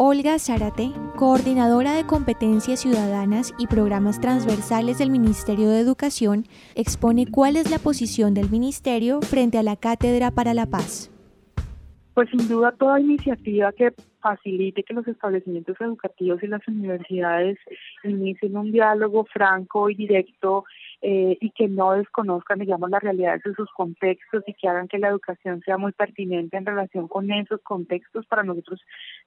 Olga 0.02 0.40
Zárate, 0.40 0.94
coordinadora 1.18 1.94
de 1.94 2.06
competencias 2.06 2.80
ciudadanas 2.80 3.54
y 3.60 3.68
programas 3.68 4.22
transversales 4.22 4.98
del 4.98 5.10
Ministerio 5.10 5.68
de 5.68 5.82
Educación, 5.82 6.46
expone 6.74 7.26
cuál 7.30 7.58
es 7.58 7.70
la 7.70 7.80
posición 7.80 8.34
del 8.34 8.50
Ministerio 8.50 9.20
frente 9.20 9.58
a 9.58 9.64
la 9.64 9.76
Cátedra 9.76 10.32
para 10.32 10.54
la 10.54 10.68
Paz. 10.68 11.12
Pues 12.14 12.30
sin 12.30 12.48
duda 12.48 12.72
toda 12.72 13.02
iniciativa 13.02 13.74
que 13.74 13.94
facilite 14.22 14.84
que 14.84 14.94
los 14.94 15.06
establecimientos 15.06 15.76
educativos 15.82 16.42
y 16.44 16.48
las 16.48 16.66
universidades 16.66 17.58
inicien 18.06 18.56
un 18.56 18.72
diálogo 18.72 19.26
franco 19.26 19.90
y 19.90 19.96
directo 19.96 20.64
eh, 21.02 21.38
y 21.40 21.52
que 21.52 21.68
no 21.70 21.94
desconozcan, 21.94 22.60
digamos, 22.60 22.90
las 22.90 23.02
realidades 23.02 23.42
de 23.44 23.54
sus 23.54 23.70
contextos 23.72 24.44
y 24.48 24.54
que 24.54 24.68
hagan 24.68 24.88
que 24.88 25.00
la 25.00 25.08
educación 25.08 25.62
sea 25.62 25.78
muy 25.78 25.94
pertinente 25.94 26.58
en 26.58 26.66
relación 26.66 27.08
con 27.08 27.32
esos 27.32 27.62
contextos, 27.62 28.26
para 28.26 28.44
nosotros 28.44 28.82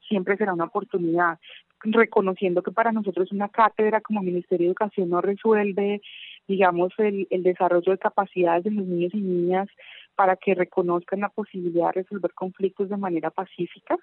siempre 0.07 0.37
será 0.37 0.53
una 0.53 0.65
oportunidad, 0.65 1.39
reconociendo 1.83 2.63
que 2.63 2.73
para 2.73 2.93
nosotros 2.93 3.33
una 3.33 3.49
cátedra 3.49 4.01
como 4.01 4.23
Ministerio 4.23 4.67
de 4.67 4.71
Educación 4.73 5.09
no 5.09 5.21
resuelve, 5.21 6.03
digamos, 6.47 6.93
el, 6.99 7.27
el 7.31 7.43
desarrollo 7.43 7.93
de 7.93 7.99
capacidades 7.99 8.65
de 8.65 8.71
los 8.71 8.87
niños 8.87 9.15
y 9.15 9.21
niñas 9.21 9.69
para 10.15 10.37
que 10.37 10.55
reconozcan 10.55 11.21
la 11.21 11.31
posibilidad 11.31 11.87
de 11.87 12.03
resolver 12.03 12.33
conflictos 12.35 12.91
de 12.91 12.97
manera 12.97 13.31
pacífica. 13.31 13.97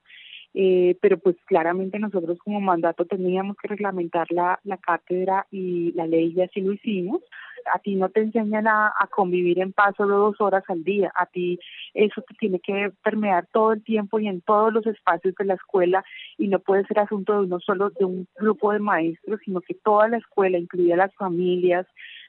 Eh, 0.55 0.97
pero 0.99 1.19
pues 1.19 1.35
claramente 1.45 1.99
nosotros 1.99 2.39
como 2.39 2.59
mandato 2.59 3.05
teníamos 3.05 3.55
que 3.57 3.67
reglamentar 3.67 4.25
la, 4.31 4.59
la 4.63 4.77
cátedra 4.77 5.45
y 5.51 5.91
la 5.91 6.07
ley 6.07 6.33
y 6.35 6.41
así 6.41 6.61
lo 6.61 6.73
hicimos. 6.73 7.21
A 7.73 7.79
ti 7.79 7.95
no 7.95 8.09
te 8.09 8.21
enseñan 8.21 8.67
a, 8.67 8.87
a 8.87 9.07
convivir 9.07 9.59
en 9.59 9.73
paz 9.73 9.95
solo 9.97 10.17
dos 10.17 10.41
horas 10.41 10.63
al 10.67 10.83
día, 10.83 11.11
a 11.15 11.25
ti 11.25 11.59
eso 11.93 12.21
te 12.21 12.33
tiene 12.35 12.59
que 12.59 12.91
permear 13.03 13.47
todo 13.51 13.73
el 13.73 13.83
tiempo 13.83 14.19
y 14.19 14.27
en 14.27 14.41
todos 14.41 14.73
los 14.73 14.85
espacios 14.85 15.35
de 15.35 15.45
la 15.45 15.55
escuela. 15.55 16.03
Y 16.37 16.47
no 16.47 16.59
puede 16.59 16.85
ser 16.85 16.99
asunto 16.99 17.33
de 17.33 17.39
uno 17.45 17.59
solo, 17.59 17.89
de 17.91 18.05
un 18.05 18.27
grupo 18.37 18.71
de 18.71 18.79
maestros, 18.79 19.39
sino 19.43 19.61
que 19.61 19.73
toda 19.73 20.07
la 20.07 20.17
escuela, 20.17 20.57
incluida 20.57 20.95
las 20.95 21.13
familias, 21.15 21.85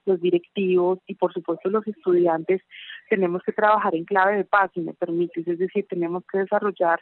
los 0.06 0.20
directivos 0.20 0.98
y 1.06 1.14
por 1.14 1.32
supuesto 1.32 1.68
los 1.68 1.86
estudiantes, 1.86 2.62
tenemos 3.08 3.42
que 3.42 3.52
trabajar 3.52 3.94
en 3.94 4.04
clave 4.04 4.36
de 4.36 4.44
paz, 4.44 4.70
si 4.74 4.80
me 4.80 4.94
permites, 4.94 5.46
es 5.46 5.58
decir, 5.58 5.86
tenemos 5.88 6.24
que 6.30 6.38
desarrollar 6.38 7.00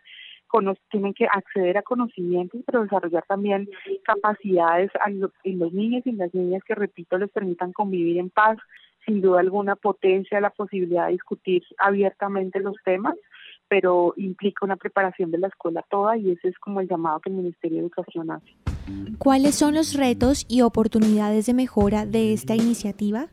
tienen 0.91 1.15
que 1.15 1.27
acceder 1.27 1.79
a 1.79 1.83
conocimientos, 1.83 2.61
pero 2.67 2.83
desarrollar 2.83 3.25
también 3.27 3.69
capacidades 4.05 4.91
en 5.05 5.59
los 5.59 5.73
niños 5.73 6.03
y 6.07 6.13
las 6.13 6.33
niñas 6.35 6.63
que, 6.65 6.75
repito, 6.75 7.19
les 7.19 7.31
permitan 7.31 7.73
convivir 7.73 8.19
en 8.19 8.31
paz. 8.31 8.59
Sin 9.07 9.23
duda 9.23 9.41
alguna 9.41 9.75
potencia 9.75 10.41
la 10.41 10.51
posibilidad 10.51 11.07
de 11.07 11.13
discutir 11.13 11.63
abiertamente 11.79 12.61
los 12.61 12.77
temas, 12.85 13.15
pero 13.69 14.13
implica 14.17 14.67
una 14.67 14.77
preparación 14.77 15.31
de 15.31 15.39
la 15.39 15.49
escuela 15.49 15.83
toda 15.89 16.17
y 16.19 16.31
ese 16.33 16.49
es 16.49 16.59
como 16.59 16.81
el 16.81 16.89
llamado 16.89 17.21
que 17.21 17.31
el 17.31 17.37
Ministerio 17.37 17.79
de 17.79 17.83
Educación 17.85 18.31
hace. 18.31 18.55
¿Cuáles 19.19 19.55
son 19.55 19.75
los 19.75 19.95
retos 19.95 20.45
y 20.49 20.63
oportunidades 20.63 21.47
de 21.47 21.55
mejora 21.55 22.05
de 22.05 22.33
esta 22.33 22.55
iniciativa? 22.55 23.29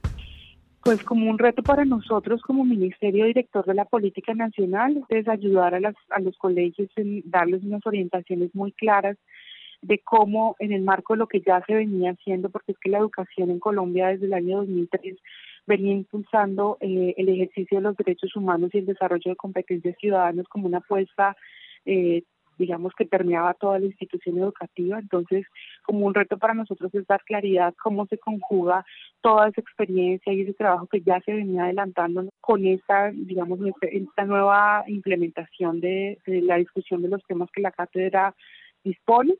Pues 0.85 1.03
como 1.03 1.31
un 1.31 1.39
reto 1.39 1.63
para 1.63 1.83
nosotros 1.83 2.43
como 2.43 2.63
Ministerio 2.63 3.25
Director 3.25 3.65
de 3.65 3.73
la 3.73 3.85
Política 3.85 4.35
Nacional 4.35 5.03
es 5.09 5.27
ayudar 5.27 5.73
a, 5.73 5.79
las, 5.79 5.95
a 6.11 6.19
los 6.19 6.37
colegios 6.37 6.91
en 6.95 7.23
darles 7.25 7.63
unas 7.63 7.83
orientaciones 7.87 8.53
muy 8.53 8.71
claras 8.71 9.17
de 9.81 9.97
cómo 9.97 10.55
en 10.59 10.73
el 10.73 10.83
marco 10.83 11.13
de 11.13 11.17
lo 11.17 11.27
que 11.27 11.41
ya 11.41 11.63
se 11.65 11.73
venía 11.73 12.11
haciendo, 12.11 12.51
porque 12.51 12.73
es 12.73 12.77
que 12.77 12.91
la 12.91 12.99
educación 12.99 13.49
en 13.49 13.59
Colombia 13.59 14.09
desde 14.09 14.27
el 14.27 14.33
año 14.33 14.57
2003 14.57 15.15
venía 15.65 15.93
impulsando 15.93 16.77
eh, 16.79 17.15
el 17.17 17.29
ejercicio 17.29 17.79
de 17.79 17.83
los 17.83 17.97
derechos 17.97 18.35
humanos 18.35 18.69
y 18.73 18.77
el 18.77 18.85
desarrollo 18.85 19.31
de 19.31 19.35
competencias 19.35 19.97
ciudadanas 19.99 20.47
como 20.47 20.67
una 20.67 20.77
apuesta 20.77 21.35
eh, 21.87 22.21
digamos 22.57 22.93
que 22.97 23.05
permeaba 23.05 23.53
toda 23.53 23.79
la 23.79 23.85
institución 23.85 24.37
educativa. 24.37 24.99
Entonces, 24.99 25.45
como 25.83 26.05
un 26.05 26.13
reto 26.13 26.37
para 26.37 26.53
nosotros 26.53 26.93
es 26.95 27.07
dar 27.07 27.23
claridad 27.23 27.73
cómo 27.81 28.05
se 28.07 28.17
conjuga 28.17 28.85
toda 29.21 29.49
esa 29.49 29.61
experiencia 29.61 30.33
y 30.33 30.41
ese 30.41 30.53
trabajo 30.53 30.87
que 30.87 31.01
ya 31.01 31.19
se 31.21 31.33
venía 31.33 31.63
adelantando 31.63 32.29
con 32.41 32.65
esta, 32.65 33.11
digamos, 33.11 33.59
esta 33.81 34.25
nueva 34.25 34.83
implementación 34.87 35.79
de, 35.79 36.19
de 36.25 36.41
la 36.41 36.57
discusión 36.57 37.01
de 37.01 37.09
los 37.09 37.23
temas 37.23 37.49
que 37.51 37.61
la 37.61 37.71
cátedra 37.71 38.35
dispone 38.83 39.35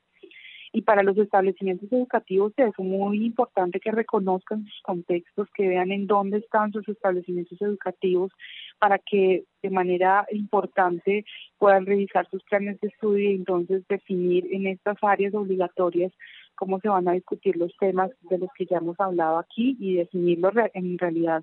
y 0.76 0.82
para 0.82 1.02
los 1.02 1.16
establecimientos 1.16 1.90
educativos 1.90 2.52
es 2.58 2.70
muy 2.76 3.24
importante 3.24 3.80
que 3.80 3.90
reconozcan 3.90 4.62
sus 4.66 4.82
contextos, 4.82 5.48
que 5.54 5.68
vean 5.68 5.90
en 5.90 6.06
dónde 6.06 6.36
están 6.36 6.70
sus 6.70 6.86
establecimientos 6.86 7.58
educativos 7.62 8.30
para 8.78 8.98
que 8.98 9.44
de 9.62 9.70
manera 9.70 10.26
importante 10.30 11.24
puedan 11.56 11.86
revisar 11.86 12.28
sus 12.28 12.42
planes 12.44 12.78
de 12.82 12.88
estudio 12.88 13.30
y 13.30 13.36
entonces 13.36 13.84
definir 13.88 14.52
en 14.52 14.66
estas 14.66 14.98
áreas 15.00 15.32
obligatorias 15.32 16.12
cómo 16.56 16.78
se 16.80 16.90
van 16.90 17.08
a 17.08 17.12
discutir 17.12 17.56
los 17.56 17.74
temas 17.80 18.10
de 18.28 18.36
los 18.36 18.50
que 18.54 18.66
ya 18.66 18.76
hemos 18.76 19.00
hablado 19.00 19.38
aquí 19.38 19.78
y 19.80 19.94
definirlos 19.94 20.52
en 20.74 20.98
realidad 20.98 21.42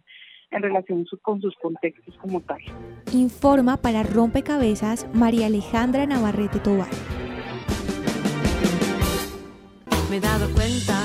en 0.51 0.61
relación 0.61 1.07
con 1.23 1.41
sus 1.41 1.55
contextos 1.55 2.15
como 2.17 2.39
tal. 2.41 2.61
Informa 3.11 3.77
para 3.77 4.03
Rompecabezas 4.03 5.07
María 5.11 5.47
Alejandra 5.47 6.05
Navarrete 6.05 6.59
Tobar. 6.59 7.22
Me 10.09 10.17
he 10.17 10.19
dado 10.19 10.49
cuenta 10.53 10.99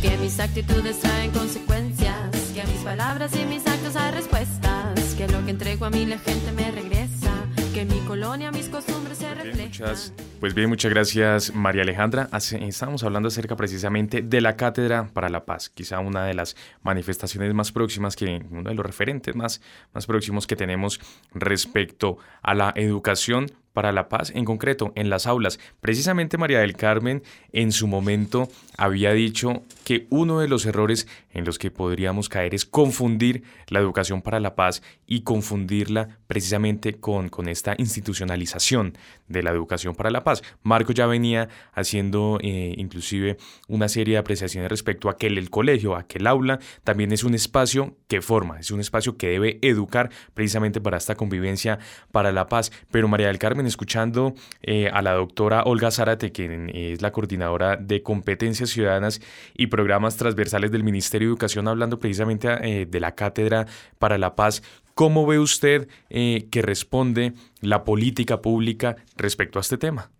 que 0.00 0.16
mis 0.18 0.40
actitudes 0.40 1.00
traen 1.00 1.30
consecuencias, 1.32 2.30
que 2.54 2.62
a 2.62 2.64
mis 2.64 2.80
palabras 2.82 3.34
y 3.36 3.44
mis 3.44 3.66
actos 3.66 3.96
hay 3.96 4.12
respuestas, 4.12 5.14
que 5.16 5.28
lo 5.28 5.44
que 5.44 5.50
entrego 5.50 5.84
a 5.84 5.90
mí 5.90 6.06
la 6.06 6.18
gente 6.18 6.52
me 6.52 6.70
regresa, 6.70 7.32
que 7.74 7.84
mi 7.84 7.98
colonia 8.00 8.50
mis 8.50 8.68
costumbres 8.68 9.18
se 9.18 9.34
reflejan. 9.34 9.96
Pues 10.40 10.54
bien, 10.54 10.68
muchas 10.68 10.90
gracias 10.92 11.54
María 11.54 11.82
Alejandra. 11.82 12.28
Estamos 12.32 13.02
hablando 13.02 13.28
acerca 13.28 13.56
precisamente 13.56 14.22
de 14.22 14.40
la 14.40 14.56
Cátedra 14.56 15.08
para 15.12 15.28
la 15.28 15.44
Paz, 15.44 15.68
quizá 15.68 15.98
una 15.98 16.24
de 16.24 16.34
las 16.34 16.56
manifestaciones 16.82 17.52
más 17.54 17.72
próximas, 17.72 18.16
que 18.16 18.42
uno 18.50 18.70
de 18.70 18.74
los 18.74 18.86
referentes 18.86 19.34
más, 19.34 19.60
más 19.92 20.06
próximos 20.06 20.46
que 20.46 20.56
tenemos 20.56 21.00
respecto 21.34 22.18
a 22.42 22.54
la 22.54 22.72
educación 22.76 23.50
para 23.74 23.92
la 23.92 24.08
paz, 24.08 24.32
en 24.34 24.44
concreto 24.44 24.92
en 24.94 25.10
las 25.10 25.26
aulas. 25.26 25.58
Precisamente 25.80 26.38
María 26.38 26.60
del 26.60 26.76
Carmen 26.76 27.22
en 27.52 27.72
su 27.72 27.86
momento 27.86 28.48
había 28.78 29.12
dicho 29.12 29.62
que 29.84 30.06
uno 30.10 30.40
de 30.40 30.48
los 30.48 30.64
errores 30.64 31.06
en 31.32 31.44
los 31.44 31.58
que 31.58 31.70
podríamos 31.70 32.28
caer 32.28 32.54
es 32.54 32.64
confundir 32.64 33.42
la 33.68 33.80
educación 33.80 34.22
para 34.22 34.40
la 34.40 34.54
paz 34.54 34.82
y 35.06 35.22
confundirla 35.22 36.18
precisamente 36.26 36.94
con, 36.94 37.28
con 37.28 37.48
esta 37.48 37.74
institucionalización 37.76 38.96
de 39.28 39.42
la 39.42 39.50
educación 39.50 39.94
para 39.94 40.10
la 40.10 40.24
paz. 40.24 40.42
Marco 40.62 40.92
ya 40.92 41.06
venía 41.06 41.48
haciendo 41.72 42.38
eh, 42.42 42.74
inclusive 42.76 43.36
una 43.68 43.88
serie 43.88 44.14
de 44.14 44.18
apreciaciones 44.18 44.70
respecto 44.70 45.08
a 45.08 45.16
que 45.16 45.26
el 45.26 45.50
colegio, 45.50 45.96
a 45.96 46.06
que 46.06 46.18
aula 46.26 46.58
también 46.84 47.12
es 47.12 47.24
un 47.24 47.34
espacio 47.34 47.96
que 48.08 48.22
forma, 48.22 48.60
es 48.60 48.70
un 48.70 48.80
espacio 48.80 49.16
que 49.16 49.28
debe 49.28 49.58
educar 49.62 50.10
precisamente 50.34 50.80
para 50.80 50.96
esta 50.96 51.16
convivencia 51.16 51.78
para 52.12 52.32
la 52.32 52.48
paz. 52.48 52.72
Pero 52.90 53.08
María 53.08 53.26
del 53.26 53.38
Carmen 53.38 53.63
escuchando 53.66 54.34
eh, 54.62 54.88
a 54.92 55.02
la 55.02 55.12
doctora 55.12 55.62
Olga 55.64 55.90
Zárate, 55.90 56.32
quien 56.32 56.70
es 56.74 57.02
la 57.02 57.12
coordinadora 57.12 57.76
de 57.76 58.02
competencias 58.02 58.70
ciudadanas 58.70 59.20
y 59.54 59.68
programas 59.68 60.16
transversales 60.16 60.70
del 60.70 60.84
Ministerio 60.84 61.28
de 61.28 61.32
Educación, 61.32 61.68
hablando 61.68 61.98
precisamente 61.98 62.48
eh, 62.62 62.86
de 62.86 63.00
la 63.00 63.14
Cátedra 63.14 63.66
para 63.98 64.18
la 64.18 64.34
Paz. 64.34 64.62
¿Cómo 64.94 65.26
ve 65.26 65.38
usted 65.38 65.88
eh, 66.10 66.46
que 66.52 66.62
responde 66.62 67.32
la 67.60 67.84
política 67.84 68.40
pública 68.40 68.96
respecto 69.16 69.58
a 69.58 69.62
este 69.62 69.76
tema? 69.76 70.10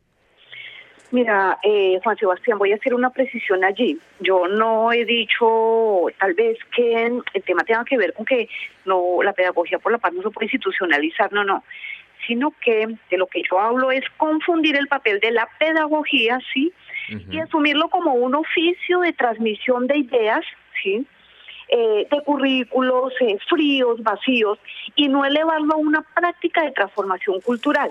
Mira, 1.15 1.61
eh, 1.63 2.01
Juan 2.03 2.17
Sebastián, 2.17 2.59
voy 2.59 2.73
a 2.73 2.75
hacer 2.75 2.93
una 2.93 3.11
precisión 3.11 3.63
allí. 3.63 3.97
Yo 4.19 4.49
no 4.49 4.93
he 4.93 5.05
dicho, 5.05 6.07
tal 6.19 6.35
vez, 6.35 6.59
que 6.75 7.07
el 7.07 7.43
tema 7.45 7.63
tenga 7.63 7.85
que 7.85 7.97
ver 7.97 8.13
con 8.15 8.27
que 8.27 8.49
no 8.85 9.23
la 9.23 9.33
pedagogía 9.33 9.79
por 9.79 9.93
la 9.93 9.99
paz 9.99 10.13
no 10.13 10.23
se 10.23 10.31
puede 10.31 10.47
institucionalizar, 10.47 11.33
no, 11.33 11.45
no 11.45 11.63
sino 12.27 12.53
que 12.61 12.87
de 13.11 13.19
lo 13.19 13.27
que 13.27 13.43
yo 13.51 13.59
hablo 13.59 13.91
es 13.91 14.03
confundir 14.17 14.77
el 14.77 14.89
papel 14.89 15.21
de 15.21 15.33
la 15.33 15.49
pedagogía, 15.59 16.39
¿sí? 16.53 16.73
Y 17.31 17.39
asumirlo 17.39 17.89
como 17.89 18.15
un 18.15 18.35
oficio 18.35 19.01
de 19.01 19.13
transmisión 19.13 19.87
de 19.87 19.99
ideas, 19.99 20.45
¿sí? 20.83 21.07
Eh, 21.69 22.07
de 22.11 22.21
currículos 22.23 23.13
eh, 23.21 23.37
fríos, 23.49 24.03
vacíos, 24.03 24.59
y 24.95 25.09
no 25.09 25.25
elevarlo 25.25 25.75
a 25.75 25.79
una 25.79 26.03
práctica 26.03 26.63
de 26.63 26.73
transformación 26.73 27.41
cultural. 27.41 27.91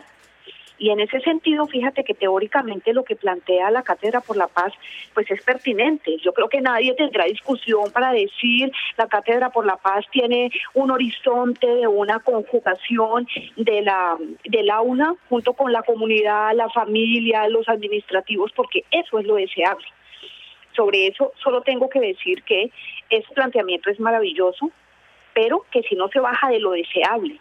Y 0.78 0.90
en 0.90 1.00
ese 1.00 1.20
sentido, 1.22 1.68
fíjate 1.68 2.04
que 2.04 2.14
teóricamente 2.14 2.94
lo 2.94 3.04
que 3.04 3.16
plantea 3.16 3.72
la 3.72 3.84
Cátedra 3.84 4.22
por 4.22 4.38
la 4.38 4.48
Paz, 4.48 4.74
pues 5.14 5.30
es 5.30 5.42
pertinente. 5.44 6.18
Yo 6.24 6.34
creo 6.34 6.50
que 6.50 6.62
nadie 6.62 6.94
tendrá 6.96 7.26
discusión 7.26 7.92
para 7.92 8.12
decir 8.12 8.72
la 8.98 9.08
Cátedra 9.08 9.52
por 9.52 9.66
la 9.66 9.78
Paz 9.78 10.06
tiene 10.12 10.52
un 10.74 10.92
horizonte 10.92 11.68
de 11.68 11.88
una 11.88 12.20
conjugación 12.20 13.28
de 13.56 13.82
la 13.82 14.18
del 14.46 14.70
aula 14.70 15.16
junto 15.30 15.54
con 15.54 15.72
la 15.72 15.84
comunidad, 15.84 16.54
la 16.56 16.70
familia, 16.70 17.48
los 17.50 17.70
administrativos, 17.70 18.52
porque 18.56 18.84
eso 18.92 19.20
es 19.20 19.26
lo 19.26 19.36
deseable. 19.36 19.86
Sobre 20.76 21.08
eso 21.08 21.34
solo 21.44 21.62
tengo 21.62 21.90
que 21.90 22.00
decir 22.00 22.44
que 22.44 22.72
ese 23.10 23.34
planteamiento 23.34 23.90
es 23.90 24.00
maravilloso, 24.00 24.72
pero 25.34 25.66
que 25.72 25.84
si 25.84 25.96
no 25.96 26.08
se 26.10 26.20
baja 26.20 26.50
de 26.50 26.60
lo 26.60 26.72
deseable, 26.72 27.40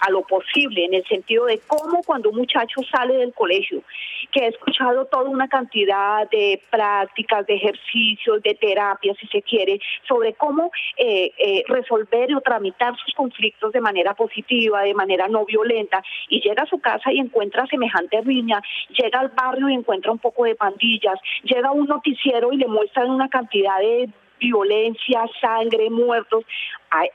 a 0.00 0.10
lo 0.10 0.22
posible, 0.22 0.84
en 0.84 0.94
el 0.94 1.04
sentido 1.06 1.46
de 1.46 1.60
cómo 1.66 2.02
cuando 2.02 2.30
un 2.30 2.36
muchacho 2.36 2.82
sale 2.90 3.14
del 3.14 3.32
colegio, 3.32 3.82
que 4.30 4.44
ha 4.44 4.48
escuchado 4.48 5.06
toda 5.06 5.24
una 5.24 5.48
cantidad 5.48 6.28
de 6.30 6.60
prácticas, 6.70 7.46
de 7.46 7.54
ejercicios, 7.54 8.42
de 8.42 8.54
terapias, 8.54 9.16
si 9.18 9.26
se 9.28 9.42
quiere, 9.42 9.80
sobre 10.06 10.34
cómo 10.34 10.70
eh, 10.96 11.32
eh, 11.38 11.64
resolver 11.68 12.34
o 12.34 12.40
tramitar 12.40 12.96
sus 12.96 13.14
conflictos 13.14 13.72
de 13.72 13.80
manera 13.80 14.14
positiva, 14.14 14.82
de 14.82 14.94
manera 14.94 15.28
no 15.28 15.44
violenta, 15.44 16.02
y 16.28 16.40
llega 16.40 16.64
a 16.64 16.66
su 16.66 16.80
casa 16.80 17.12
y 17.12 17.18
encuentra 17.18 17.66
semejante 17.66 18.20
riña, 18.22 18.60
llega 18.90 19.20
al 19.20 19.28
barrio 19.28 19.68
y 19.68 19.74
encuentra 19.74 20.12
un 20.12 20.18
poco 20.18 20.44
de 20.44 20.54
pandillas, 20.54 21.18
llega 21.42 21.68
a 21.68 21.72
un 21.72 21.86
noticiero 21.86 22.52
y 22.52 22.56
le 22.56 22.66
muestran 22.66 23.10
una 23.10 23.28
cantidad 23.28 23.78
de 23.78 24.08
violencia, 24.44 25.24
sangre, 25.40 25.90
muertos. 25.90 26.44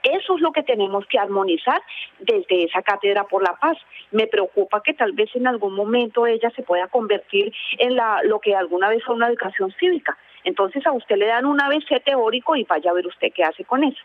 Eso 0.04 0.36
es 0.36 0.42
lo 0.42 0.52
que 0.52 0.64
tenemos 0.64 1.06
que 1.08 1.20
armonizar 1.20 1.82
desde 2.20 2.64
esa 2.64 2.82
cátedra 2.82 3.24
por 3.26 3.44
la 3.44 3.56
paz. 3.56 3.78
Me 4.12 4.28
preocupa 4.28 4.82
que 4.84 4.94
tal 4.94 5.14
vez 5.14 5.30
en 5.36 5.48
algún 5.48 5.74
momento 5.74 6.26
ella 6.26 6.50
se 6.56 6.64
pueda 6.64 6.88
convertir 6.88 7.54
en 7.78 7.96
la, 7.96 8.22
lo 8.24 8.40
que 8.40 8.56
alguna 8.56 8.90
vez 8.90 9.04
fue 9.04 9.16
una 9.16 9.28
educación 9.28 9.74
cívica. 9.80 10.18
Entonces 10.44 10.86
a 10.86 10.92
usted 10.92 11.18
le 11.18 11.28
dan 11.28 11.46
un 11.46 11.62
ABC 11.62 12.04
teórico 12.04 12.56
y 12.56 12.64
vaya 12.64 12.92
a 12.92 12.94
ver 12.94 13.08
usted 13.08 13.32
qué 13.34 13.44
hace 13.44 13.64
con 13.64 13.84
eso. 13.84 14.02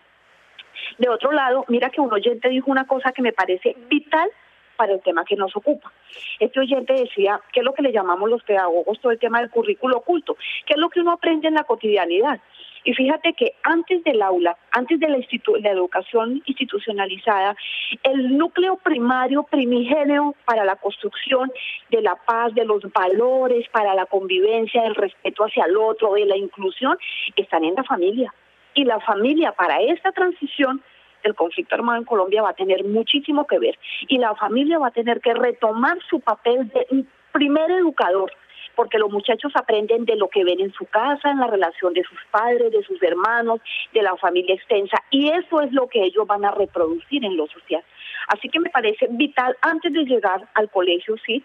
De 0.98 1.08
otro 1.08 1.32
lado, 1.32 1.64
mira 1.68 1.90
que 1.90 2.00
un 2.00 2.12
oyente 2.12 2.48
dijo 2.48 2.70
una 2.70 2.86
cosa 2.86 3.12
que 3.12 3.22
me 3.22 3.32
parece 3.32 3.76
vital 3.88 4.28
para 4.76 4.92
el 4.92 5.00
tema 5.02 5.24
que 5.24 5.36
nos 5.36 5.54
ocupa. 5.56 5.92
Este 6.40 6.60
oyente 6.60 6.92
decía, 6.92 7.40
¿qué 7.52 7.60
es 7.60 7.64
lo 7.64 7.74
que 7.74 7.82
le 7.82 7.92
llamamos 7.92 8.28
los 8.28 8.42
pedagogos 8.42 9.00
todo 9.00 9.12
el 9.12 9.18
tema 9.18 9.40
del 9.40 9.50
currículo 9.50 9.98
oculto? 9.98 10.36
¿Qué 10.66 10.74
es 10.74 10.78
lo 10.78 10.90
que 10.90 11.00
uno 11.00 11.12
aprende 11.12 11.48
en 11.48 11.54
la 11.54 11.64
cotidianidad? 11.64 12.40
Y 12.85 12.93
fíjate 12.93 13.32
que 13.32 13.55
antes 13.62 14.05
del 14.05 14.20
aula, 14.20 14.57
antes 14.70 15.01
de 15.01 15.09
la, 15.09 15.70
educación 15.70 16.43
institucionalizada, 16.45 17.57
el 18.03 18.37
núcleo 18.37 18.76
primario, 18.76 19.45
primigenio 19.45 20.35
para 20.45 20.64
la 20.66 20.76
construcción 20.76 21.51
de 21.91 22.03
la 22.03 22.14
paz, 22.14 22.55
de 22.55 22.66
los 22.66 22.82
valores, 22.93 23.66
para 23.70 23.95
la 23.95 24.05
convivencia, 24.05 24.82
del 24.82 24.95
respeto 24.95 25.45
hacia 25.45 25.64
el 25.64 25.76
otro, 25.78 26.12
de 26.12 26.26
la 26.26 26.37
inclusión, 26.37 26.99
están 27.37 27.64
en 27.64 27.74
la 27.74 27.85
familia. 27.85 28.32
Y 28.74 28.85
la 28.85 29.01
familia 29.01 29.53
para 29.53 29.80
esta 29.80 30.12
transición 30.12 30.82
el 31.22 31.35
conflicto 31.35 31.74
armado 31.74 31.99
en 31.99 32.05
Colombia 32.05 32.43
va 32.43 32.51
a 32.51 32.55
tener 32.55 32.85
muchísimo 32.85 33.47
que 33.47 33.59
ver 33.59 33.78
y 34.09 34.18
la 34.18 34.35
familia 34.35 34.78
va 34.78 34.89
a 34.89 34.91
tener 34.91 35.22
que 35.22 35.32
retomar 35.32 35.97
su 36.11 36.20
papel 36.20 36.68
de 36.68 37.07
primer 37.32 37.70
educador, 37.70 38.30
porque 38.74 38.98
los 38.98 39.10
muchachos 39.10 39.52
aprenden 39.54 40.04
de 40.04 40.16
lo 40.16 40.28
que 40.28 40.44
ven 40.44 40.60
en 40.60 40.72
su 40.72 40.86
casa, 40.86 41.30
en 41.30 41.40
la 41.40 41.46
relación 41.46 41.92
de 41.94 42.02
sus 42.02 42.18
padres, 42.30 42.72
de 42.72 42.82
sus 42.82 43.02
hermanos, 43.02 43.60
de 43.92 44.02
la 44.02 44.16
familia 44.16 44.54
extensa, 44.54 44.98
y 45.10 45.30
eso 45.30 45.60
es 45.60 45.72
lo 45.72 45.88
que 45.88 46.02
ellos 46.02 46.26
van 46.26 46.44
a 46.44 46.50
reproducir 46.50 47.24
en 47.24 47.36
lo 47.36 47.46
social. 47.46 47.82
Así 48.28 48.48
que 48.48 48.60
me 48.60 48.70
parece 48.70 49.06
vital 49.10 49.56
antes 49.60 49.92
de 49.92 50.04
llegar 50.04 50.48
al 50.54 50.70
colegio, 50.70 51.16
sí, 51.24 51.42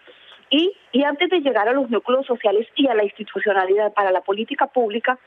y, 0.50 0.72
y 0.92 1.04
antes 1.04 1.30
de 1.30 1.40
llegar 1.40 1.68
a 1.68 1.72
los 1.72 1.88
núcleos 1.90 2.26
sociales 2.26 2.66
y 2.74 2.88
a 2.88 2.94
la 2.94 3.04
institucionalidad 3.04 3.92
para 3.92 4.10
la 4.10 4.20
política 4.20 4.66
pública, 4.66 5.18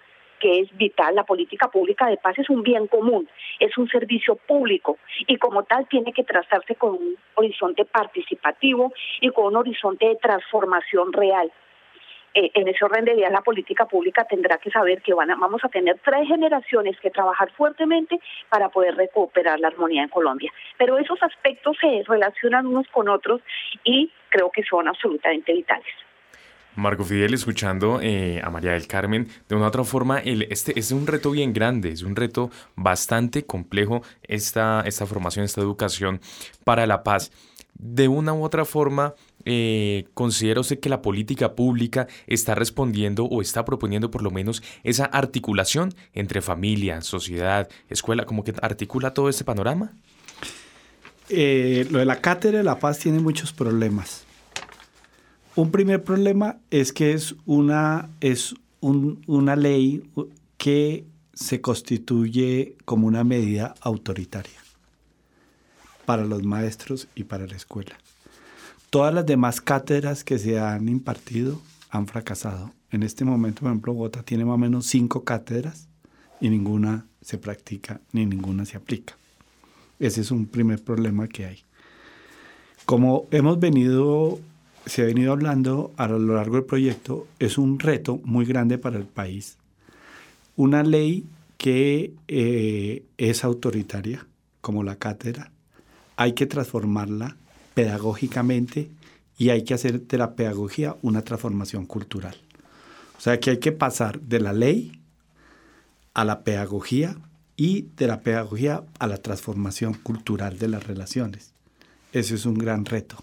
que 0.43 0.59
es 0.59 0.77
vital. 0.77 1.15
La 1.15 1.23
política 1.23 1.69
pública 1.69 2.07
de 2.07 2.17
paz 2.17 2.37
es 2.37 2.49
un 2.49 2.63
bien 2.63 2.87
común, 2.87 3.29
es 3.59 3.77
un 3.77 3.87
servicio 3.87 4.35
público 4.35 4.97
y 5.25 5.37
como 5.37 5.63
tal 5.63 5.87
tiene 5.87 6.11
que 6.11 6.25
trazarse 6.25 6.75
con 6.75 6.91
un 6.91 7.17
horizonte 7.35 7.85
participativo 7.85 8.91
y 9.21 9.29
con 9.29 9.45
un 9.45 9.55
horizonte 9.55 10.05
de 10.05 10.17
transformación 10.17 11.13
real. 11.13 11.49
Eh, 12.35 12.51
en 12.53 12.67
ese 12.67 12.83
orden 12.83 13.05
de 13.05 13.13
ideas 13.13 13.31
la 13.31 13.41
política 13.41 13.85
pública 13.85 14.25
tendrá 14.25 14.57
que 14.57 14.71
saber 14.71 15.01
que 15.01 15.13
van 15.13 15.29
vamos 15.39 15.63
a 15.63 15.69
tener 15.69 15.99
tres 16.03 16.27
generaciones 16.27 16.99
que 16.99 17.11
trabajar 17.11 17.51
fuertemente 17.51 18.19
para 18.49 18.69
poder 18.69 18.95
recuperar 18.95 19.59
la 19.59 19.67
armonía 19.67 20.03
en 20.03 20.09
Colombia. 20.09 20.51
Pero 20.77 20.97
esos 20.97 21.21
aspectos 21.21 21.77
se 21.79 22.03
relacionan 22.07 22.65
unos 22.65 22.87
con 22.87 23.07
otros 23.09 23.41
y 23.83 24.11
creo 24.29 24.49
que 24.49 24.63
son 24.63 24.87
absolutamente 24.87 25.53
vitales. 25.53 25.93
Marco 26.75 27.03
Fidel, 27.03 27.35
escuchando 27.35 27.99
eh, 28.01 28.41
a 28.43 28.49
María 28.49 28.71
del 28.71 28.87
Carmen, 28.87 29.27
de 29.47 29.55
una 29.55 29.65
u 29.65 29.67
otra 29.67 29.83
forma, 29.83 30.19
el, 30.19 30.43
este 30.49 30.77
es 30.79 30.91
un 30.91 31.05
reto 31.05 31.29
bien 31.29 31.53
grande, 31.53 31.89
es 31.89 32.01
un 32.01 32.15
reto 32.15 32.49
bastante 32.75 33.45
complejo 33.45 34.01
esta, 34.23 34.81
esta 34.81 35.05
formación, 35.05 35.45
esta 35.45 35.61
educación 35.61 36.19
para 36.63 36.87
la 36.87 37.03
paz. 37.03 37.31
De 37.75 38.07
una 38.07 38.33
u 38.33 38.43
otra 38.43 38.65
forma, 38.65 39.13
eh, 39.45 40.05
¿considera 40.13 40.61
usted 40.61 40.79
que 40.79 40.89
la 40.89 41.01
política 41.01 41.55
pública 41.55 42.07
está 42.27 42.55
respondiendo 42.55 43.25
o 43.25 43.41
está 43.41 43.65
proponiendo 43.65 44.11
por 44.11 44.21
lo 44.21 44.31
menos 44.31 44.63
esa 44.83 45.05
articulación 45.05 45.93
entre 46.13 46.41
familia, 46.41 47.01
sociedad, 47.01 47.69
escuela, 47.89 48.25
como 48.25 48.43
que 48.43 48.53
articula 48.61 49.13
todo 49.13 49.29
este 49.29 49.43
panorama? 49.43 49.93
Eh, 51.29 51.87
lo 51.89 51.99
de 51.99 52.05
la 52.05 52.21
cátedra 52.21 52.59
de 52.59 52.63
la 52.63 52.79
paz 52.79 52.99
tiene 52.99 53.19
muchos 53.19 53.53
problemas. 53.53 54.25
Un 55.55 55.71
primer 55.71 56.03
problema 56.03 56.57
es 56.71 56.91
que 56.93 57.13
es 57.13 57.35
una, 57.45 58.09
es 58.21 58.55
una 58.81 59.55
ley 59.55 60.03
que 60.57 61.05
se 61.33 61.61
constituye 61.61 62.75
como 62.85 63.07
una 63.07 63.23
medida 63.23 63.75
autoritaria 63.81 64.59
para 66.05 66.25
los 66.25 66.43
maestros 66.43 67.07
y 67.15 67.23
para 67.25 67.47
la 67.47 67.55
escuela. 67.55 67.97
Todas 68.93 69.11
las 69.11 69.25
demás 69.25 69.59
cátedras 69.59 70.23
que 70.23 70.37
se 70.37 70.59
han 70.59 70.87
impartido 70.87 71.59
han 71.89 72.05
fracasado. 72.05 72.73
En 72.91 73.01
este 73.01 73.25
momento, 73.25 73.61
por 73.61 73.71
ejemplo, 73.71 73.91
Bogotá 73.91 74.21
tiene 74.21 74.45
más 74.45 74.53
o 74.53 74.57
menos 74.59 74.85
cinco 74.85 75.23
cátedras 75.23 75.87
y 76.39 76.49
ninguna 76.49 77.07
se 77.19 77.39
practica 77.39 78.01
ni 78.11 78.27
ninguna 78.27 78.65
se 78.65 78.77
aplica. 78.77 79.17
Ese 79.97 80.21
es 80.21 80.29
un 80.29 80.45
primer 80.45 80.79
problema 80.83 81.27
que 81.27 81.47
hay. 81.47 81.63
Como 82.85 83.25
hemos 83.31 83.59
venido, 83.59 84.39
se 84.85 85.01
ha 85.01 85.05
venido 85.05 85.31
hablando 85.31 85.91
a 85.97 86.07
lo 86.07 86.19
largo 86.19 86.57
del 86.57 86.65
proyecto, 86.65 87.25
es 87.39 87.57
un 87.57 87.79
reto 87.79 88.21
muy 88.23 88.45
grande 88.45 88.77
para 88.77 88.97
el 88.97 89.05
país. 89.05 89.57
Una 90.55 90.83
ley 90.83 91.25
que 91.57 92.13
eh, 92.27 93.03
es 93.17 93.43
autoritaria, 93.43 94.27
como 94.61 94.83
la 94.83 94.97
cátedra, 94.97 95.49
hay 96.15 96.33
que 96.33 96.45
transformarla 96.45 97.37
pedagógicamente 97.73 98.89
y 99.37 99.49
hay 99.49 99.63
que 99.63 99.73
hacer 99.73 100.01
de 100.01 100.17
la 100.17 100.35
pedagogía 100.35 100.95
una 101.01 101.21
transformación 101.21 101.85
cultural. 101.85 102.35
O 103.17 103.21
sea 103.21 103.39
que 103.39 103.51
hay 103.51 103.57
que 103.57 103.71
pasar 103.71 104.19
de 104.21 104.39
la 104.39 104.53
ley 104.53 104.99
a 106.13 106.25
la 106.25 106.43
pedagogía 106.43 107.15
y 107.55 107.87
de 107.97 108.07
la 108.07 108.21
pedagogía 108.21 108.83
a 108.99 109.07
la 109.07 109.17
transformación 109.17 109.93
cultural 109.93 110.59
de 110.59 110.67
las 110.67 110.85
relaciones. 110.85 111.51
Ese 112.11 112.35
es 112.35 112.45
un 112.45 112.55
gran 112.55 112.85
reto. 112.85 113.17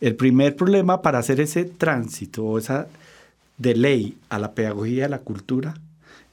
El 0.00 0.16
primer 0.16 0.56
problema 0.56 1.02
para 1.02 1.18
hacer 1.18 1.40
ese 1.40 1.64
tránsito 1.64 2.44
o 2.44 2.58
esa 2.58 2.88
de 3.58 3.74
ley 3.74 4.18
a 4.30 4.38
la 4.38 4.54
pedagogía 4.54 4.94
y 4.94 5.02
a 5.02 5.08
la 5.08 5.20
cultura 5.20 5.74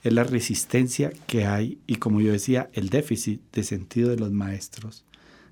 es 0.03 0.13
la 0.13 0.23
resistencia 0.23 1.11
que 1.27 1.45
hay 1.45 1.79
y 1.85 1.95
como 1.95 2.21
yo 2.21 2.31
decía, 2.31 2.69
el 2.73 2.89
déficit 2.89 3.41
de 3.51 3.63
sentido 3.63 4.09
de 4.09 4.17
los 4.17 4.31
maestros 4.31 5.03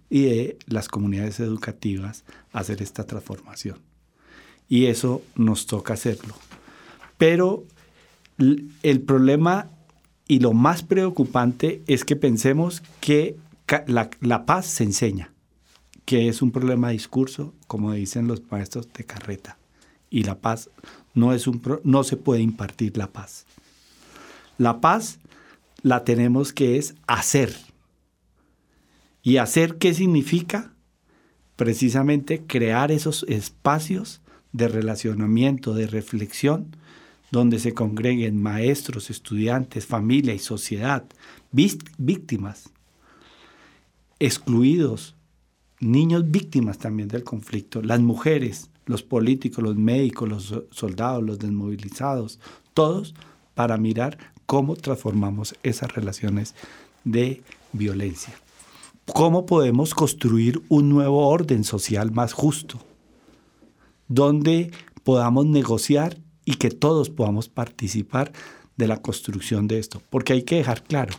y 0.10 0.26
de 0.26 0.58
las 0.68 0.88
comunidades 0.88 1.40
educativas 1.40 2.24
hacer 2.52 2.82
esta 2.82 3.06
transformación. 3.06 3.80
Y 4.68 4.86
eso 4.86 5.22
nos 5.36 5.66
toca 5.66 5.94
hacerlo. 5.94 6.36
Pero 7.18 7.66
el 8.84 9.02
problema 9.02 9.70
y 10.28 10.40
lo 10.40 10.54
más 10.54 10.84
preocupante 10.84 11.84
es 11.88 12.04
que 12.04 12.16
pensemos 12.16 12.82
que 13.00 13.38
la, 13.88 14.46
paz 14.46 14.66
se 14.66 14.84
enseña, 14.84 15.32
que 16.06 16.30
es 16.30 16.42
un 16.42 16.52
problema 16.52 16.88
de 16.88 16.94
discurso, 16.94 17.54
como 17.68 17.92
dicen 17.94 18.28
los 18.28 18.42
maestros 18.52 18.92
de 18.94 19.06
carreta. 19.06 19.58
Y 20.10 20.24
la 20.24 20.36
paz 20.40 20.70
no, 21.14 21.34
es 21.34 21.48
un 21.48 21.62
no 21.84 22.04
se 22.04 22.18
puede 22.18 22.42
impartir 22.42 22.98
la 22.98 23.08
paz. 23.08 23.46
La 24.58 24.82
paz 24.82 25.20
la 25.82 26.04
tenemos 26.04 26.54
que 26.54 26.78
es 26.78 26.96
hacer 27.08 27.56
¿Y 29.26 29.38
hacer 29.38 29.80
qué 29.80 29.96
significa? 29.96 30.72
Precisamente 31.56 32.44
crear 32.46 32.92
esos 32.92 33.26
espacios 33.28 34.22
de 34.52 34.68
relacionamiento, 34.68 35.74
de 35.74 35.88
reflexión, 35.88 36.78
donde 37.32 37.58
se 37.58 37.74
congreguen 37.74 38.40
maestros, 38.40 39.10
estudiantes, 39.10 39.88
familia 39.88 40.36
y 40.36 40.38
sociedad, 40.38 41.06
víctimas, 41.52 42.70
excluidos, 44.20 45.16
niños 45.80 46.30
víctimas 46.30 46.78
también 46.78 47.08
del 47.08 47.24
conflicto, 47.24 47.82
las 47.82 48.02
mujeres, 48.02 48.70
los 48.86 49.02
políticos, 49.02 49.64
los 49.64 49.76
médicos, 49.76 50.30
los 50.30 50.64
soldados, 50.70 51.24
los 51.24 51.40
desmovilizados, 51.40 52.40
todos 52.76 53.16
para 53.56 53.78
mirar 53.78 54.20
cómo 54.46 54.76
transformamos 54.76 55.56
esas 55.64 55.96
relaciones 55.96 56.54
de 57.06 57.42
violencia 57.74 58.36
cómo 59.06 59.46
podemos 59.46 59.94
construir 59.94 60.62
un 60.70 60.90
nuevo 60.90 61.28
orden 61.28 61.64
social 61.64 62.12
más 62.12 62.34
justo, 62.34 62.80
donde 64.08 64.72
podamos 65.04 65.46
negociar 65.46 66.18
y 66.44 66.56
que 66.56 66.70
todos 66.70 67.10
podamos 67.10 67.50
participar 67.50 68.32
de 68.78 68.88
la 68.88 69.02
construcción 69.02 69.68
de 69.68 69.80
esto. 69.80 70.02
Porque 70.10 70.34
hay 70.34 70.44
que 70.44 70.56
dejar 70.56 70.84
claro, 70.84 71.14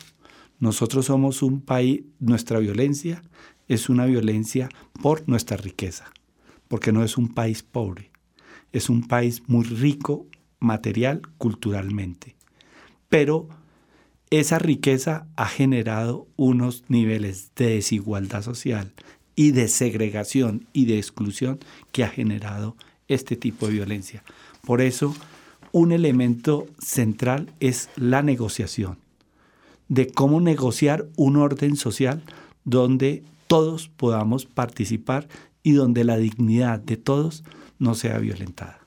nosotros 0.59 1.07
somos 1.07 1.43
un 1.43 1.61
país, 1.61 2.03
nuestra 2.19 2.59
violencia 2.59 3.23
es 3.69 3.89
una 3.89 4.07
violencia 4.07 4.69
por 5.03 5.29
nuestra 5.29 5.57
riqueza, 5.57 6.07
porque 6.69 6.93
no 6.93 7.05
es 7.05 7.17
un 7.17 7.29
país 7.35 7.63
pobre, 7.63 8.11
es 8.73 8.89
un 8.89 9.07
país 9.07 9.43
muy 9.49 9.65
rico 9.65 10.27
material, 10.59 11.23
culturalmente. 11.39 12.37
Pero 13.09 13.49
esa 14.31 14.59
riqueza 14.59 15.27
ha 15.37 15.47
generado 15.47 16.27
unos 16.37 16.85
niveles 16.89 17.53
de 17.55 17.75
desigualdad 17.75 18.43
social 18.43 18.93
y 19.37 19.53
de 19.53 19.69
segregación 19.69 20.67
y 20.73 20.87
de 20.87 20.99
exclusión 20.99 21.61
que 21.93 22.05
ha 22.05 22.09
generado 22.09 22.77
este 23.09 23.37
tipo 23.37 23.67
de 23.67 23.75
violencia. 23.75 24.25
Por 24.65 24.81
eso, 24.81 25.15
un 25.73 25.93
elemento 25.93 26.67
central 26.79 27.53
es 27.61 27.91
la 27.97 28.23
negociación, 28.23 28.99
de 29.89 30.09
cómo 30.09 30.41
negociar 30.41 31.07
un 31.17 31.37
orden 31.37 31.77
social 31.77 32.23
donde 32.65 33.23
todos 33.47 33.89
podamos 33.89 34.47
participar 34.47 35.29
y 35.63 35.73
donde 35.73 36.03
la 36.03 36.17
dignidad 36.17 36.81
de 36.81 36.97
todos 36.97 37.45
no 37.79 37.95
sea 37.95 38.19
violentada. 38.19 38.86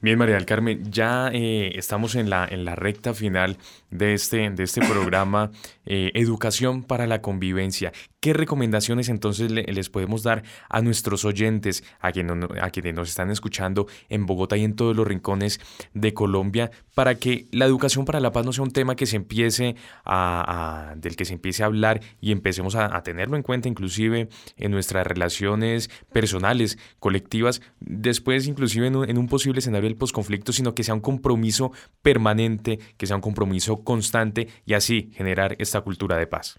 Bien, 0.00 0.16
María 0.16 0.36
del 0.36 0.46
Carmen, 0.46 0.92
ya 0.92 1.28
eh, 1.32 1.72
estamos 1.74 2.14
en 2.14 2.30
la, 2.30 2.46
en 2.48 2.64
la 2.64 2.76
recta 2.76 3.14
final 3.14 3.58
de 3.90 4.14
este, 4.14 4.48
de 4.48 4.62
este 4.62 4.80
programa 4.80 5.50
eh, 5.86 6.12
Educación 6.14 6.84
para 6.84 7.08
la 7.08 7.20
Convivencia. 7.20 7.92
¿Qué 8.20 8.32
recomendaciones 8.32 9.08
entonces 9.08 9.50
les 9.50 9.90
podemos 9.90 10.22
dar 10.22 10.44
a 10.68 10.82
nuestros 10.82 11.24
oyentes, 11.24 11.82
a 11.98 12.12
quienes, 12.12 12.36
a 12.60 12.70
quienes 12.70 12.94
nos 12.94 13.08
están 13.08 13.30
escuchando 13.30 13.86
en 14.08 14.26
Bogotá 14.26 14.56
y 14.56 14.64
en 14.64 14.76
todos 14.76 14.94
los 14.94 15.06
rincones 15.06 15.60
de 15.94 16.14
Colombia, 16.14 16.70
para 16.94 17.16
que 17.16 17.46
la 17.50 17.64
educación 17.64 18.04
para 18.04 18.20
la 18.20 18.32
paz 18.32 18.44
no 18.44 18.52
sea 18.52 18.64
un 18.64 18.72
tema 18.72 18.96
que 18.96 19.06
se 19.06 19.16
empiece 19.16 19.76
a, 20.04 20.94
del 20.96 21.16
que 21.16 21.24
se 21.24 21.34
empiece 21.34 21.62
a 21.64 21.66
hablar 21.66 22.00
y 22.20 22.30
empecemos 22.32 22.74
a, 22.76 23.02
tenerlo 23.02 23.36
en 23.36 23.42
cuenta 23.42 23.68
inclusive 23.68 24.28
en 24.56 24.70
nuestras 24.70 25.06
relaciones 25.06 25.88
personales, 26.12 26.78
colectivas, 26.98 27.62
después 27.80 28.46
inclusive 28.48 28.88
en 28.88 29.18
un 29.18 29.28
posible 29.28 29.60
escenario 29.60 29.87
del 29.88 29.96
posconflicto, 29.96 30.52
sino 30.52 30.74
que 30.74 30.84
sea 30.84 30.94
un 30.94 31.00
compromiso 31.00 31.72
permanente, 32.02 32.78
que 32.96 33.06
sea 33.06 33.16
un 33.16 33.22
compromiso 33.22 33.82
constante 33.82 34.46
y 34.66 34.74
así 34.74 35.10
generar 35.14 35.56
esta 35.58 35.80
cultura 35.80 36.16
de 36.16 36.26
paz? 36.26 36.58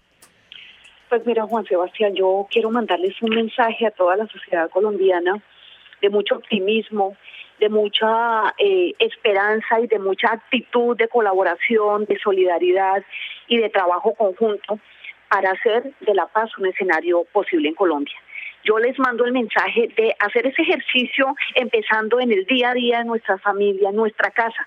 Pues 1.08 1.24
mira, 1.26 1.44
Juan 1.44 1.64
Sebastián, 1.64 2.14
yo 2.14 2.46
quiero 2.50 2.70
mandarles 2.70 3.20
un 3.22 3.30
mensaje 3.30 3.86
a 3.86 3.90
toda 3.90 4.16
la 4.16 4.26
sociedad 4.28 4.70
colombiana 4.70 5.42
de 6.00 6.08
mucho 6.08 6.36
optimismo, 6.36 7.16
de 7.58 7.68
mucha 7.68 8.54
eh, 8.58 8.94
esperanza 8.98 9.80
y 9.80 9.86
de 9.86 9.98
mucha 9.98 10.32
actitud 10.32 10.96
de 10.96 11.08
colaboración, 11.08 12.04
de 12.06 12.18
solidaridad 12.18 13.02
y 13.48 13.58
de 13.58 13.68
trabajo 13.68 14.14
conjunto 14.14 14.78
para 15.28 15.50
hacer 15.50 15.92
de 16.00 16.14
la 16.14 16.26
paz 16.26 16.50
un 16.58 16.66
escenario 16.66 17.24
posible 17.32 17.68
en 17.68 17.74
Colombia. 17.74 18.16
Yo 18.64 18.78
les 18.78 18.98
mando 18.98 19.24
el 19.24 19.32
mensaje 19.32 19.88
de 19.96 20.14
hacer 20.18 20.46
ese 20.46 20.62
ejercicio 20.62 21.34
empezando 21.54 22.20
en 22.20 22.32
el 22.32 22.44
día 22.44 22.70
a 22.70 22.74
día 22.74 23.00
en 23.00 23.06
nuestra 23.06 23.38
familia, 23.38 23.88
en 23.88 23.96
nuestra 23.96 24.30
casa, 24.30 24.66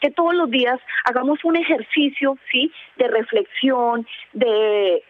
que 0.00 0.10
todos 0.10 0.34
los 0.34 0.50
días 0.50 0.80
hagamos 1.04 1.44
un 1.44 1.56
ejercicio, 1.56 2.36
¿sí? 2.50 2.72
De 2.96 3.06
reflexión, 3.08 4.06
de 4.32 5.02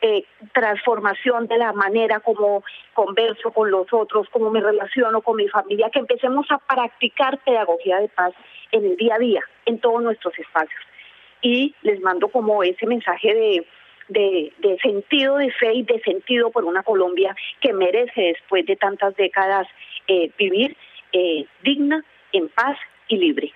transformación 0.53 1.47
de 1.47 1.57
la 1.57 1.73
manera 1.73 2.21
como 2.21 2.63
converso 2.93 3.53
con 3.53 3.71
los 3.71 3.91
otros, 3.93 4.29
cómo 4.31 4.51
me 4.51 4.61
relaciono 4.61 5.23
con 5.23 5.37
mi 5.37 5.49
familia, 5.49 5.89
que 5.91 5.99
empecemos 5.99 6.47
a 6.51 6.59
practicar 6.59 7.39
pedagogía 7.39 8.01
de 8.01 8.09
paz 8.09 8.35
en 8.71 8.85
el 8.85 8.97
día 8.97 9.15
a 9.15 9.19
día, 9.19 9.43
en 9.65 9.79
todos 9.79 10.03
nuestros 10.03 10.39
espacios. 10.39 10.81
Y 11.41 11.75
les 11.83 12.01
mando 12.01 12.29
como 12.29 12.63
ese 12.63 12.87
mensaje 12.87 13.35
de, 13.35 13.67
de, 14.09 14.53
sentido 14.83 15.37
de 15.37 15.51
fe 15.53 15.73
y 15.75 15.83
de 15.83 16.01
sentido 16.01 16.51
por 16.51 16.65
una 16.65 16.83
Colombia 16.83 17.35
que 17.61 17.73
merece 17.73 18.21
después 18.23 18.67
de 18.67 18.77
tantas 18.77 19.15
décadas 19.17 19.67
eh, 20.09 20.31
vivir 20.39 20.77
eh, 21.13 21.47
digna, 21.63 22.05
en 22.33 22.49
paz 22.49 22.79
y 23.09 23.17
libre. 23.17 23.53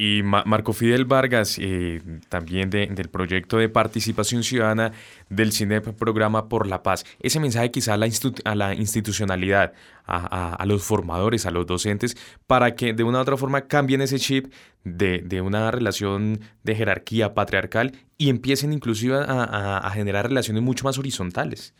Y 0.00 0.22
Marco 0.22 0.72
Fidel 0.72 1.06
Vargas, 1.06 1.58
eh, 1.60 2.00
también 2.28 2.70
del 2.70 3.08
proyecto 3.08 3.56
de 3.56 3.68
participación 3.68 4.44
ciudadana 4.44 4.92
del 5.28 5.52
CINEP 5.52 5.88
Programa 5.96 6.48
por 6.48 6.68
la 6.68 6.84
Paz. 6.84 7.04
Ese 7.18 7.40
mensaje 7.40 7.72
quizá 7.72 7.94
a 7.94 7.96
la, 7.96 8.08
a 8.44 8.54
la 8.54 8.74
institucionalidad, 8.74 9.72
a, 10.06 10.64
los 10.66 10.84
formadores, 10.84 11.46
a 11.46 11.50
los 11.50 11.66
docentes, 11.66 12.16
para 12.46 12.76
que 12.76 12.92
de 12.92 13.02
una 13.02 13.18
u 13.18 13.22
otra 13.22 13.36
forma 13.36 13.62
cambien 13.62 14.00
ese 14.00 14.20
chip 14.20 14.52
de, 14.84 15.40
una 15.40 15.72
relación 15.72 16.42
de 16.62 16.76
jerarquía 16.76 17.34
patriarcal 17.34 17.90
y 18.16 18.28
empiecen 18.28 18.72
inclusive 18.72 19.16
a 19.18 19.90
generar 19.92 20.28
relaciones 20.28 20.62
mucho 20.62 20.84
más 20.84 20.96
horizontales. 20.98 21.74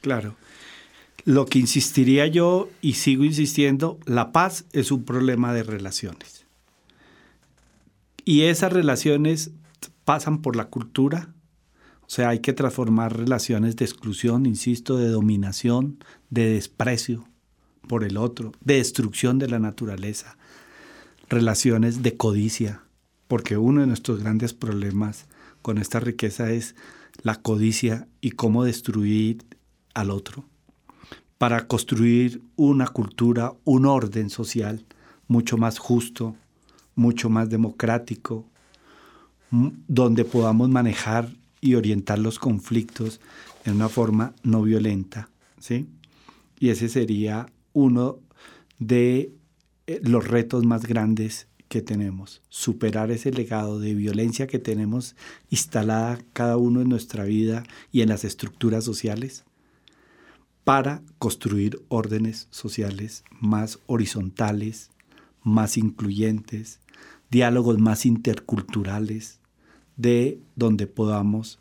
Claro. 0.00 0.34
Lo 1.24 1.46
que 1.46 1.60
insistiría 1.60 2.26
yo 2.26 2.68
y 2.80 2.94
sigo 2.94 3.22
insistiendo, 3.22 4.00
la 4.06 4.32
paz 4.32 4.64
es 4.72 4.90
un 4.90 5.04
problema 5.04 5.54
de 5.54 5.62
relaciones 5.62 6.39
y 8.24 8.42
esas 8.42 8.72
relaciones 8.72 9.52
pasan 10.04 10.42
por 10.42 10.56
la 10.56 10.66
cultura, 10.66 11.34
o 12.02 12.12
sea, 12.12 12.30
hay 12.30 12.40
que 12.40 12.52
transformar 12.52 13.16
relaciones 13.16 13.76
de 13.76 13.84
exclusión, 13.84 14.46
insisto, 14.46 14.96
de 14.96 15.08
dominación, 15.08 16.02
de 16.28 16.54
desprecio 16.54 17.28
por 17.86 18.04
el 18.04 18.16
otro, 18.16 18.52
de 18.64 18.74
destrucción 18.74 19.38
de 19.38 19.48
la 19.48 19.58
naturaleza, 19.58 20.36
relaciones 21.28 22.02
de 22.02 22.16
codicia, 22.16 22.82
porque 23.28 23.56
uno 23.56 23.82
de 23.82 23.86
nuestros 23.86 24.20
grandes 24.20 24.54
problemas 24.54 25.26
con 25.62 25.78
esta 25.78 26.00
riqueza 26.00 26.50
es 26.50 26.74
la 27.22 27.36
codicia 27.36 28.08
y 28.20 28.32
cómo 28.32 28.64
destruir 28.64 29.44
al 29.94 30.10
otro. 30.10 30.44
Para 31.38 31.68
construir 31.68 32.42
una 32.56 32.88
cultura, 32.88 33.52
un 33.64 33.86
orden 33.86 34.30
social 34.30 34.84
mucho 35.28 35.56
más 35.56 35.78
justo, 35.78 36.34
mucho 36.94 37.30
más 37.30 37.48
democrático, 37.48 38.46
donde 39.50 40.24
podamos 40.24 40.68
manejar 40.68 41.30
y 41.60 41.74
orientar 41.74 42.18
los 42.18 42.38
conflictos 42.38 43.20
en 43.64 43.74
una 43.74 43.88
forma 43.88 44.32
no 44.42 44.62
violenta, 44.62 45.28
¿sí? 45.58 45.88
Y 46.58 46.70
ese 46.70 46.88
sería 46.88 47.46
uno 47.72 48.18
de 48.78 49.32
eh, 49.86 50.00
los 50.02 50.26
retos 50.26 50.64
más 50.64 50.86
grandes 50.86 51.48
que 51.68 51.82
tenemos, 51.82 52.42
superar 52.48 53.10
ese 53.10 53.30
legado 53.30 53.78
de 53.78 53.94
violencia 53.94 54.46
que 54.46 54.58
tenemos 54.58 55.14
instalada 55.50 56.18
cada 56.32 56.56
uno 56.56 56.80
en 56.80 56.88
nuestra 56.88 57.24
vida 57.24 57.62
y 57.92 58.02
en 58.02 58.08
las 58.08 58.24
estructuras 58.24 58.84
sociales 58.84 59.44
para 60.64 61.02
construir 61.18 61.80
órdenes 61.88 62.48
sociales 62.50 63.24
más 63.40 63.78
horizontales, 63.86 64.90
más 65.42 65.76
incluyentes, 65.76 66.80
diálogos 67.30 67.78
más 67.78 68.06
interculturales, 68.06 69.40
de 69.96 70.38
donde 70.56 70.86
podamos 70.86 71.58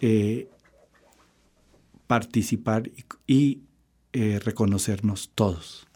eh, 0.00 0.48
participar 2.06 2.90
y, 3.26 3.60
eh, 4.12 4.40
reconocernos 4.44 5.30
todos. 5.34 5.86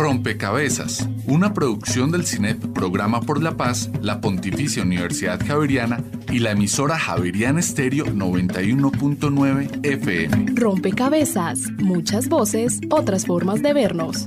Rompecabezas, 0.00 1.06
una 1.26 1.52
producción 1.52 2.10
del 2.10 2.26
CINEP 2.26 2.72
Programa 2.72 3.20
por 3.20 3.42
la 3.42 3.58
Paz, 3.58 3.90
la 4.00 4.22
Pontificia 4.22 4.82
Universidad 4.82 5.38
Javeriana 5.46 6.02
y 6.32 6.38
la 6.38 6.52
emisora 6.52 6.98
Javeriana 6.98 7.60
Estéreo 7.60 8.06
91.9 8.06 9.86
FM. 9.86 10.54
Rompecabezas, 10.54 11.70
muchas 11.72 12.30
voces, 12.30 12.80
otras 12.88 13.26
formas 13.26 13.60
de 13.60 13.74
vernos. 13.74 14.26